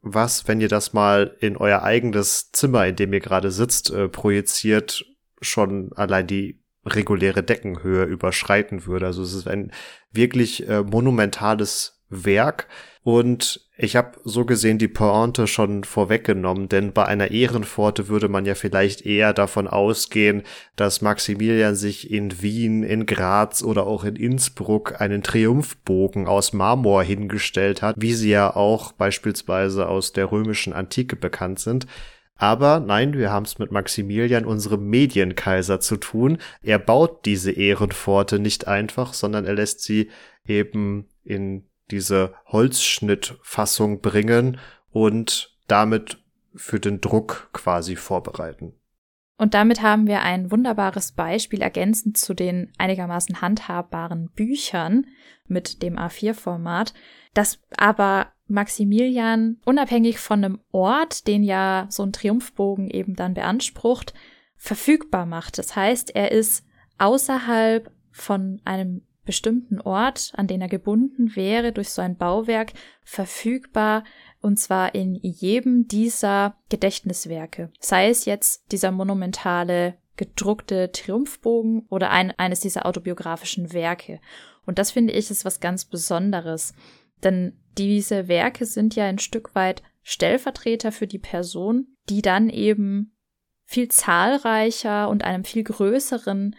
Was, 0.02 0.48
wenn 0.48 0.62
ihr 0.62 0.70
das 0.70 0.94
mal 0.94 1.36
in 1.40 1.58
euer 1.58 1.84
eigenes 1.84 2.52
Zimmer, 2.52 2.88
in 2.88 2.96
dem 2.96 3.12
ihr 3.12 3.20
gerade 3.20 3.52
sitzt, 3.52 3.92
äh, 3.92 4.08
projiziert, 4.08 5.06
schon 5.42 5.92
allein 5.96 6.28
die 6.28 6.62
reguläre 6.86 7.44
Deckenhöhe 7.44 8.06
überschreiten 8.06 8.86
würde. 8.86 9.08
Also 9.08 9.24
es 9.24 9.34
ist 9.34 9.48
ein 9.48 9.72
wirklich 10.12 10.68
äh, 10.68 10.82
monumentales 10.84 11.99
Werk 12.10 12.68
und 13.04 13.62
ich 13.78 13.96
habe 13.96 14.20
so 14.26 14.44
gesehen 14.44 14.78
die 14.78 14.90
Pointe 14.90 15.48
schon 15.48 15.86
vorweggenommen, 15.86 16.68
denn 16.68 16.92
bei 16.92 17.06
einer 17.06 17.32
Ehrenpforte 17.32 18.10
würde 18.10 18.28
man 18.28 18.46
ja 18.46 18.54
vielleicht 18.54 19.06
eher 19.06 19.34
davon 19.34 19.68
ausgehen, 19.68 20.44
dass 20.76 21.02
Maximilian 21.02 21.76
sich 21.76 22.12
in 22.12 22.42
Wien, 22.42 22.84
in 22.84 23.06
Graz 23.06 23.64
oder 23.64 23.88
auch 23.88 24.04
in 24.04 24.18
Innsbruck 24.18 25.00
einen 25.00 25.24
Triumphbogen 25.24 26.28
aus 26.28 26.52
Marmor 26.52 27.04
hingestellt 27.04 27.82
hat, 27.82 27.96
wie 27.98 28.14
sie 28.14 28.32
ja 28.32 28.54
auch 28.54 28.92
beispielsweise 28.92 29.88
aus 29.88 30.12
der 30.12 30.30
römischen 30.30 30.74
Antike 30.74 31.16
bekannt 31.16 31.60
sind. 31.60 31.88
Aber 32.36 32.80
nein, 32.82 33.14
wir 33.14 33.32
haben 33.32 33.46
es 33.46 33.60
mit 33.60 33.72
Maximilian, 33.72 34.46
unserem 34.46 34.90
Medienkaiser, 34.90 35.80
zu 35.80 35.98
tun. 35.98 36.38
Er 36.62 36.80
baut 36.80 37.26
diese 37.26 37.52
Ehrenpforte 37.52 38.40
nicht 38.40 38.68
einfach, 38.68 39.14
sondern 39.14 39.46
er 39.46 39.56
lässt 39.56 39.82
sie 39.82 40.10
eben 40.46 41.08
in 41.24 41.69
diese 41.92 42.34
Holzschnittfassung 42.46 44.02
bringen 44.02 44.60
und 44.92 45.56
damit 45.68 46.18
für 46.56 46.80
den 46.80 47.02
Druck 47.02 47.50
quasi 47.54 47.96
vorbereiten. 47.96 48.74
Und 49.38 49.54
damit 49.54 49.82
haben 49.82 50.06
wir 50.06 50.22
ein 50.22 50.52
wunderbares 50.52 51.14
Beispiel 51.14 51.62
ergänzend 51.62 52.18
zu 52.18 52.34
den 52.34 52.74
einigermaßen 52.78 53.42
handhabbaren 53.42 54.30
Büchern 54.32 55.06
mit 55.48 55.82
dem 55.82 55.98
A4-Format, 55.98 56.94
das 57.34 57.60
aber 57.78 58.34
Maximilian 58.48 59.58
unabhängig 59.64 60.20
von 60.20 60.44
einem 60.44 60.60
Ort, 60.72 61.28
den 61.28 61.44
ja 61.44 61.88
so 61.90 62.04
ein 62.04 62.12
Triumphbogen 62.12 62.90
eben 62.90 63.16
dann 63.16 63.34
beansprucht, 63.34 64.14
verfügbar 64.58 65.26
macht. 65.26 65.58
Das 65.58 65.76
heißt, 65.76 66.14
er 66.16 66.34
ist 66.34 66.66
außerhalb 66.98 67.92
von 68.12 68.60
einem 68.66 69.04
bestimmten 69.30 69.80
Ort, 69.80 70.32
an 70.38 70.48
den 70.48 70.60
er 70.60 70.68
gebunden 70.68 71.36
wäre 71.36 71.72
durch 71.72 71.90
so 71.90 72.02
ein 72.02 72.18
Bauwerk, 72.18 72.74
verfügbar 73.04 74.04
und 74.42 74.58
zwar 74.58 74.96
in 74.96 75.14
jedem 75.14 75.88
dieser 75.88 76.56
Gedächtniswerke. 76.70 77.72
Sei 77.80 78.10
es 78.10 78.26
jetzt 78.26 78.72
dieser 78.72 78.90
monumentale 78.90 80.00
gedruckte 80.18 80.92
Triumphbogen 80.92 81.86
oder 81.90 82.10
ein, 82.10 82.34
eines 82.40 82.60
dieser 82.60 82.88
autobiografischen 82.88 83.72
Werke. 83.72 84.20
Und 84.66 84.80
das 84.80 84.90
finde 84.90 85.14
ich 85.14 85.30
ist 85.30 85.46
was 85.46 85.60
ganz 85.60 85.86
Besonderes. 85.86 86.74
Denn 87.24 87.54
diese 87.78 88.28
Werke 88.28 88.66
sind 88.66 88.96
ja 88.96 89.06
ein 89.06 89.20
Stück 89.20 89.54
weit 89.54 89.84
Stellvertreter 90.02 90.92
für 90.92 91.06
die 91.06 91.20
Person, 91.20 91.86
die 92.10 92.24
dann 92.24 92.50
eben 92.50 93.16
viel 93.64 93.90
zahlreicher 93.90 95.08
und 95.08 95.24
einem 95.24 95.44
viel 95.44 95.64
größeren 95.64 96.56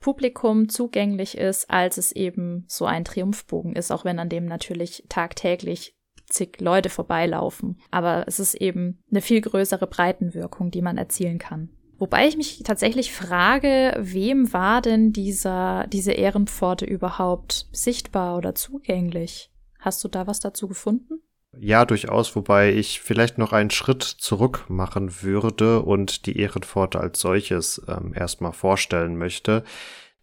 Publikum 0.00 0.68
zugänglich 0.68 1.36
ist, 1.36 1.70
als 1.70 1.98
es 1.98 2.12
eben 2.12 2.64
so 2.68 2.86
ein 2.86 3.04
Triumphbogen 3.04 3.74
ist, 3.74 3.90
auch 3.90 4.04
wenn 4.04 4.18
an 4.18 4.28
dem 4.28 4.46
natürlich 4.46 5.04
tagtäglich 5.08 5.94
zig 6.26 6.60
Leute 6.60 6.88
vorbeilaufen. 6.88 7.80
Aber 7.90 8.24
es 8.26 8.38
ist 8.38 8.54
eben 8.54 9.02
eine 9.10 9.20
viel 9.20 9.40
größere 9.40 9.86
Breitenwirkung, 9.86 10.70
die 10.70 10.82
man 10.82 10.98
erzielen 10.98 11.38
kann. 11.38 11.70
Wobei 11.98 12.28
ich 12.28 12.36
mich 12.36 12.62
tatsächlich 12.62 13.12
frage, 13.12 13.96
wem 13.98 14.52
war 14.52 14.82
denn 14.82 15.12
dieser, 15.12 15.86
diese 15.88 16.12
Ehrenpforte 16.12 16.84
überhaupt 16.84 17.66
sichtbar 17.72 18.36
oder 18.36 18.54
zugänglich? 18.54 19.50
Hast 19.80 20.04
du 20.04 20.08
da 20.08 20.26
was 20.26 20.38
dazu 20.38 20.68
gefunden? 20.68 21.20
Ja, 21.56 21.84
durchaus, 21.86 22.36
wobei 22.36 22.72
ich 22.72 23.00
vielleicht 23.00 23.38
noch 23.38 23.52
einen 23.52 23.70
Schritt 23.70 24.02
zurück 24.02 24.66
machen 24.68 25.22
würde 25.22 25.80
und 25.80 26.26
die 26.26 26.38
Ehrenpforte 26.38 27.00
als 27.00 27.20
solches 27.20 27.82
ähm, 27.88 28.12
erstmal 28.14 28.52
vorstellen 28.52 29.16
möchte, 29.16 29.64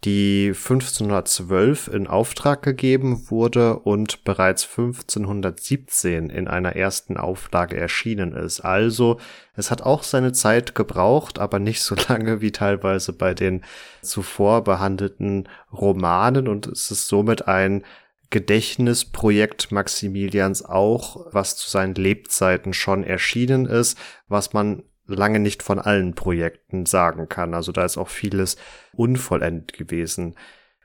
die 0.03 0.49
1512 0.49 1.87
in 1.87 2.05
Auftrag 2.05 2.61
gegeben 2.61 3.31
wurde 3.31 3.79
und 3.79 4.23
bereits 4.23 4.63
1517 4.65 6.29
in 6.29 6.47
einer 6.47 6.75
ersten 6.75 7.17
Auflage 7.17 7.75
erschienen 7.75 8.33
ist. 8.33 8.61
Also 8.61 9.19
es 9.55 9.71
hat 9.71 9.81
auch 9.81 10.03
seine 10.03 10.31
Zeit 10.31 10.75
gebraucht, 10.75 11.39
aber 11.39 11.57
nicht 11.57 11.81
so 11.81 11.95
lange 12.07 12.41
wie 12.41 12.51
teilweise 12.51 13.13
bei 13.13 13.33
den 13.33 13.63
zuvor 14.03 14.63
behandelten 14.63 15.49
Romanen 15.73 16.47
und 16.47 16.67
es 16.67 16.91
ist 16.91 17.07
somit 17.07 17.47
ein 17.47 17.83
Gedächtnisprojekt 18.29 19.71
Maximilians 19.71 20.63
auch, 20.63 21.27
was 21.31 21.55
zu 21.55 21.69
seinen 21.69 21.95
Lebzeiten 21.95 22.73
schon 22.73 23.03
erschienen 23.03 23.65
ist, 23.65 23.97
was 24.27 24.53
man 24.53 24.83
lange 25.07 25.39
nicht 25.39 25.63
von 25.63 25.79
allen 25.79 26.15
Projekten 26.15 26.85
sagen 26.85 27.29
kann. 27.29 27.53
Also 27.53 27.71
da 27.71 27.85
ist 27.85 27.97
auch 27.97 28.09
vieles 28.09 28.57
unvollendet 28.93 29.73
gewesen. 29.73 30.35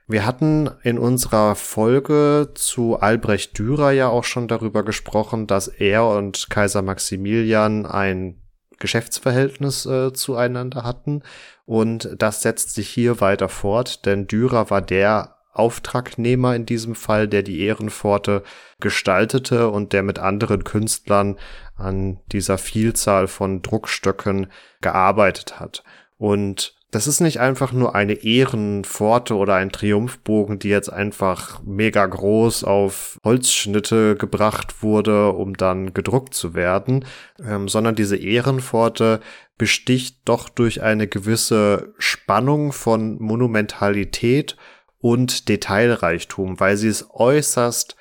Wir 0.07 0.27
hatten 0.27 0.69
in 0.83 0.99
unserer 0.99 1.55
Folge 1.55 2.51
zu 2.55 2.99
Albrecht 2.99 3.57
Dürer 3.59 3.93
ja 3.93 4.09
auch 4.09 4.25
schon 4.25 4.49
darüber 4.49 4.83
gesprochen, 4.83 5.47
dass 5.47 5.69
er 5.69 6.07
und 6.07 6.51
Kaiser 6.51 6.83
Maximilian 6.83 7.87
ein 7.87 8.43
Geschäftsverhältnis 8.81 9.87
äh, 9.87 10.13
zueinander 10.13 10.83
hatten. 10.83 11.23
Und 11.65 12.17
das 12.19 12.43
setzt 12.43 12.75
sich 12.75 12.89
hier 12.89 13.21
weiter 13.21 13.49
fort, 13.49 14.05
denn 14.05 14.27
Dürer 14.27 14.71
war 14.71 14.83
der 14.83 15.37
Auftragnehmer 15.53 16.55
in 16.55 16.67
diesem 16.67 16.95
Fall, 16.95 17.29
der 17.29 17.43
die 17.43 17.61
Ehrenpforte 17.61 18.43
gestaltete 18.81 19.69
und 19.69 19.93
der 19.93 20.03
mit 20.03 20.19
anderen 20.19 20.65
Künstlern 20.65 21.37
an 21.77 22.19
dieser 22.33 22.59
Vielzahl 22.59 23.27
von 23.27 23.63
Druckstöcken 23.63 24.49
gearbeitet 24.81 25.59
hat. 25.61 25.83
Und 26.19 26.75
das 26.91 27.07
ist 27.07 27.21
nicht 27.21 27.39
einfach 27.39 27.73
nur 27.73 27.95
eine 27.95 28.15
Ehrenpforte 28.25 29.37
oder 29.37 29.55
ein 29.55 29.71
Triumphbogen, 29.71 30.59
die 30.59 30.69
jetzt 30.69 30.93
einfach 30.93 31.63
mega 31.63 32.05
groß 32.05 32.65
auf 32.65 33.19
Holzschnitte 33.25 34.17
gebracht 34.17 34.83
wurde, 34.83 35.31
um 35.33 35.57
dann 35.57 35.95
gedruckt 35.95 36.35
zu 36.35 36.55
werden, 36.55 37.05
ähm, 37.45 37.69
sondern 37.69 37.95
diese 37.95 38.17
Ehrenpforte 38.17 39.21
besticht 39.57 40.17
doch 40.25 40.49
durch 40.49 40.83
eine 40.83 41.07
gewisse 41.07 41.95
Spannung 41.99 42.73
von 42.73 43.21
Monumentalität 43.23 44.57
und 45.01 45.49
Detailreichtum, 45.49 46.61
weil 46.61 46.77
sie 46.77 46.89
es 46.89 47.09
äußerst 47.11 47.97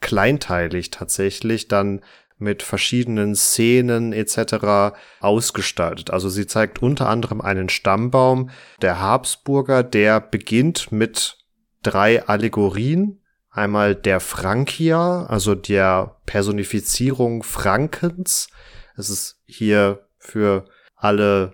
kleinteilig 0.00 0.90
tatsächlich 0.90 1.68
dann 1.68 2.00
mit 2.38 2.62
verschiedenen 2.62 3.34
Szenen 3.34 4.12
etc. 4.12 4.96
ausgestaltet. 5.20 6.10
Also 6.10 6.28
sie 6.28 6.46
zeigt 6.46 6.80
unter 6.80 7.08
anderem 7.08 7.40
einen 7.40 7.68
Stammbaum 7.68 8.50
der 8.80 9.00
Habsburger, 9.00 9.82
der 9.82 10.20
beginnt 10.20 10.92
mit 10.92 11.38
drei 11.82 12.24
Allegorien. 12.26 13.20
Einmal 13.50 13.96
der 13.96 14.20
Frankia, 14.20 15.26
also 15.26 15.56
der 15.56 16.20
Personifizierung 16.26 17.42
Frankens. 17.42 18.50
Es 18.96 19.10
ist 19.10 19.42
hier 19.46 20.06
für 20.18 20.66
alle 20.98 21.52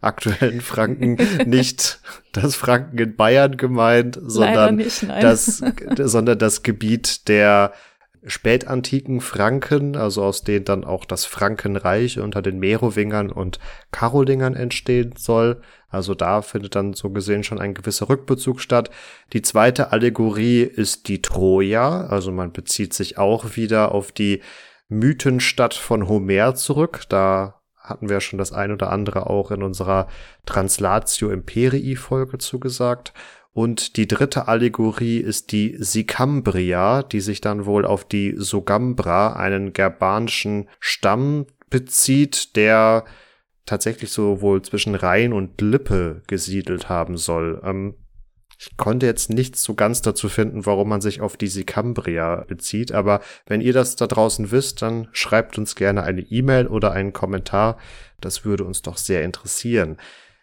aktuellen 0.00 0.60
Franken 0.60 1.18
nicht 1.46 2.00
das 2.32 2.54
Franken 2.54 2.98
in 2.98 3.16
Bayern 3.16 3.56
gemeint, 3.56 4.18
sondern 4.20 4.76
nicht, 4.76 5.02
das, 5.08 5.62
sondern 5.98 6.38
das 6.38 6.62
Gebiet 6.62 7.28
der 7.28 7.72
spätantiken 8.26 9.20
Franken, 9.20 9.96
also 9.96 10.22
aus 10.22 10.44
denen 10.44 10.64
dann 10.64 10.84
auch 10.84 11.04
das 11.04 11.26
Frankenreich 11.26 12.18
unter 12.18 12.40
den 12.40 12.58
Merowingern 12.58 13.30
und 13.30 13.58
Karolingern 13.90 14.54
entstehen 14.54 15.14
soll. 15.16 15.60
Also 15.88 16.14
da 16.14 16.42
findet 16.42 16.74
dann 16.74 16.94
so 16.94 17.10
gesehen 17.10 17.44
schon 17.44 17.60
ein 17.60 17.74
gewisser 17.74 18.08
Rückbezug 18.08 18.60
statt. 18.60 18.90
Die 19.32 19.42
zweite 19.42 19.92
Allegorie 19.92 20.62
ist 20.62 21.08
die 21.08 21.20
Troja, 21.20 22.06
also 22.06 22.32
man 22.32 22.52
bezieht 22.52 22.94
sich 22.94 23.18
auch 23.18 23.56
wieder 23.56 23.92
auf 23.92 24.10
die 24.10 24.40
Mythenstadt 24.88 25.74
von 25.74 26.08
Homer 26.08 26.54
zurück. 26.54 27.02
Da 27.08 27.60
hatten 27.84 28.08
wir 28.08 28.20
schon 28.20 28.38
das 28.38 28.52
ein 28.52 28.72
oder 28.72 28.90
andere 28.90 29.28
auch 29.28 29.50
in 29.50 29.62
unserer 29.62 30.08
Translatio 30.46 31.30
Imperii 31.30 31.96
Folge 31.96 32.38
zugesagt. 32.38 33.12
Und 33.52 33.96
die 33.96 34.08
dritte 34.08 34.48
Allegorie 34.48 35.18
ist 35.18 35.52
die 35.52 35.76
Sicambria, 35.78 37.04
die 37.04 37.20
sich 37.20 37.40
dann 37.40 37.66
wohl 37.66 37.84
auf 37.84 38.04
die 38.04 38.34
Sogambra, 38.36 39.34
einen 39.34 39.72
gerbanischen 39.72 40.68
Stamm 40.80 41.46
bezieht, 41.70 42.56
der 42.56 43.04
tatsächlich 43.64 44.10
so 44.10 44.40
wohl 44.40 44.62
zwischen 44.62 44.96
Rhein 44.96 45.32
und 45.32 45.60
Lippe 45.60 46.22
gesiedelt 46.26 46.88
haben 46.88 47.16
soll. 47.16 47.60
Ähm, 47.64 47.94
ich 48.58 48.76
konnte 48.76 49.06
jetzt 49.06 49.30
nichts 49.30 49.62
so 49.62 49.74
ganz 49.74 50.02
dazu 50.02 50.28
finden, 50.28 50.66
warum 50.66 50.88
man 50.88 51.00
sich 51.00 51.20
auf 51.20 51.36
die 51.36 51.48
Sicambria 51.48 52.44
bezieht, 52.46 52.92
aber 52.92 53.20
wenn 53.46 53.60
ihr 53.60 53.72
das 53.72 53.96
da 53.96 54.06
draußen 54.06 54.50
wisst, 54.50 54.82
dann 54.82 55.08
schreibt 55.12 55.58
uns 55.58 55.74
gerne 55.74 56.02
eine 56.02 56.22
E-Mail 56.22 56.66
oder 56.66 56.92
einen 56.92 57.12
Kommentar. 57.12 57.78
Das 58.20 58.44
würde 58.44 58.64
uns 58.64 58.82
doch 58.82 58.96
sehr 58.96 59.22
interessieren. 59.22 59.98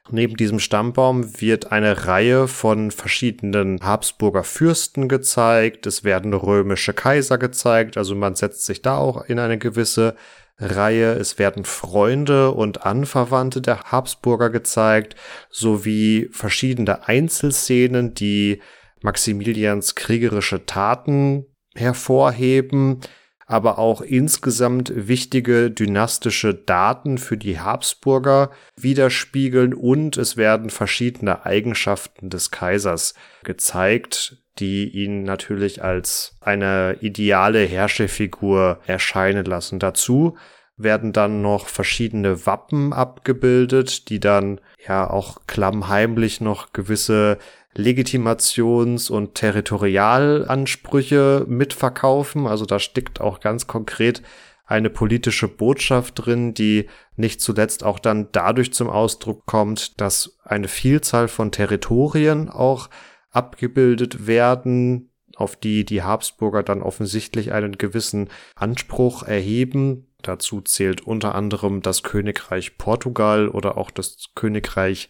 Neben 0.09 0.35
diesem 0.35 0.59
Stammbaum 0.59 1.39
wird 1.39 1.71
eine 1.71 2.05
Reihe 2.07 2.47
von 2.47 2.91
verschiedenen 2.91 3.79
Habsburger 3.81 4.43
Fürsten 4.43 5.07
gezeigt. 5.07 5.85
Es 5.85 6.03
werden 6.03 6.33
römische 6.33 6.93
Kaiser 6.93 7.37
gezeigt. 7.37 7.97
Also 7.97 8.15
man 8.15 8.35
setzt 8.35 8.65
sich 8.65 8.81
da 8.81 8.97
auch 8.97 9.23
in 9.25 9.39
eine 9.39 9.57
gewisse 9.57 10.15
Reihe. 10.61 11.13
Es 11.13 11.39
werden 11.39 11.65
Freunde 11.65 12.51
und 12.51 12.85
Anverwandte 12.85 13.61
der 13.61 13.91
Habsburger 13.91 14.49
gezeigt, 14.49 15.15
sowie 15.49 16.29
verschiedene 16.31 17.07
Einzelszenen, 17.07 18.13
die 18.13 18.61
Maximilians 19.01 19.95
kriegerische 19.95 20.65
Taten 20.65 21.45
hervorheben, 21.73 22.99
aber 23.47 23.79
auch 23.79 24.01
insgesamt 24.01 24.93
wichtige 24.95 25.71
dynastische 25.71 26.53
Daten 26.53 27.17
für 27.17 27.37
die 27.37 27.59
Habsburger 27.59 28.51
widerspiegeln 28.77 29.73
und 29.73 30.15
es 30.15 30.37
werden 30.37 30.69
verschiedene 30.69 31.45
Eigenschaften 31.45 32.29
des 32.29 32.51
Kaisers 32.51 33.13
gezeigt, 33.43 34.40
die 34.59 34.89
ihn 34.89 35.23
natürlich 35.23 35.83
als 35.83 36.37
eine 36.41 36.97
ideale 37.01 37.65
Herrscherfigur 37.65 38.79
erscheinen 38.85 39.45
lassen. 39.45 39.79
Dazu 39.79 40.37
werden 40.77 41.11
dann 41.13 41.41
noch 41.41 41.67
verschiedene 41.67 42.45
Wappen 42.45 42.93
abgebildet, 42.93 44.09
die 44.09 44.19
dann 44.19 44.61
ja 44.87 45.09
auch 45.09 45.39
klammheimlich 45.47 46.41
noch 46.41 46.73
gewisse 46.73 47.39
Legitimations- 47.75 49.09
und 49.09 49.33
Territorialansprüche 49.35 51.45
mitverkaufen. 51.47 52.47
Also 52.47 52.65
da 52.65 52.79
steckt 52.79 53.21
auch 53.21 53.39
ganz 53.39 53.67
konkret 53.67 54.21
eine 54.65 54.89
politische 54.89 55.47
Botschaft 55.47 56.25
drin, 56.25 56.53
die 56.53 56.89
nicht 57.15 57.39
zuletzt 57.41 57.83
auch 57.83 57.99
dann 57.99 58.29
dadurch 58.31 58.73
zum 58.73 58.89
Ausdruck 58.89 59.45
kommt, 59.45 59.99
dass 59.99 60.37
eine 60.43 60.69
Vielzahl 60.69 61.27
von 61.27 61.51
Territorien 61.51 62.49
auch 62.49 62.89
abgebildet 63.31 64.27
werden, 64.27 65.09
auf 65.35 65.55
die 65.55 65.85
die 65.85 66.03
Habsburger 66.03 66.63
dann 66.63 66.81
offensichtlich 66.81 67.51
einen 67.51 67.77
gewissen 67.77 68.29
Anspruch 68.55 69.23
erheben. 69.23 70.07
Dazu 70.21 70.61
zählt 70.61 71.01
unter 71.01 71.33
anderem 71.35 71.81
das 71.81 72.03
Königreich 72.03 72.77
Portugal 72.77 73.47
oder 73.47 73.77
auch 73.77 73.89
das 73.89 74.29
Königreich 74.35 75.09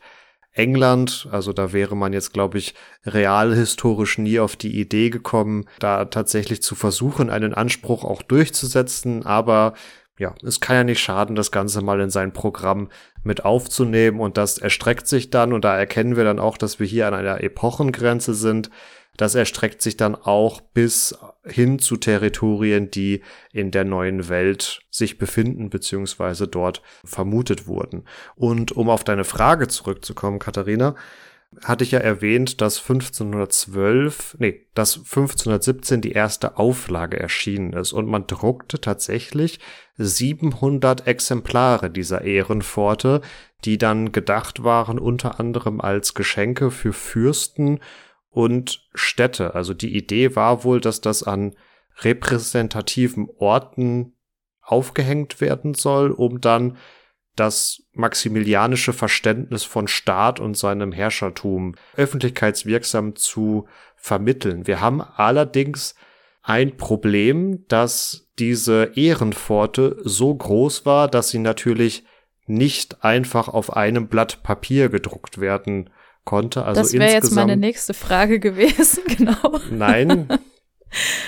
England. 0.53 1.27
Also 1.31 1.53
da 1.53 1.73
wäre 1.73 1.95
man 1.95 2.13
jetzt, 2.13 2.33
glaube 2.33 2.57
ich, 2.57 2.75
realhistorisch 3.05 4.17
nie 4.17 4.39
auf 4.39 4.55
die 4.55 4.79
Idee 4.79 5.09
gekommen, 5.09 5.65
da 5.79 6.05
tatsächlich 6.05 6.61
zu 6.61 6.75
versuchen, 6.75 7.29
einen 7.29 7.53
Anspruch 7.53 8.03
auch 8.03 8.21
durchzusetzen. 8.21 9.25
Aber 9.25 9.73
ja, 10.21 10.35
es 10.43 10.59
kann 10.59 10.75
ja 10.75 10.83
nicht 10.83 10.99
schaden, 10.99 11.35
das 11.35 11.51
Ganze 11.51 11.81
mal 11.81 11.99
in 11.99 12.11
sein 12.11 12.31
Programm 12.31 12.89
mit 13.23 13.43
aufzunehmen. 13.43 14.19
Und 14.19 14.37
das 14.37 14.59
erstreckt 14.59 15.07
sich 15.07 15.31
dann, 15.31 15.51
und 15.51 15.65
da 15.65 15.75
erkennen 15.75 16.15
wir 16.15 16.23
dann 16.23 16.37
auch, 16.37 16.59
dass 16.59 16.79
wir 16.79 16.85
hier 16.85 17.07
an 17.07 17.15
einer 17.15 17.41
Epochengrenze 17.41 18.35
sind. 18.35 18.69
Das 19.17 19.33
erstreckt 19.33 19.81
sich 19.81 19.97
dann 19.97 20.13
auch 20.13 20.61
bis 20.61 21.17
hin 21.43 21.79
zu 21.79 21.97
Territorien, 21.97 22.91
die 22.91 23.23
in 23.51 23.71
der 23.71 23.83
neuen 23.83 24.29
Welt 24.29 24.81
sich 24.91 25.17
befinden 25.17 25.71
beziehungsweise 25.71 26.47
dort 26.47 26.83
vermutet 27.03 27.65
wurden. 27.65 28.05
Und 28.35 28.71
um 28.73 28.91
auf 28.91 29.03
deine 29.03 29.23
Frage 29.23 29.69
zurückzukommen, 29.69 30.37
Katharina, 30.37 30.95
hatte 31.63 31.83
ich 31.83 31.91
ja 31.91 31.99
erwähnt, 31.99 32.61
dass 32.61 32.79
1512, 32.79 34.37
nee, 34.39 34.67
dass 34.73 34.97
1517 34.97 36.01
die 36.01 36.13
erste 36.13 36.57
Auflage 36.57 37.19
erschienen 37.19 37.73
ist 37.73 37.91
und 37.91 38.07
man 38.07 38.25
druckte 38.25 38.79
tatsächlich 38.79 39.59
700 39.97 41.07
Exemplare 41.07 41.89
dieser 41.89 42.21
Ehrenpforte, 42.21 43.21
die 43.65 43.77
dann 43.77 44.11
gedacht 44.11 44.63
waren 44.63 44.97
unter 44.97 45.39
anderem 45.39 45.81
als 45.81 46.13
Geschenke 46.13 46.71
für 46.71 46.93
Fürsten 46.93 47.79
und 48.29 48.87
Städte. 48.93 49.53
Also 49.53 49.73
die 49.73 49.95
Idee 49.95 50.35
war 50.35 50.63
wohl, 50.63 50.79
dass 50.79 51.01
das 51.01 51.21
an 51.21 51.53
repräsentativen 51.99 53.27
Orten 53.37 54.13
aufgehängt 54.61 55.41
werden 55.41 55.73
soll, 55.73 56.11
um 56.11 56.39
dann 56.39 56.77
das 57.35 57.83
maximilianische 57.93 58.93
Verständnis 58.93 59.63
von 59.63 59.87
Staat 59.87 60.39
und 60.39 60.57
seinem 60.57 60.91
Herrschertum 60.91 61.75
öffentlichkeitswirksam 61.95 63.15
zu 63.15 63.67
vermitteln. 63.95 64.67
Wir 64.67 64.81
haben 64.81 65.01
allerdings 65.01 65.95
ein 66.43 66.75
Problem, 66.77 67.65
dass 67.67 68.27
diese 68.39 68.91
Ehrenpforte 68.95 69.97
so 70.03 70.33
groß 70.33 70.85
war, 70.85 71.07
dass 71.07 71.29
sie 71.29 71.39
natürlich 71.39 72.03
nicht 72.47 73.03
einfach 73.03 73.47
auf 73.47 73.75
einem 73.75 74.07
Blatt 74.07 74.43
Papier 74.43 74.89
gedruckt 74.89 75.39
werden 75.39 75.89
konnte. 76.25 76.65
Also 76.65 76.81
das 76.81 76.93
wäre 76.93 77.11
jetzt 77.11 77.31
meine 77.31 77.57
nächste 77.57 77.93
Frage 77.93 78.39
gewesen, 78.39 79.03
genau. 79.17 79.59
Nein. 79.69 80.27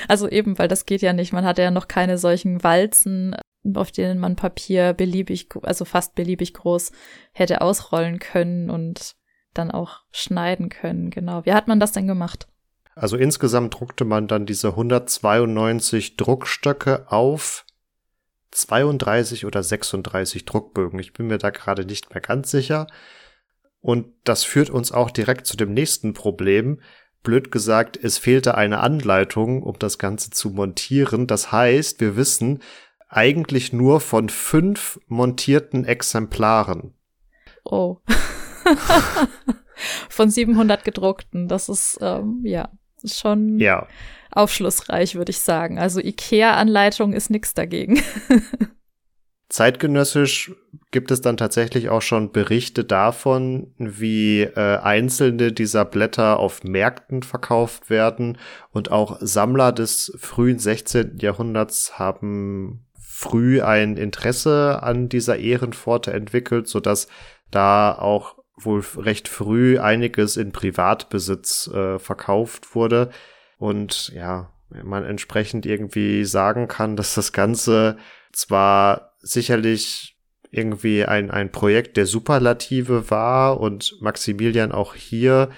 Also 0.08 0.28
eben, 0.28 0.58
weil 0.60 0.68
das 0.68 0.86
geht 0.86 1.02
ja 1.02 1.14
nicht. 1.14 1.32
Man 1.32 1.46
hat 1.46 1.58
ja 1.58 1.72
noch 1.72 1.88
keine 1.88 2.18
solchen 2.18 2.64
Walzen, 2.64 3.36
auf 3.74 3.92
denen 3.92 4.20
man 4.20 4.36
Papier 4.36 4.94
beliebig, 4.94 5.50
also 5.64 5.86
fast 5.86 6.16
beliebig 6.16 6.54
groß 6.54 6.92
hätte 7.32 7.62
ausrollen 7.62 8.20
können 8.20 8.70
und 8.70 9.16
dann 9.54 9.72
auch 9.72 10.02
schneiden 10.12 10.70
können. 10.70 11.10
Genau. 11.10 11.46
Wie 11.46 11.54
hat 11.54 11.68
man 11.68 11.80
das 11.80 11.92
denn 11.92 12.08
gemacht? 12.08 12.48
Also 12.96 13.18
insgesamt 13.18 13.74
druckte 13.74 14.06
man 14.06 14.28
dann 14.28 14.46
diese 14.46 14.70
192 14.70 16.18
Druckstöcke 16.18 17.12
auf 17.12 17.66
32 18.52 19.46
oder 19.46 19.64
36 19.64 20.46
Druckbögen. 20.46 21.00
Ich 21.00 21.14
bin 21.14 21.28
mir 21.28 21.40
da 21.40 21.50
gerade 21.50 21.86
nicht 21.86 22.14
mehr 22.14 22.22
ganz 22.22 22.52
sicher. 22.52 22.88
Und 23.82 24.08
das 24.24 24.44
führt 24.44 24.70
uns 24.70 24.92
auch 24.92 25.12
direkt 25.12 25.48
zu 25.48 25.58
dem 25.58 25.74
nächsten 25.74 26.14
Problem. 26.14 26.80
Blöd 27.24 27.52
gesagt, 27.52 27.98
es 28.02 28.18
fehlte 28.18 28.56
eine 28.56 28.80
Anleitung, 28.80 29.64
um 29.64 29.80
das 29.80 29.98
Ganze 29.98 30.30
zu 30.30 30.52
montieren. 30.52 31.26
Das 31.26 31.52
heißt, 31.52 32.00
wir 32.00 32.16
wissen 32.16 32.62
eigentlich 33.16 33.74
nur 33.74 34.00
von 34.00 34.30
fünf 34.30 35.00
montierten 35.08 35.86
Exemplaren. 35.86 36.94
Oh. 37.64 37.98
von 40.10 40.30
700 40.30 40.84
gedruckten. 40.84 41.48
Das 41.48 41.70
ist, 41.70 42.00
ähm, 42.02 42.42
ja, 42.44 42.70
schon 43.06 43.60
ja. 43.60 43.88
aufschlussreich, 44.32 45.16
würde 45.16 45.32
ich 45.32 45.40
sagen. 45.40 45.80
Also 45.80 46.00
IKEA-Anleitung 46.00 47.14
ist 47.14 47.30
nichts 47.30 47.54
dagegen. 47.54 48.02
Zeitgenössisch 49.50 50.52
gibt 50.90 51.12
es 51.12 51.22
dann 51.22 51.38
tatsächlich 51.38 51.90
auch 51.90 52.02
schon 52.02 52.32
Berichte 52.32 52.84
davon, 52.84 53.72
wie 53.78 54.42
äh, 54.42 54.78
einzelne 54.78 55.52
dieser 55.52 55.86
Blätter 55.86 56.40
auf 56.40 56.64
Märkten 56.64 57.22
verkauft 57.22 57.92
werden 57.92 58.40
und 58.72 58.90
auch 58.90 59.18
Sammler 59.22 59.72
des 59.72 60.12
frühen 60.18 60.58
16. 60.58 61.18
Jahrhunderts 61.20 62.00
haben 62.00 62.84
früh 63.24 63.62
ein 63.62 63.96
Interesse 63.96 64.84
an 64.84 65.08
dieser 65.08 65.38
Ehrenpforte 65.38 66.12
entwickelt, 66.12 66.68
so 66.68 66.82
dass 66.82 67.08
da 67.52 67.98
auch 67.98 68.36
wohl 68.58 68.84
recht 68.98 69.30
früh 69.30 69.80
einiges 69.80 70.36
in 70.36 70.52
Privatbesitz 70.52 71.68
äh, 71.68 72.00
verkauft 72.00 72.76
wurde. 72.76 73.10
Und 73.58 74.10
ja, 74.10 74.52
man 74.84 75.06
entsprechend 75.06 75.66
irgendwie 75.66 76.26
sagen 76.26 76.68
kann, 76.68 76.98
dass 76.98 77.16
das 77.16 77.32
Ganze 77.32 77.98
zwar 78.34 79.14
sicherlich 79.20 80.18
irgendwie 80.52 81.06
ein, 81.06 81.32
ein 81.32 81.52
Projekt 81.52 81.96
der 81.96 82.06
Superlative 82.06 83.10
war 83.10 83.60
und 83.60 83.96
Maximilian 84.02 84.74
auch 84.74 84.96
hier 84.96 85.50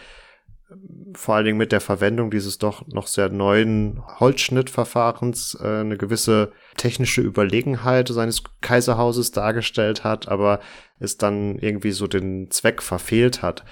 vor 1.13 1.35
allen 1.35 1.45
Dingen 1.45 1.57
mit 1.57 1.71
der 1.71 1.81
Verwendung 1.81 2.31
dieses 2.31 2.57
doch 2.57 2.87
noch 2.87 3.07
sehr 3.07 3.29
neuen 3.29 4.01
Holzschnittverfahrens 4.19 5.57
äh, 5.61 5.81
eine 5.81 5.97
gewisse 5.97 6.51
technische 6.75 7.21
Überlegenheit 7.21 8.07
seines 8.09 8.43
Kaiserhauses 8.61 9.31
dargestellt 9.31 10.03
hat, 10.03 10.27
aber 10.27 10.59
es 10.99 11.17
dann 11.17 11.57
irgendwie 11.59 11.91
so 11.91 12.07
den 12.07 12.49
Zweck 12.51 12.81
verfehlt 12.81 13.41
hat. 13.41 13.63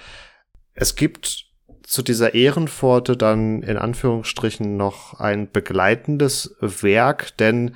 Es 0.74 0.94
gibt 0.94 1.46
zu 1.82 2.02
dieser 2.02 2.34
Ehrenpforte 2.34 3.16
dann 3.16 3.62
in 3.62 3.76
Anführungsstrichen 3.76 4.76
noch 4.76 5.20
ein 5.20 5.50
begleitendes 5.50 6.56
Werk, 6.60 7.36
denn 7.36 7.74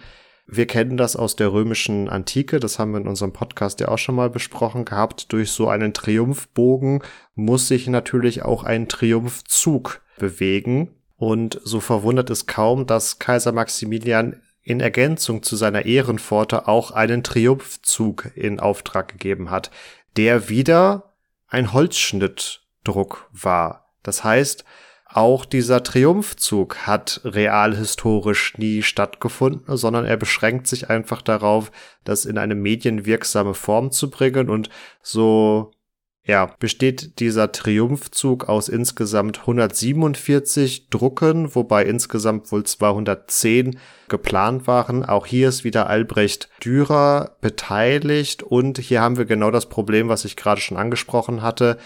wir 0.51 0.66
kennen 0.66 0.96
das 0.96 1.14
aus 1.14 1.36
der 1.36 1.53
römischen 1.53 2.09
Antike, 2.09 2.59
das 2.59 2.78
haben 2.78 2.92
wir 2.92 3.01
in 3.01 3.07
unserem 3.07 3.34
Podcast 3.34 3.80
ja 3.80 3.88
auch 3.88 3.99
schon 3.99 4.14
mal 4.14 4.30
besprochen 4.30 4.86
gehabt. 4.86 5.30
Durch 5.32 5.51
so 5.51 5.68
einen 5.68 5.92
Triumphbogen 5.92 7.03
muss 7.34 7.68
sich 7.68 7.86
natürlich 7.86 8.42
auch 8.42 8.64
ein 8.64 8.88
Triumphzug 8.88 10.01
bewegen. 10.18 10.94
Und 11.16 11.61
so 11.64 11.80
verwundert 11.80 12.30
es 12.30 12.46
kaum, 12.46 12.86
dass 12.86 13.18
Kaiser 13.18 13.53
Maximilian 13.53 14.40
in 14.62 14.80
Ergänzung 14.80 15.42
zu 15.42 15.55
seiner 15.55 15.84
Ehrenpforte 15.84 16.66
auch 16.66 16.92
einen 16.92 17.22
Triumphzug 17.22 18.30
in 18.34 18.59
Auftrag 18.59 19.09
gegeben 19.09 19.51
hat, 19.51 19.70
der 20.16 20.49
wieder 20.49 21.12
ein 21.46 21.74
Holzschnittdruck 21.74 23.28
war. 23.32 23.92
Das 24.03 24.24
heißt, 24.24 24.64
auch 25.19 25.45
dieser 25.45 25.83
Triumphzug 25.83 26.87
hat 26.87 27.21
realhistorisch 27.25 28.57
nie 28.57 28.83
stattgefunden, 28.83 29.77
sondern 29.77 30.05
er 30.05 30.16
beschränkt 30.16 30.69
sich 30.69 30.91
einfach 30.91 31.23
darauf, 31.23 31.73
das 32.05 32.25
in 32.25 32.39
eine 32.39 32.55
medienwirksame 32.55 33.55
Form 33.55 33.91
zu 33.91 34.11
bringen 34.11 34.49
und 34.49 34.71
so 35.03 35.73
ja, 36.25 36.55
besteht 36.61 37.19
dieser 37.19 37.51
Triumphzug 37.51 38.49
aus 38.49 38.69
insgesamt 38.69 39.41
147 39.41 40.89
Drucken, 40.89 41.53
wobei 41.53 41.85
insgesamt 41.85 42.53
wohl 42.53 42.62
210 42.62 43.77
geplant 44.09 44.69
waren. 44.69 45.05
Auch 45.05 45.27
hier 45.27 45.49
ist 45.49 45.64
wieder 45.64 45.89
Albrecht 45.89 46.49
Dürer 46.62 47.39
beteiligt 47.41 48.45
und 48.45 48.79
hier 48.79 49.01
haben 49.01 49.16
wir 49.16 49.25
genau 49.25 49.51
das 49.51 49.69
Problem, 49.69 50.09
was 50.09 50.25
ich 50.25 50.37
gerade 50.37 50.61
schon 50.61 50.77
angesprochen 50.77 51.43
hatte. 51.43 51.77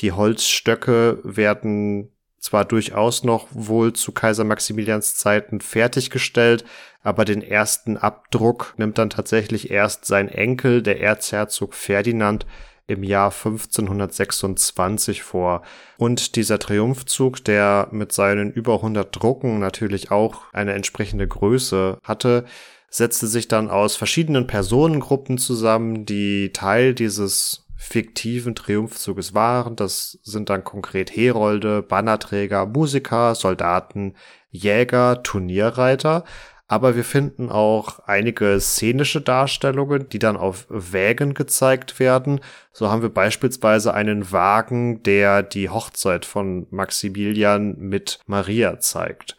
Die 0.00 0.12
Holzstöcke 0.12 1.18
werden 1.22 2.12
zwar 2.40 2.64
durchaus 2.64 3.24
noch 3.24 3.48
wohl 3.50 3.92
zu 3.92 4.12
Kaiser 4.12 4.44
Maximilians 4.44 5.16
Zeiten 5.16 5.60
fertiggestellt, 5.60 6.64
aber 7.02 7.24
den 7.24 7.42
ersten 7.42 7.96
Abdruck 7.96 8.74
nimmt 8.76 8.98
dann 8.98 9.10
tatsächlich 9.10 9.70
erst 9.70 10.04
sein 10.04 10.28
Enkel, 10.28 10.82
der 10.82 11.00
Erzherzog 11.00 11.74
Ferdinand, 11.74 12.46
im 12.88 13.04
Jahr 13.04 13.30
1526 13.30 15.22
vor. 15.22 15.62
Und 15.98 16.36
dieser 16.36 16.58
Triumphzug, 16.58 17.44
der 17.44 17.88
mit 17.92 18.12
seinen 18.12 18.50
über 18.50 18.76
100 18.76 19.14
Drucken 19.14 19.58
natürlich 19.58 20.10
auch 20.10 20.42
eine 20.52 20.72
entsprechende 20.72 21.28
Größe 21.28 21.98
hatte, 22.02 22.46
setzte 22.90 23.26
sich 23.26 23.46
dann 23.46 23.68
aus 23.68 23.94
verschiedenen 23.94 24.46
Personengruppen 24.46 25.36
zusammen, 25.36 26.06
die 26.06 26.50
Teil 26.54 26.94
dieses 26.94 27.67
fiktiven 27.78 28.54
Triumphzuges 28.54 29.32
waren. 29.32 29.76
Das 29.76 30.18
sind 30.22 30.50
dann 30.50 30.64
konkret 30.64 31.14
Herolde, 31.16 31.82
Bannerträger, 31.82 32.66
Musiker, 32.66 33.34
Soldaten, 33.34 34.14
Jäger, 34.50 35.22
Turnierreiter 35.22 36.24
aber 36.70 36.94
wir 36.96 37.04
finden 37.04 37.48
auch 37.48 38.00
einige 38.00 38.60
szenische 38.60 39.22
Darstellungen, 39.22 40.10
die 40.10 40.18
dann 40.18 40.36
auf 40.36 40.66
Wägen 40.68 41.32
gezeigt 41.32 41.98
werden. 41.98 42.40
So 42.72 42.90
haben 42.90 43.00
wir 43.00 43.08
beispielsweise 43.08 43.94
einen 43.94 44.30
Wagen, 44.32 45.02
der 45.02 45.42
die 45.42 45.70
Hochzeit 45.70 46.26
von 46.26 46.66
Maximilian 46.70 47.78
mit 47.78 48.20
Maria 48.26 48.78
zeigt. 48.80 49.38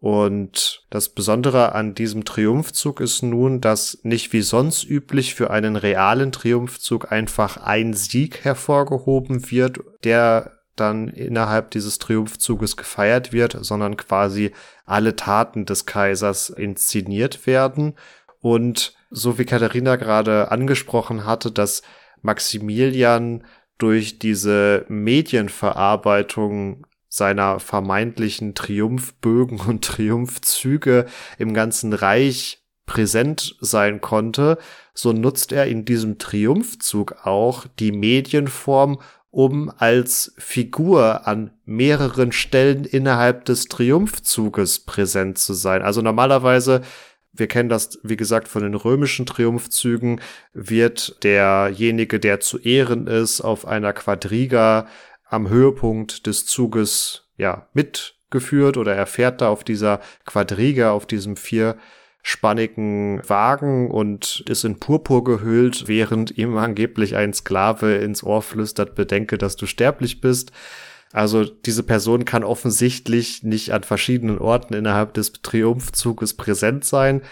Und 0.00 0.86
das 0.88 1.10
Besondere 1.10 1.74
an 1.74 1.94
diesem 1.94 2.24
Triumphzug 2.24 3.00
ist 3.00 3.22
nun, 3.22 3.60
dass 3.60 3.98
nicht 4.02 4.32
wie 4.32 4.40
sonst 4.40 4.82
üblich 4.84 5.34
für 5.34 5.50
einen 5.50 5.76
realen 5.76 6.32
Triumphzug 6.32 7.12
einfach 7.12 7.58
ein 7.58 7.92
Sieg 7.92 8.42
hervorgehoben 8.42 9.50
wird, 9.50 9.80
der 10.02 10.60
dann 10.74 11.08
innerhalb 11.08 11.70
dieses 11.70 11.98
Triumphzuges 11.98 12.78
gefeiert 12.78 13.34
wird, 13.34 13.58
sondern 13.60 13.98
quasi 13.98 14.52
alle 14.86 15.16
Taten 15.16 15.66
des 15.66 15.84
Kaisers 15.84 16.48
inszeniert 16.48 17.46
werden. 17.46 17.94
Und 18.40 18.94
so 19.10 19.38
wie 19.38 19.44
Katharina 19.44 19.96
gerade 19.96 20.50
angesprochen 20.50 21.26
hatte, 21.26 21.52
dass 21.52 21.82
Maximilian 22.22 23.44
durch 23.76 24.18
diese 24.18 24.86
Medienverarbeitung 24.88 26.86
seiner 27.10 27.58
vermeintlichen 27.58 28.54
Triumphbögen 28.54 29.60
und 29.60 29.84
Triumphzüge 29.84 31.06
im 31.38 31.52
ganzen 31.52 31.92
Reich 31.92 32.62
präsent 32.86 33.56
sein 33.60 34.00
konnte, 34.00 34.58
so 34.94 35.12
nutzt 35.12 35.52
er 35.52 35.66
in 35.66 35.84
diesem 35.84 36.18
Triumphzug 36.18 37.16
auch 37.24 37.66
die 37.78 37.92
Medienform, 37.92 39.00
um 39.30 39.72
als 39.76 40.34
Figur 40.38 41.26
an 41.26 41.50
mehreren 41.64 42.32
Stellen 42.32 42.84
innerhalb 42.84 43.44
des 43.44 43.66
Triumphzuges 43.66 44.80
präsent 44.80 45.38
zu 45.38 45.52
sein. 45.52 45.82
Also 45.82 46.02
normalerweise 46.02 46.82
wir 47.32 47.46
kennen 47.46 47.68
das, 47.68 47.98
wie 48.02 48.16
gesagt, 48.16 48.48
von 48.48 48.62
den 48.62 48.74
römischen 48.74 49.24
Triumphzügen, 49.24 50.20
wird 50.52 51.22
derjenige, 51.22 52.18
der 52.18 52.40
zu 52.40 52.58
Ehren 52.58 53.06
ist, 53.06 53.40
auf 53.40 53.66
einer 53.66 53.92
Quadriga 53.92 54.88
am 55.30 55.48
Höhepunkt 55.48 56.26
des 56.26 56.44
Zuges, 56.44 57.28
ja, 57.38 57.68
mitgeführt 57.72 58.76
oder 58.76 58.94
er 58.94 59.06
fährt 59.06 59.40
da 59.40 59.48
auf 59.48 59.64
dieser 59.64 60.00
Quadriga, 60.26 60.90
auf 60.90 61.06
diesem 61.06 61.36
vier 61.36 61.76
spannigen 62.22 63.22
Wagen 63.26 63.90
und 63.90 64.44
ist 64.46 64.64
in 64.64 64.78
Purpur 64.78 65.24
gehüllt, 65.24 65.88
während 65.88 66.36
ihm 66.36 66.58
angeblich 66.58 67.16
ein 67.16 67.32
Sklave 67.32 67.94
ins 67.94 68.22
Ohr 68.22 68.42
flüstert, 68.42 68.94
bedenke, 68.94 69.38
dass 69.38 69.56
du 69.56 69.66
sterblich 69.66 70.20
bist. 70.20 70.52
Also 71.12 71.44
diese 71.44 71.82
Person 71.82 72.24
kann 72.24 72.44
offensichtlich 72.44 73.42
nicht 73.42 73.72
an 73.72 73.84
verschiedenen 73.84 74.38
Orten 74.38 74.74
innerhalb 74.74 75.14
des 75.14 75.32
Triumphzuges 75.32 76.34
präsent 76.34 76.84
sein. 76.84 77.22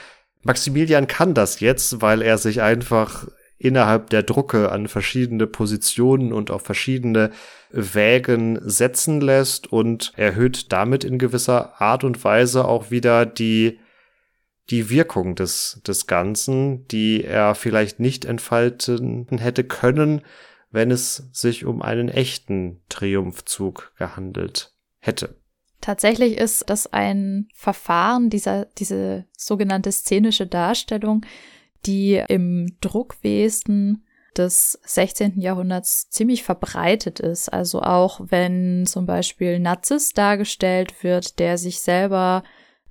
Maximilian 0.43 1.07
kann 1.07 1.35
das 1.35 1.61
jetzt, 1.61 2.01
weil 2.01 2.23
er 2.23 2.39
sich 2.39 2.63
einfach 2.63 3.27
innerhalb 3.59 4.11
der 4.11 4.23
Drucke 4.23 4.71
an 4.71 4.89
verschiedene 4.89 5.47
Positionen 5.47 6.33
und 6.33 6.51
auf 6.51 6.63
verschiedene 6.63 7.33
Wägen 7.71 8.59
setzen 8.63 9.21
lässt 9.21 9.73
und 9.73 10.13
erhöht 10.17 10.73
damit 10.73 11.05
in 11.05 11.19
gewisser 11.19 11.81
Art 11.81 12.05
und 12.05 12.23
Weise 12.25 12.65
auch 12.67 12.91
wieder 12.91 13.27
die 13.27 13.79
die 14.71 14.91
Wirkung 14.91 15.35
des, 15.35 15.81
des 15.87 16.07
Ganzen, 16.07 16.87
die 16.89 17.25
er 17.25 17.55
vielleicht 17.55 18.01
nicht 18.01 18.25
entfalten 18.25 19.27
hätte 19.39 19.65
können, 19.65 20.23
wenn 20.71 20.91
es 20.91 21.29
sich 21.33 21.65
um 21.65 21.81
einen 21.81 22.09
echten 22.09 22.83
Triumphzug 22.89 23.93
gehandelt 23.97 24.75
hätte. 24.99 25.37
Tatsächlich 25.81 26.37
ist 26.37 26.69
das 26.69 26.93
ein 26.93 27.49
Verfahren, 27.55 28.31
dieser, 28.31 28.67
diese 28.79 29.25
sogenannte 29.37 29.93
szenische 29.93 30.47
Darstellung, 30.47 31.25
die 31.87 32.23
im 32.29 32.77
Druckwesen 32.81 34.05
des 34.37 34.79
16. 34.85 35.41
Jahrhunderts 35.41 36.09
ziemlich 36.11 36.45
verbreitet 36.45 37.21
ist. 37.21 37.53
Also 37.53 37.83
auch 37.83 38.21
wenn 38.25 38.87
zum 38.87 39.07
Beispiel 39.07 39.59
Nazis 39.59 40.13
dargestellt 40.13 41.03
wird, 41.03 41.39
der 41.39 41.59
sich 41.59 41.81
selber 41.81 42.45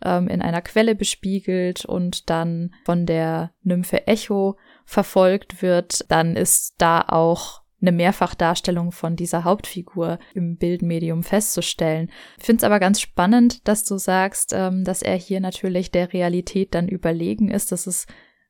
ähm, 0.04 0.28
in 0.28 0.42
einer 0.42 0.62
Quelle 0.62 0.96
bespiegelt 0.96 1.86
und 1.86 2.30
dann 2.30 2.74
von 2.86 3.06
der 3.06 3.52
Nymphe 3.64 4.08
Echo 4.08 4.58
verfolgt 4.86 5.62
wird, 5.62 6.06
dann 6.10 6.36
ist 6.36 6.76
da 6.78 7.02
auch 7.02 7.62
eine 7.80 7.92
Mehrfachdarstellung 7.92 8.92
von 8.92 9.16
dieser 9.16 9.44
Hauptfigur 9.44 10.18
im 10.34 10.58
Bildmedium 10.58 11.22
festzustellen. 11.22 12.10
Ich 12.40 12.46
finde 12.46 12.62
es 12.62 12.64
aber 12.64 12.80
ganz 12.80 13.00
spannend, 13.00 13.68
dass 13.68 13.84
du 13.84 13.98
sagst, 13.98 14.52
ähm, 14.54 14.84
dass 14.84 15.04
er 15.04 15.16
hier 15.16 15.40
natürlich 15.40 15.92
der 15.92 16.12
Realität 16.12 16.74
dann 16.74 16.88
überlegen 16.88 17.52
ist. 17.52 17.72
Das 17.72 17.86
ist 17.86 18.08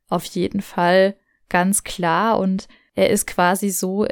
auf 0.09 0.25
jeden 0.25 0.61
Fall 0.61 1.15
ganz 1.49 1.83
klar 1.83 2.39
und 2.39 2.67
er 2.95 3.09
ist 3.09 3.27
quasi 3.27 3.69
so 3.69 4.07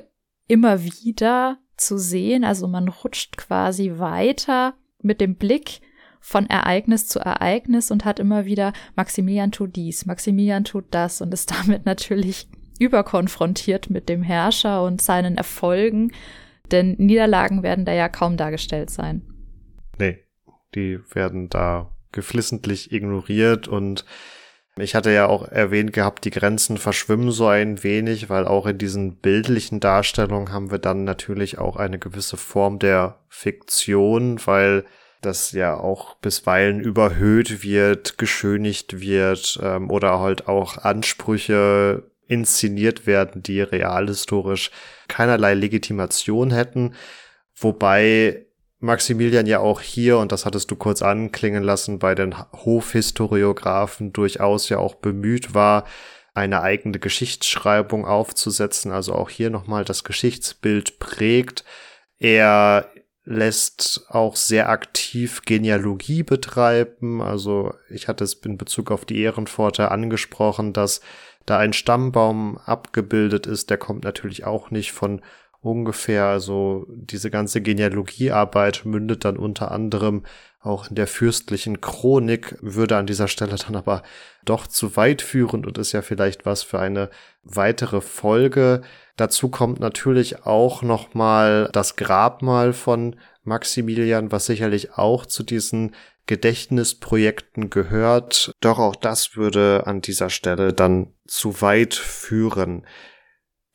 immer 0.48 0.84
wieder 0.84 1.58
zu 1.78 1.98
sehen. 1.98 2.44
Also 2.44 2.68
man 2.68 2.88
rutscht 2.88 3.38
quasi 3.38 3.94
weiter 3.98 4.76
mit 5.02 5.22
dem 5.22 5.36
Blick 5.36 5.82
von 6.20 6.48
Ereignis 6.48 7.08
zu 7.08 7.20
Ereignis 7.20 7.92
und 7.92 8.04
hat 8.04 8.20
immer 8.20 8.46
wieder 8.46 8.74
Maximilian 8.96 9.52
tut 9.52 9.76
dies, 9.76 10.06
Maximilian 10.06 10.64
tut 10.64 10.86
das 10.92 11.22
und 11.22 11.34
ist 11.34 11.52
damit 11.60 11.86
natürlich 11.86 12.48
überkonfrontiert 12.80 13.90
mit 13.90 14.10
dem 14.10 14.24
Herrscher 14.24 14.84
und 14.84 15.02
seinen 15.02 15.38
Erfolgen, 15.38 16.12
denn 16.72 16.96
Niederlagen 16.98 17.64
werden 17.64 17.86
da 17.86 17.94
ja 17.94 18.10
kaum 18.10 18.38
dargestellt 18.38 18.90
sein. 18.90 19.22
Nee, 19.98 20.18
die 20.74 21.00
werden 21.14 21.48
da 21.50 21.96
geflissentlich 22.12 22.92
ignoriert 22.92 23.68
und 23.68 24.04
ich 24.78 24.94
hatte 24.94 25.12
ja 25.12 25.28
auch 25.28 25.48
erwähnt 25.48 25.94
gehabt, 25.94 26.26
die 26.26 26.32
Grenzen 26.32 26.78
verschwimmen 26.78 27.32
so 27.32 27.48
ein 27.48 27.84
wenig, 27.84 28.30
weil 28.30 28.46
auch 28.46 28.66
in 28.66 28.78
diesen 28.78 29.16
bildlichen 29.18 29.80
Darstellungen 29.80 30.52
haben 30.52 30.70
wir 30.70 30.80
dann 30.80 31.06
natürlich 31.06 31.58
auch 31.58 31.78
eine 31.78 31.98
gewisse 31.98 32.36
Form 32.36 32.80
der 32.80 33.20
Fiktion, 33.30 34.40
weil 34.46 34.84
das 35.22 35.54
ja 35.54 35.76
auch 35.76 36.16
bisweilen 36.16 36.82
überhöht 36.82 37.64
wird, 37.64 38.18
geschönigt 38.18 39.00
wird 39.00 39.60
ähm, 39.64 39.90
oder 39.90 40.20
halt 40.20 40.48
auch 40.48 40.78
Ansprüche 40.78 42.12
inszeniert 42.28 43.08
werden, 43.08 43.44
die 43.44 43.62
realhistorisch 43.62 44.72
keinerlei 45.08 45.54
Legitimation 45.54 46.52
hätten. 46.52 46.96
Wobei 47.56 48.45
Maximilian 48.86 49.46
ja 49.46 49.60
auch 49.60 49.82
hier, 49.82 50.18
und 50.18 50.32
das 50.32 50.46
hattest 50.46 50.72
du 50.72 50.76
kurz 50.76 51.02
anklingen 51.02 51.64
lassen, 51.64 52.00
bei 52.00 52.16
den 52.16 52.36
Hofhistoriografen 52.54 54.14
durchaus 54.14 54.70
ja 54.70 54.78
auch 54.78 54.96
bemüht 54.96 55.54
war, 55.54 55.86
eine 56.34 56.62
eigene 56.62 57.00
Geschichtsschreibung 57.00 58.06
aufzusetzen, 58.06 58.92
also 58.92 59.14
auch 59.14 59.30
hier 59.30 59.50
nochmal 59.50 59.86
das 59.86 60.04
Geschichtsbild 60.04 61.00
prägt. 61.00 61.64
Er 62.20 62.90
lässt 63.24 64.06
auch 64.10 64.36
sehr 64.36 64.70
aktiv 64.70 65.42
Genealogie 65.46 66.24
betreiben. 66.24 67.22
Also 67.22 67.74
ich 67.90 68.08
hatte 68.08 68.24
es 68.24 68.36
in 68.36 68.58
Bezug 68.58 68.92
auf 68.92 69.04
die 69.06 69.22
Ehrenpforte 69.22 69.90
angesprochen, 69.90 70.74
dass 70.74 71.02
da 71.46 71.58
ein 71.58 71.74
Stammbaum 71.74 72.58
abgebildet 72.58 73.48
ist. 73.48 73.70
Der 73.70 73.78
kommt 73.78 74.04
natürlich 74.04 74.46
auch 74.46 74.72
nicht 74.72 74.92
von 74.92 75.22
ungefähr. 75.66 76.26
Also 76.26 76.86
diese 76.90 77.32
ganze 77.32 77.62
Genealogiearbeit 77.62 78.86
mündet 78.86 79.26
dann 79.26 79.38
unter 79.38 79.72
anderem 79.72 80.24
auch 80.60 80.90
in 80.90 80.96
der 80.96 81.08
fürstlichen 81.08 81.82
Chronik, 81.82 82.58
würde 82.62 82.98
an 82.98 83.06
dieser 83.06 83.28
Stelle 83.28 83.56
dann 83.56 83.76
aber 83.76 84.04
doch 84.46 84.68
zu 84.68 84.96
weit 84.96 85.22
führen 85.22 85.66
und 85.66 85.78
ist 85.78 85.92
ja 85.92 86.02
vielleicht 86.02 86.46
was 86.46 86.64
für 86.64 86.80
eine 86.80 87.10
weitere 87.44 88.02
Folge. 88.02 88.82
Dazu 89.16 89.50
kommt 89.50 89.80
natürlich 89.80 90.46
auch 90.46 90.82
nochmal 90.82 91.70
das 91.72 91.96
Grabmal 91.96 92.74
von 92.74 93.16
Maximilian, 93.44 94.32
was 94.32 94.48
sicherlich 94.48 94.98
auch 94.98 95.26
zu 95.26 95.44
diesen 95.44 95.96
Gedächtnisprojekten 96.26 97.70
gehört. 97.70 98.52
Doch 98.60 98.80
auch 98.80 98.96
das 98.96 99.36
würde 99.36 99.84
an 99.86 100.02
dieser 100.02 100.32
Stelle 100.32 100.74
dann 100.74 101.14
zu 101.28 101.62
weit 101.62 101.94
führen. 101.94 102.88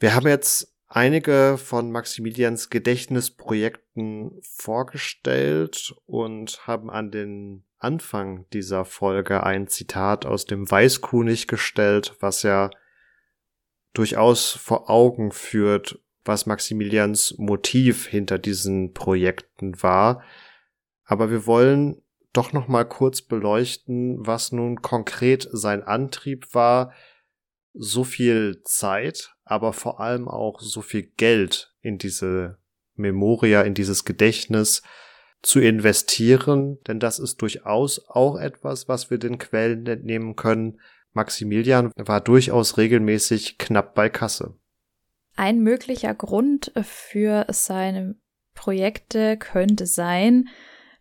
Wir 0.01 0.15
haben 0.15 0.27
jetzt 0.27 0.70
einige 0.91 1.57
von 1.57 1.91
Maximilians 1.91 2.69
Gedächtnisprojekten 2.69 4.41
vorgestellt 4.43 5.95
und 6.05 6.67
haben 6.67 6.91
an 6.91 7.11
den 7.11 7.65
Anfang 7.79 8.45
dieser 8.53 8.85
Folge 8.85 9.43
ein 9.45 9.69
Zitat 9.69 10.27
aus 10.27 10.45
dem 10.45 10.71
Weißkunig 10.71 11.47
gestellt, 11.47 12.15
was 12.21 12.43
ja 12.43 12.71
durchaus 13.95 14.51
vor 14.51 14.91
Augen 14.91 15.33
führt, 15.33 15.99
was 16.25 16.45
Maximilians 16.45 17.37
Motiv 17.39 18.07
hinter 18.07 18.39
diesen 18.39 18.93
Projekten 18.93 19.83
war. 19.83 20.23
Aber 21.05 21.31
wir 21.31 21.47
wollen 21.47 22.03
doch 22.33 22.53
noch 22.53 22.69
mal 22.69 22.85
kurz 22.85 23.23
beleuchten, 23.23 24.17
was 24.19 24.53
nun 24.53 24.83
konkret 24.83 25.49
sein 25.53 25.83
Antrieb 25.83 26.53
war, 26.55 26.93
so 27.73 28.05
viel 28.05 28.63
Zeit, 28.65 29.35
aber 29.51 29.73
vor 29.73 30.01
allem 30.01 30.29
auch 30.29 30.61
so 30.61 30.81
viel 30.81 31.03
Geld 31.03 31.75
in 31.83 31.99
diese 31.99 32.59
Memoria, 32.95 33.63
in 33.63 33.75
dieses 33.75 34.05
Gedächtnis 34.05 34.83
zu 35.43 35.59
investieren, 35.59 36.79
denn 36.87 37.01
das 37.01 37.19
ist 37.19 37.43
durchaus 37.43 38.09
auch 38.09 38.39
etwas, 38.39 38.89
was 38.89 39.11
wir 39.11 39.19
den 39.19 39.39
Quellen 39.39 39.87
entnehmen 39.87 40.37
können. 40.37 40.81
Maximilian 41.13 41.93
war 41.97 42.21
durchaus 42.21 42.77
regelmäßig 42.77 43.59
knapp 43.59 43.95
bei 43.95 44.09
Kasse. 44.09 44.55
Ein 45.35 45.61
möglicher 45.61 46.15
Grund 46.15 46.71
für 46.83 47.47
seine 47.49 48.15
Projekte 48.55 49.37
könnte 49.37 49.87
sein, 49.87 50.49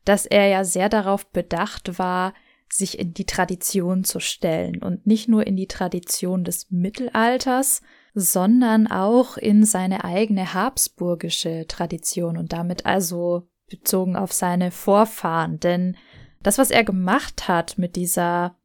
dass 0.06 0.26
er 0.26 0.47
ja 0.47 0.64
sehr 0.64 0.89
darauf 0.89 1.30
bedacht 1.30 2.00
war, 2.00 2.34
sich 2.72 2.97
in 2.97 3.14
die 3.14 3.26
Tradition 3.26 4.04
zu 4.04 4.20
stellen 4.20 4.82
und 4.82 5.06
nicht 5.06 5.28
nur 5.28 5.45
in 5.45 5.56
die 5.56 5.68
Tradition 5.68 6.43
des 6.43 6.72
Mittelalters, 6.72 7.82
sondern 8.14 8.88
auch 8.88 9.38
in 9.38 9.64
seine 9.64 10.03
eigene 10.03 10.53
habsburgische 10.53 11.66
Tradition 11.68 12.38
und 12.38 12.53
damit 12.53 12.86
also 12.86 13.47
bezogen 13.70 14.16
auf 14.16 14.34
seine 14.34 14.72
Vorfahren. 14.72 15.60
Denn 15.60 15.95
das, 16.41 16.57
was 16.57 16.72
er 16.72 16.84
gemacht 16.84 17.47
hat 17.47 17.78
mit 17.78 17.95
dieser 17.95 18.55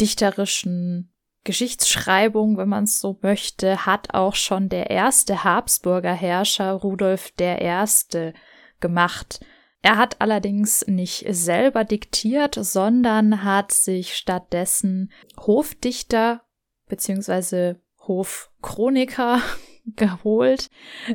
dichterischen 0.00 1.12
Geschichtsschreibung, 1.44 2.56
wenn 2.56 2.68
man 2.68 2.84
es 2.84 3.00
so 3.00 3.18
möchte, 3.22 3.86
hat 3.86 4.14
auch 4.14 4.34
schon 4.34 4.68
der 4.68 4.90
erste 4.90 5.44
Habsburger 5.44 6.14
Herrscher 6.14 6.72
Rudolf 6.72 7.32
I. 7.40 8.32
gemacht. 8.80 9.44
Er 9.82 9.98
hat 9.98 10.22
allerdings 10.22 10.86
nicht 10.86 11.26
selber 11.28 11.84
diktiert, 11.84 12.56
sondern 12.58 13.44
hat 13.44 13.72
sich 13.72 14.14
stattdessen 14.14 15.12
Hofdichter 15.38 16.42
bzw. 16.88 17.74
Hofchroniker 18.06 19.40
geholt, 19.96 20.70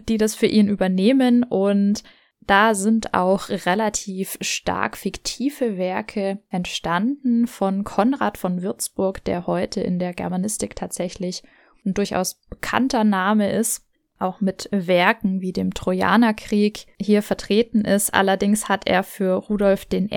die 0.07 0.17
das 0.17 0.35
für 0.35 0.47
ihn 0.47 0.67
übernehmen 0.67 1.43
und 1.43 2.03
da 2.41 2.73
sind 2.73 3.13
auch 3.13 3.49
relativ 3.49 4.37
stark 4.41 4.97
fiktive 4.97 5.77
Werke 5.77 6.39
entstanden 6.49 7.45
von 7.45 7.83
Konrad 7.83 8.39
von 8.39 8.63
Würzburg, 8.63 9.23
der 9.23 9.45
heute 9.45 9.81
in 9.81 9.99
der 9.99 10.13
Germanistik 10.13 10.75
tatsächlich 10.75 11.43
ein 11.85 11.93
durchaus 11.93 12.41
bekannter 12.49 13.03
Name 13.03 13.51
ist 13.51 13.85
auch 14.19 14.41
mit 14.41 14.67
Werken 14.71 15.41
wie 15.41 15.53
dem 15.53 15.73
Trojanerkrieg 15.73 16.87
hier 16.99 17.23
vertreten 17.23 17.85
ist. 17.85 18.13
Allerdings 18.13 18.67
hat 18.69 18.87
er 18.87 19.03
für 19.03 19.33
Rudolf 19.35 19.87
I. 19.93 20.07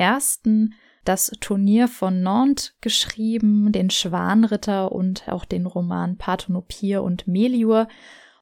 das 1.04 1.32
Turnier 1.40 1.88
von 1.88 2.22
Nantes 2.22 2.74
geschrieben, 2.80 3.72
den 3.72 3.90
Schwanritter 3.90 4.92
und 4.92 5.28
auch 5.28 5.44
den 5.44 5.66
Roman 5.66 6.16
Parthenopir 6.16 7.02
und 7.02 7.26
Melior 7.26 7.88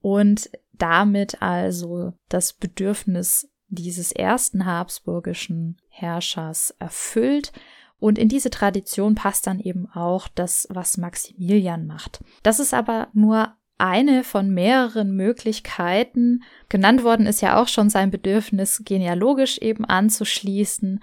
und 0.02 0.50
damit 0.72 1.42
also 1.42 2.12
das 2.28 2.52
Bedürfnis 2.52 3.48
dieses 3.68 4.12
ersten 4.12 4.66
habsburgischen 4.66 5.78
Herrschers 5.88 6.74
erfüllt. 6.78 7.52
Und 7.98 8.18
in 8.18 8.28
diese 8.28 8.50
Tradition 8.50 9.14
passt 9.14 9.46
dann 9.46 9.60
eben 9.60 9.86
auch 9.92 10.26
das, 10.28 10.66
was 10.70 10.96
Maximilian 10.96 11.86
macht. 11.86 12.24
Das 12.42 12.58
ist 12.58 12.72
aber 12.72 13.08
nur 13.12 13.54
eine 13.78 14.24
von 14.24 14.50
mehreren 14.50 15.14
Möglichkeiten. 15.14 16.42
Genannt 16.68 17.04
worden 17.04 17.26
ist 17.26 17.40
ja 17.40 17.60
auch 17.60 17.68
schon 17.68 17.90
sein 17.90 18.10
Bedürfnis, 18.10 18.82
genealogisch 18.84 19.58
eben 19.58 19.84
anzuschließen. 19.84 21.00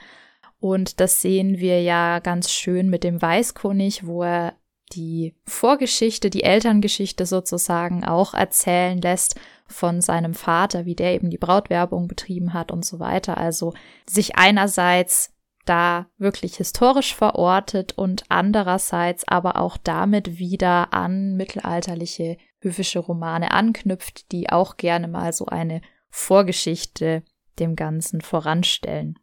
Und 0.60 1.00
das 1.00 1.22
sehen 1.22 1.60
wir 1.60 1.82
ja 1.82 2.20
ganz 2.20 2.52
schön 2.52 2.90
mit 2.90 3.04
dem 3.04 3.22
Weißkönig, 3.22 4.08
wo 4.08 4.24
er 4.24 4.56
die 4.94 5.36
Vorgeschichte, 5.46 6.30
die 6.30 6.44
Elterngeschichte 6.44 7.26
sozusagen 7.26 8.04
auch 8.04 8.34
erzählen 8.34 9.00
lässt 9.02 9.36
von 9.68 10.02
seinem 10.02 10.34
Vater, 10.34 10.86
wie 10.86 10.96
der 10.96 11.14
eben 11.14 11.30
die 11.30 11.38
Brautwerbung 11.38 12.08
betrieben 12.08 12.54
hat 12.54 12.72
und 12.72 12.86
so 12.86 13.00
weiter. 13.00 13.38
Also 13.38 13.74
sich 14.10 14.38
einerseits 14.38 15.34
da 15.66 16.08
wirklich 16.18 16.56
historisch 16.56 17.14
verortet 17.14 17.98
und 17.98 18.24
andererseits 18.30 19.28
aber 19.28 19.60
auch 19.60 19.78
damit 19.78 20.40
wieder 20.40 20.94
an 20.94 21.36
mittelalterliche 21.36 22.38
höfische 22.60 23.00
Romane 23.00 23.52
anknüpft, 23.52 24.32
die 24.32 24.50
auch 24.50 24.78
gerne 24.78 25.08
mal 25.08 25.34
so 25.34 25.46
eine 25.46 25.82
Vorgeschichte 26.10 27.24
dem 27.60 27.76
Ganzen 27.76 28.22
voranstellen. 28.22 29.20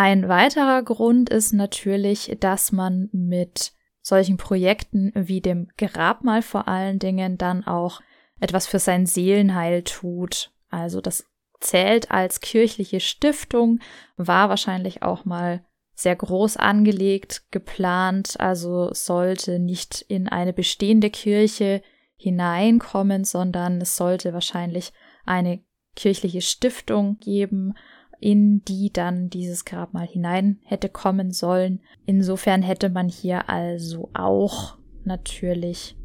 Ein 0.00 0.28
weiterer 0.28 0.84
Grund 0.84 1.28
ist 1.28 1.52
natürlich, 1.52 2.36
dass 2.38 2.70
man 2.70 3.08
mit 3.10 3.72
solchen 4.00 4.36
Projekten 4.36 5.10
wie 5.16 5.40
dem 5.40 5.70
Grabmal 5.76 6.42
vor 6.42 6.68
allen 6.68 7.00
Dingen 7.00 7.36
dann 7.36 7.66
auch 7.66 8.00
etwas 8.38 8.68
für 8.68 8.78
sein 8.78 9.06
Seelenheil 9.06 9.82
tut. 9.82 10.52
Also 10.70 11.00
das 11.00 11.24
zählt 11.58 12.12
als 12.12 12.40
kirchliche 12.40 13.00
Stiftung, 13.00 13.80
war 14.16 14.48
wahrscheinlich 14.48 15.02
auch 15.02 15.24
mal 15.24 15.64
sehr 15.96 16.14
groß 16.14 16.58
angelegt, 16.58 17.50
geplant, 17.50 18.38
also 18.38 18.94
sollte 18.94 19.58
nicht 19.58 20.02
in 20.02 20.28
eine 20.28 20.52
bestehende 20.52 21.10
Kirche 21.10 21.82
hineinkommen, 22.14 23.24
sondern 23.24 23.80
es 23.80 23.96
sollte 23.96 24.32
wahrscheinlich 24.32 24.92
eine 25.26 25.60
kirchliche 25.96 26.40
Stiftung 26.40 27.18
geben, 27.18 27.74
in 28.20 28.64
die 28.64 28.92
dann 28.92 29.30
dieses 29.30 29.64
Grabmal 29.64 30.06
hinein 30.06 30.58
hätte 30.64 30.88
kommen 30.88 31.30
sollen. 31.30 31.80
Insofern 32.06 32.62
hätte 32.62 32.90
man 32.90 33.08
hier 33.08 33.48
also 33.48 34.10
auch 34.14 34.76
natürlich 35.04 35.96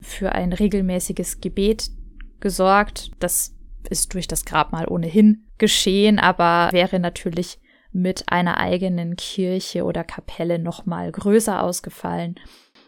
für 0.00 0.32
ein 0.32 0.52
regelmäßiges 0.52 1.40
Gebet 1.40 1.90
gesorgt. 2.40 3.12
Das 3.20 3.54
ist 3.88 4.12
durch 4.14 4.28
das 4.28 4.44
Grabmal 4.44 4.88
ohnehin 4.88 5.46
geschehen, 5.58 6.18
aber 6.18 6.70
wäre 6.72 6.98
natürlich 6.98 7.58
mit 7.92 8.24
einer 8.30 8.58
eigenen 8.58 9.16
Kirche 9.16 9.84
oder 9.84 10.02
Kapelle 10.02 10.58
noch 10.58 10.86
mal 10.86 11.10
größer 11.12 11.62
ausgefallen. 11.62 12.36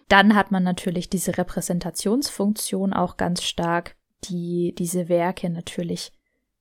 Dann 0.08 0.34
hat 0.34 0.50
man 0.50 0.62
natürlich 0.62 1.08
diese 1.08 1.38
Repräsentationsfunktion 1.38 2.92
auch 2.92 3.16
ganz 3.16 3.42
stark, 3.42 3.96
die 4.24 4.74
diese 4.76 5.08
Werke 5.08 5.50
natürlich 5.50 6.12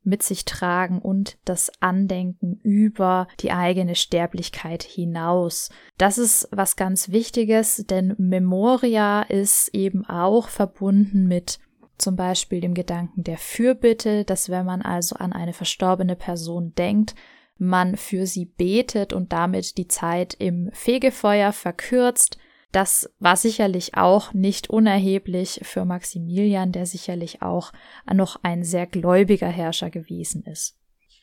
mit 0.04 0.24
sich 0.24 0.46
tragen 0.46 1.00
und 1.00 1.38
das 1.46 1.72
Andenken 1.82 2.60
über 2.64 3.28
die 3.40 3.52
eigene 3.52 3.96
Sterblichkeit 3.96 4.84
hinaus. 4.84 5.70
Das 5.98 6.18
ist 6.18 6.48
was 6.52 6.76
ganz 6.76 7.10
Wichtiges, 7.10 7.86
denn 7.90 8.16
Memoria 8.18 9.22
ist 9.24 9.70
eben 9.74 10.06
auch 10.06 10.50
verbunden 10.50 11.28
mit 11.28 11.60
zum 11.98 12.16
Beispiel 12.16 12.60
dem 12.60 12.74
Gedanken 12.74 13.24
der 13.24 13.38
Fürbitte, 13.38 14.26
dass 14.26 14.50
wenn 14.50 14.66
man 14.66 14.82
also 14.82 15.16
an 15.16 15.32
eine 15.32 15.54
verstorbene 15.54 16.16
Person 16.16 16.74
denkt, 16.76 17.16
man 17.58 17.98
für 17.98 18.26
sie 18.26 18.46
betet 18.46 19.14
und 19.14 19.32
damit 19.32 19.78
die 19.78 19.88
Zeit 19.88 20.36
im 20.38 20.70
Fegefeuer 20.74 21.54
verkürzt, 21.54 22.38
das 22.74 23.10
war 23.20 23.38
sicherlich 23.38 23.96
auch 23.96 24.34
nicht 24.34 24.70
unerheblich 24.70 25.62
für 25.64 25.86
Maximilian, 25.86 26.72
der 26.72 26.86
sicherlich 26.86 27.42
auch 27.42 27.72
noch 28.12 28.40
ein 28.44 28.64
sehr 28.64 28.88
gläubiger 28.88 29.48
Herrscher 29.48 29.90
gewesen 29.90 30.44
ist. 30.44 30.78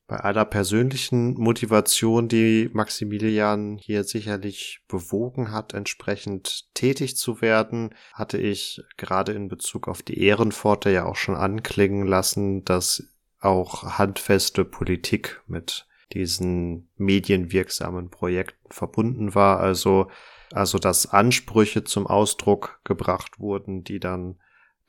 Bei 0.07 0.17
aller 0.17 0.45
persönlichen 0.45 1.35
Motivation, 1.35 2.29
die 2.29 2.71
Maximilian 2.73 3.79
hier 3.79 4.03
sicherlich 4.03 4.81
bewogen 4.89 5.53
hat, 5.53 5.75
entsprechend 5.75 6.69
tätig 6.75 7.17
zu 7.17 7.41
werden, 7.41 7.95
hatte 8.13 8.39
ich 8.39 8.83
gerade 8.97 9.33
in 9.33 9.49
Bezug 9.49 9.87
auf 9.87 10.03
die 10.03 10.21
Ehrenpforte 10.21 10.91
ja 10.91 11.05
auch 11.05 11.17
schon 11.17 11.37
anklingen 11.37 12.07
lassen, 12.07 12.65
dass 12.65 13.05
auch 13.41 13.99
handfeste 13.99 14.65
Politik 14.65 15.43
mit 15.47 15.87
diesen 16.13 16.89
medienwirksamen 16.97 18.11
Projekten 18.11 18.73
verbunden 18.73 19.35
war. 19.35 19.61
Also, 19.61 20.09
also 20.53 20.79
dass 20.79 21.07
Ansprüche 21.07 21.85
zum 21.85 22.07
Ausdruck 22.07 22.81
gebracht 22.85 23.39
wurden, 23.39 23.85
die 23.85 24.01
dann 24.01 24.39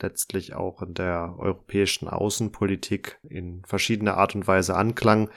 letztlich 0.02 0.54
auch 0.54 0.82
in 0.82 0.94
der 0.94 1.36
europäischen 1.38 2.08
Außenpolitik 2.08 3.20
in 3.24 3.64
verschiedener 3.66 4.18
Art 4.18 4.36
und 4.36 4.48
Weise 4.48 4.76
Anklang 4.76 5.30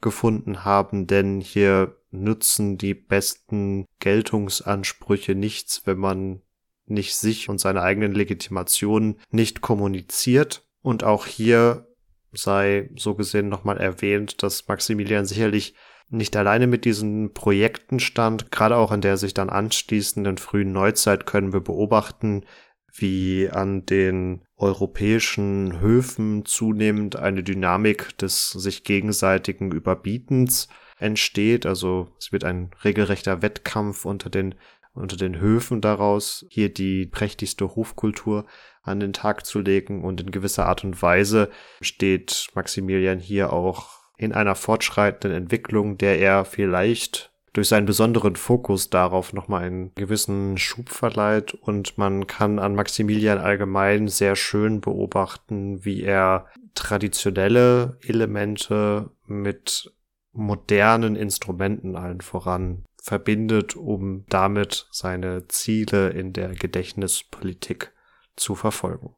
gefunden 0.00 0.64
haben, 0.64 1.06
denn 1.06 1.40
hier 1.40 1.96
nützen 2.10 2.78
die 2.78 2.94
besten 2.94 3.86
Geltungsansprüche 3.98 5.34
nichts, 5.34 5.82
wenn 5.86 5.98
man 5.98 6.42
nicht 6.86 7.16
sich 7.16 7.48
und 7.48 7.58
seine 7.58 7.82
eigenen 7.82 8.12
Legitimationen 8.12 9.20
nicht 9.30 9.60
kommuniziert. 9.60 10.66
Und 10.82 11.02
auch 11.02 11.26
hier 11.26 11.88
sei 12.32 12.90
so 12.96 13.14
gesehen 13.14 13.48
nochmal 13.48 13.78
erwähnt, 13.78 14.42
dass 14.42 14.68
Maximilian 14.68 15.26
sicherlich 15.26 15.74
nicht 16.08 16.36
alleine 16.36 16.66
mit 16.66 16.84
diesen 16.84 17.32
Projekten 17.34 18.00
stand. 18.00 18.50
Gerade 18.50 18.76
auch 18.76 18.92
in 18.92 19.00
der 19.00 19.16
sich 19.16 19.34
dann 19.34 19.50
anschließenden 19.50 20.38
frühen 20.38 20.72
Neuzeit 20.72 21.26
können 21.26 21.52
wir 21.52 21.60
beobachten, 21.60 22.44
wie 22.92 23.50
an 23.50 23.84
den 23.84 24.42
europäischen 24.56 25.80
Höfen 25.80 26.44
zunehmend 26.44 27.16
eine 27.16 27.42
Dynamik 27.42 28.16
des 28.18 28.50
sich 28.50 28.84
gegenseitigen 28.84 29.72
Überbietens 29.72 30.68
entsteht. 30.98 31.66
Also 31.66 32.08
es 32.18 32.32
wird 32.32 32.44
ein 32.44 32.70
regelrechter 32.84 33.42
Wettkampf 33.42 34.04
unter 34.04 34.30
den 34.30 34.54
unter 34.96 35.16
den 35.18 35.38
Höfen 35.38 35.82
daraus, 35.82 36.46
hier 36.48 36.72
die 36.72 37.04
prächtigste 37.04 37.76
Hofkultur 37.76 38.46
an 38.82 38.98
den 38.98 39.12
Tag 39.12 39.44
zu 39.44 39.60
legen 39.60 40.02
und 40.02 40.22
in 40.22 40.30
gewisser 40.30 40.66
Art 40.66 40.84
und 40.84 41.02
Weise 41.02 41.50
steht 41.82 42.48
Maximilian 42.54 43.18
hier 43.18 43.52
auch 43.52 44.05
in 44.16 44.32
einer 44.32 44.54
fortschreitenden 44.54 45.36
Entwicklung, 45.42 45.98
der 45.98 46.18
er 46.18 46.44
vielleicht 46.44 47.32
durch 47.52 47.68
seinen 47.68 47.86
besonderen 47.86 48.36
Fokus 48.36 48.90
darauf 48.90 49.32
nochmal 49.32 49.64
einen 49.64 49.94
gewissen 49.94 50.58
Schub 50.58 50.90
verleiht 50.90 51.54
und 51.54 51.96
man 51.96 52.26
kann 52.26 52.58
an 52.58 52.74
Maximilian 52.74 53.38
allgemein 53.38 54.08
sehr 54.08 54.36
schön 54.36 54.82
beobachten, 54.82 55.82
wie 55.82 56.02
er 56.02 56.46
traditionelle 56.74 57.96
Elemente 58.02 59.10
mit 59.24 59.90
modernen 60.32 61.16
Instrumenten 61.16 61.96
allen 61.96 62.20
voran 62.20 62.84
verbindet, 63.02 63.74
um 63.74 64.26
damit 64.28 64.86
seine 64.90 65.48
Ziele 65.48 66.10
in 66.10 66.34
der 66.34 66.50
Gedächtnispolitik 66.50 67.92
zu 68.36 68.54
verfolgen. 68.54 69.14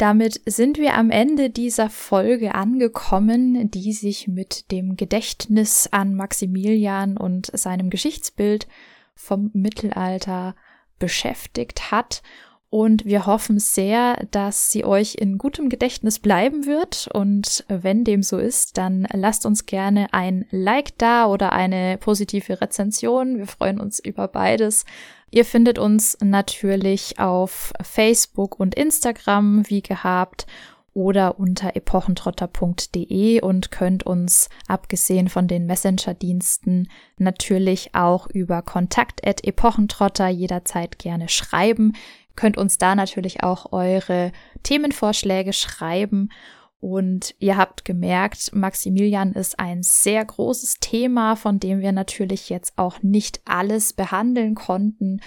Damit 0.00 0.40
sind 0.46 0.78
wir 0.78 0.94
am 0.94 1.10
Ende 1.10 1.50
dieser 1.50 1.90
Folge 1.90 2.54
angekommen, 2.54 3.70
die 3.70 3.92
sich 3.92 4.28
mit 4.28 4.70
dem 4.70 4.96
Gedächtnis 4.96 5.90
an 5.92 6.14
Maximilian 6.14 7.18
und 7.18 7.50
seinem 7.52 7.90
Geschichtsbild 7.90 8.66
vom 9.14 9.50
Mittelalter 9.52 10.54
beschäftigt 10.98 11.90
hat. 11.90 12.22
Und 12.70 13.04
wir 13.04 13.26
hoffen 13.26 13.58
sehr, 13.58 14.24
dass 14.30 14.70
sie 14.70 14.84
euch 14.84 15.16
in 15.16 15.38
gutem 15.38 15.68
Gedächtnis 15.68 16.20
bleiben 16.20 16.66
wird. 16.66 17.08
Und 17.12 17.64
wenn 17.66 18.04
dem 18.04 18.22
so 18.22 18.38
ist, 18.38 18.78
dann 18.78 19.08
lasst 19.12 19.44
uns 19.44 19.66
gerne 19.66 20.06
ein 20.12 20.46
Like 20.52 20.96
da 20.96 21.26
oder 21.26 21.52
eine 21.52 21.98
positive 21.98 22.60
Rezension. 22.60 23.38
Wir 23.38 23.48
freuen 23.48 23.80
uns 23.80 23.98
über 23.98 24.28
beides. 24.28 24.84
Ihr 25.32 25.44
findet 25.44 25.80
uns 25.80 26.16
natürlich 26.20 27.18
auf 27.18 27.72
Facebook 27.82 28.58
und 28.60 28.76
Instagram 28.76 29.68
wie 29.68 29.82
gehabt 29.82 30.46
oder 30.92 31.38
unter 31.38 31.76
epochentrotter.de 31.76 33.40
und 33.40 33.70
könnt 33.70 34.04
uns, 34.04 34.48
abgesehen 34.66 35.28
von 35.28 35.46
den 35.46 35.66
Messenger-Diensten, 35.66 36.88
natürlich 37.16 37.94
auch 37.94 38.26
über 38.28 38.62
kontakt.epochentrotter 38.62 40.28
jederzeit 40.28 40.98
gerne 40.98 41.28
schreiben. 41.28 41.94
Könnt 42.40 42.56
uns 42.56 42.78
da 42.78 42.94
natürlich 42.94 43.42
auch 43.42 43.70
eure 43.70 44.32
Themenvorschläge 44.62 45.52
schreiben 45.52 46.30
und 46.80 47.34
ihr 47.38 47.58
habt 47.58 47.84
gemerkt, 47.84 48.54
Maximilian 48.54 49.34
ist 49.34 49.60
ein 49.60 49.82
sehr 49.82 50.24
großes 50.24 50.80
Thema, 50.80 51.36
von 51.36 51.60
dem 51.60 51.80
wir 51.80 51.92
natürlich 51.92 52.48
jetzt 52.48 52.78
auch 52.78 53.02
nicht 53.02 53.42
alles 53.44 53.92
behandeln 53.92 54.54
konnten. 54.54 55.20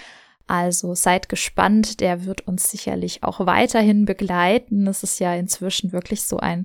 Also 0.48 0.96
seid 0.96 1.28
gespannt, 1.28 2.00
der 2.00 2.24
wird 2.24 2.48
uns 2.48 2.68
sicherlich 2.68 3.22
auch 3.22 3.46
weiterhin 3.46 4.06
begleiten. 4.06 4.88
Es 4.88 5.04
ist 5.04 5.20
ja 5.20 5.34
inzwischen 5.34 5.92
wirklich 5.92 6.22
so 6.22 6.38
ein 6.38 6.64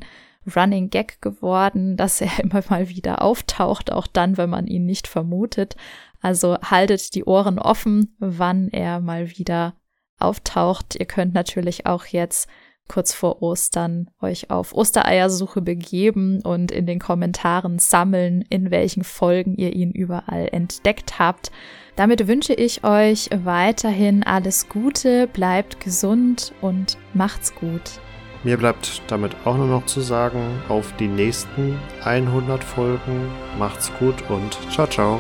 Running 0.56 0.90
Gag 0.90 1.22
geworden, 1.22 1.96
dass 1.96 2.22
er 2.22 2.40
immer 2.40 2.64
mal 2.70 2.90
wieder 2.90 3.22
auftaucht, 3.22 3.92
auch 3.92 4.08
dann, 4.08 4.38
wenn 4.38 4.50
man 4.50 4.66
ihn 4.66 4.88
nicht 4.88 5.08
vermutet. 5.08 5.76
Also 6.22 6.58
haltet 6.64 7.14
die 7.14 7.26
Ohren 7.26 7.60
offen, 7.60 8.16
wann 8.18 8.70
er 8.70 9.00
mal 9.00 9.30
wieder 9.38 9.76
auftaucht. 10.20 10.96
Ihr 10.96 11.06
könnt 11.06 11.34
natürlich 11.34 11.86
auch 11.86 12.06
jetzt 12.06 12.50
kurz 12.90 13.14
vor 13.14 13.42
Ostern 13.42 14.10
euch 14.20 14.50
auf 14.50 14.74
Ostereiersuche 14.74 15.62
begeben 15.62 16.42
und 16.42 16.72
in 16.72 16.86
den 16.86 17.00
Kommentaren 17.00 17.80
sammeln, 17.80 18.44
in 18.50 18.72
welchen 18.72 19.04
Folgen 19.04 19.56
ihr 19.56 19.74
ihn 19.74 19.92
überall 19.92 20.50
entdeckt 20.52 21.20
habt. 21.20 21.52
Damit 21.96 22.28
wünsche 22.28 22.54
ich 22.54 22.84
euch 22.84 23.30
weiterhin 23.32 24.24
alles 24.24 24.68
Gute, 24.68 25.28
bleibt 25.28 25.80
gesund 25.80 26.54
und 26.62 26.98
macht's 27.14 27.54
gut. 27.56 28.00
Mir 28.44 28.58
bleibt 28.58 29.02
damit 29.08 29.36
auch 29.46 29.58
nur 29.58 29.68
noch 29.68 29.86
zu 29.86 30.00
sagen, 30.00 30.62
auf 30.70 30.94
die 30.98 31.10
nächsten 31.10 31.78
100 32.04 32.64
Folgen. 32.64 33.30
Macht's 33.58 33.92
gut 34.00 34.30
und 34.30 34.58
ciao, 34.72 34.88
ciao. 34.88 35.20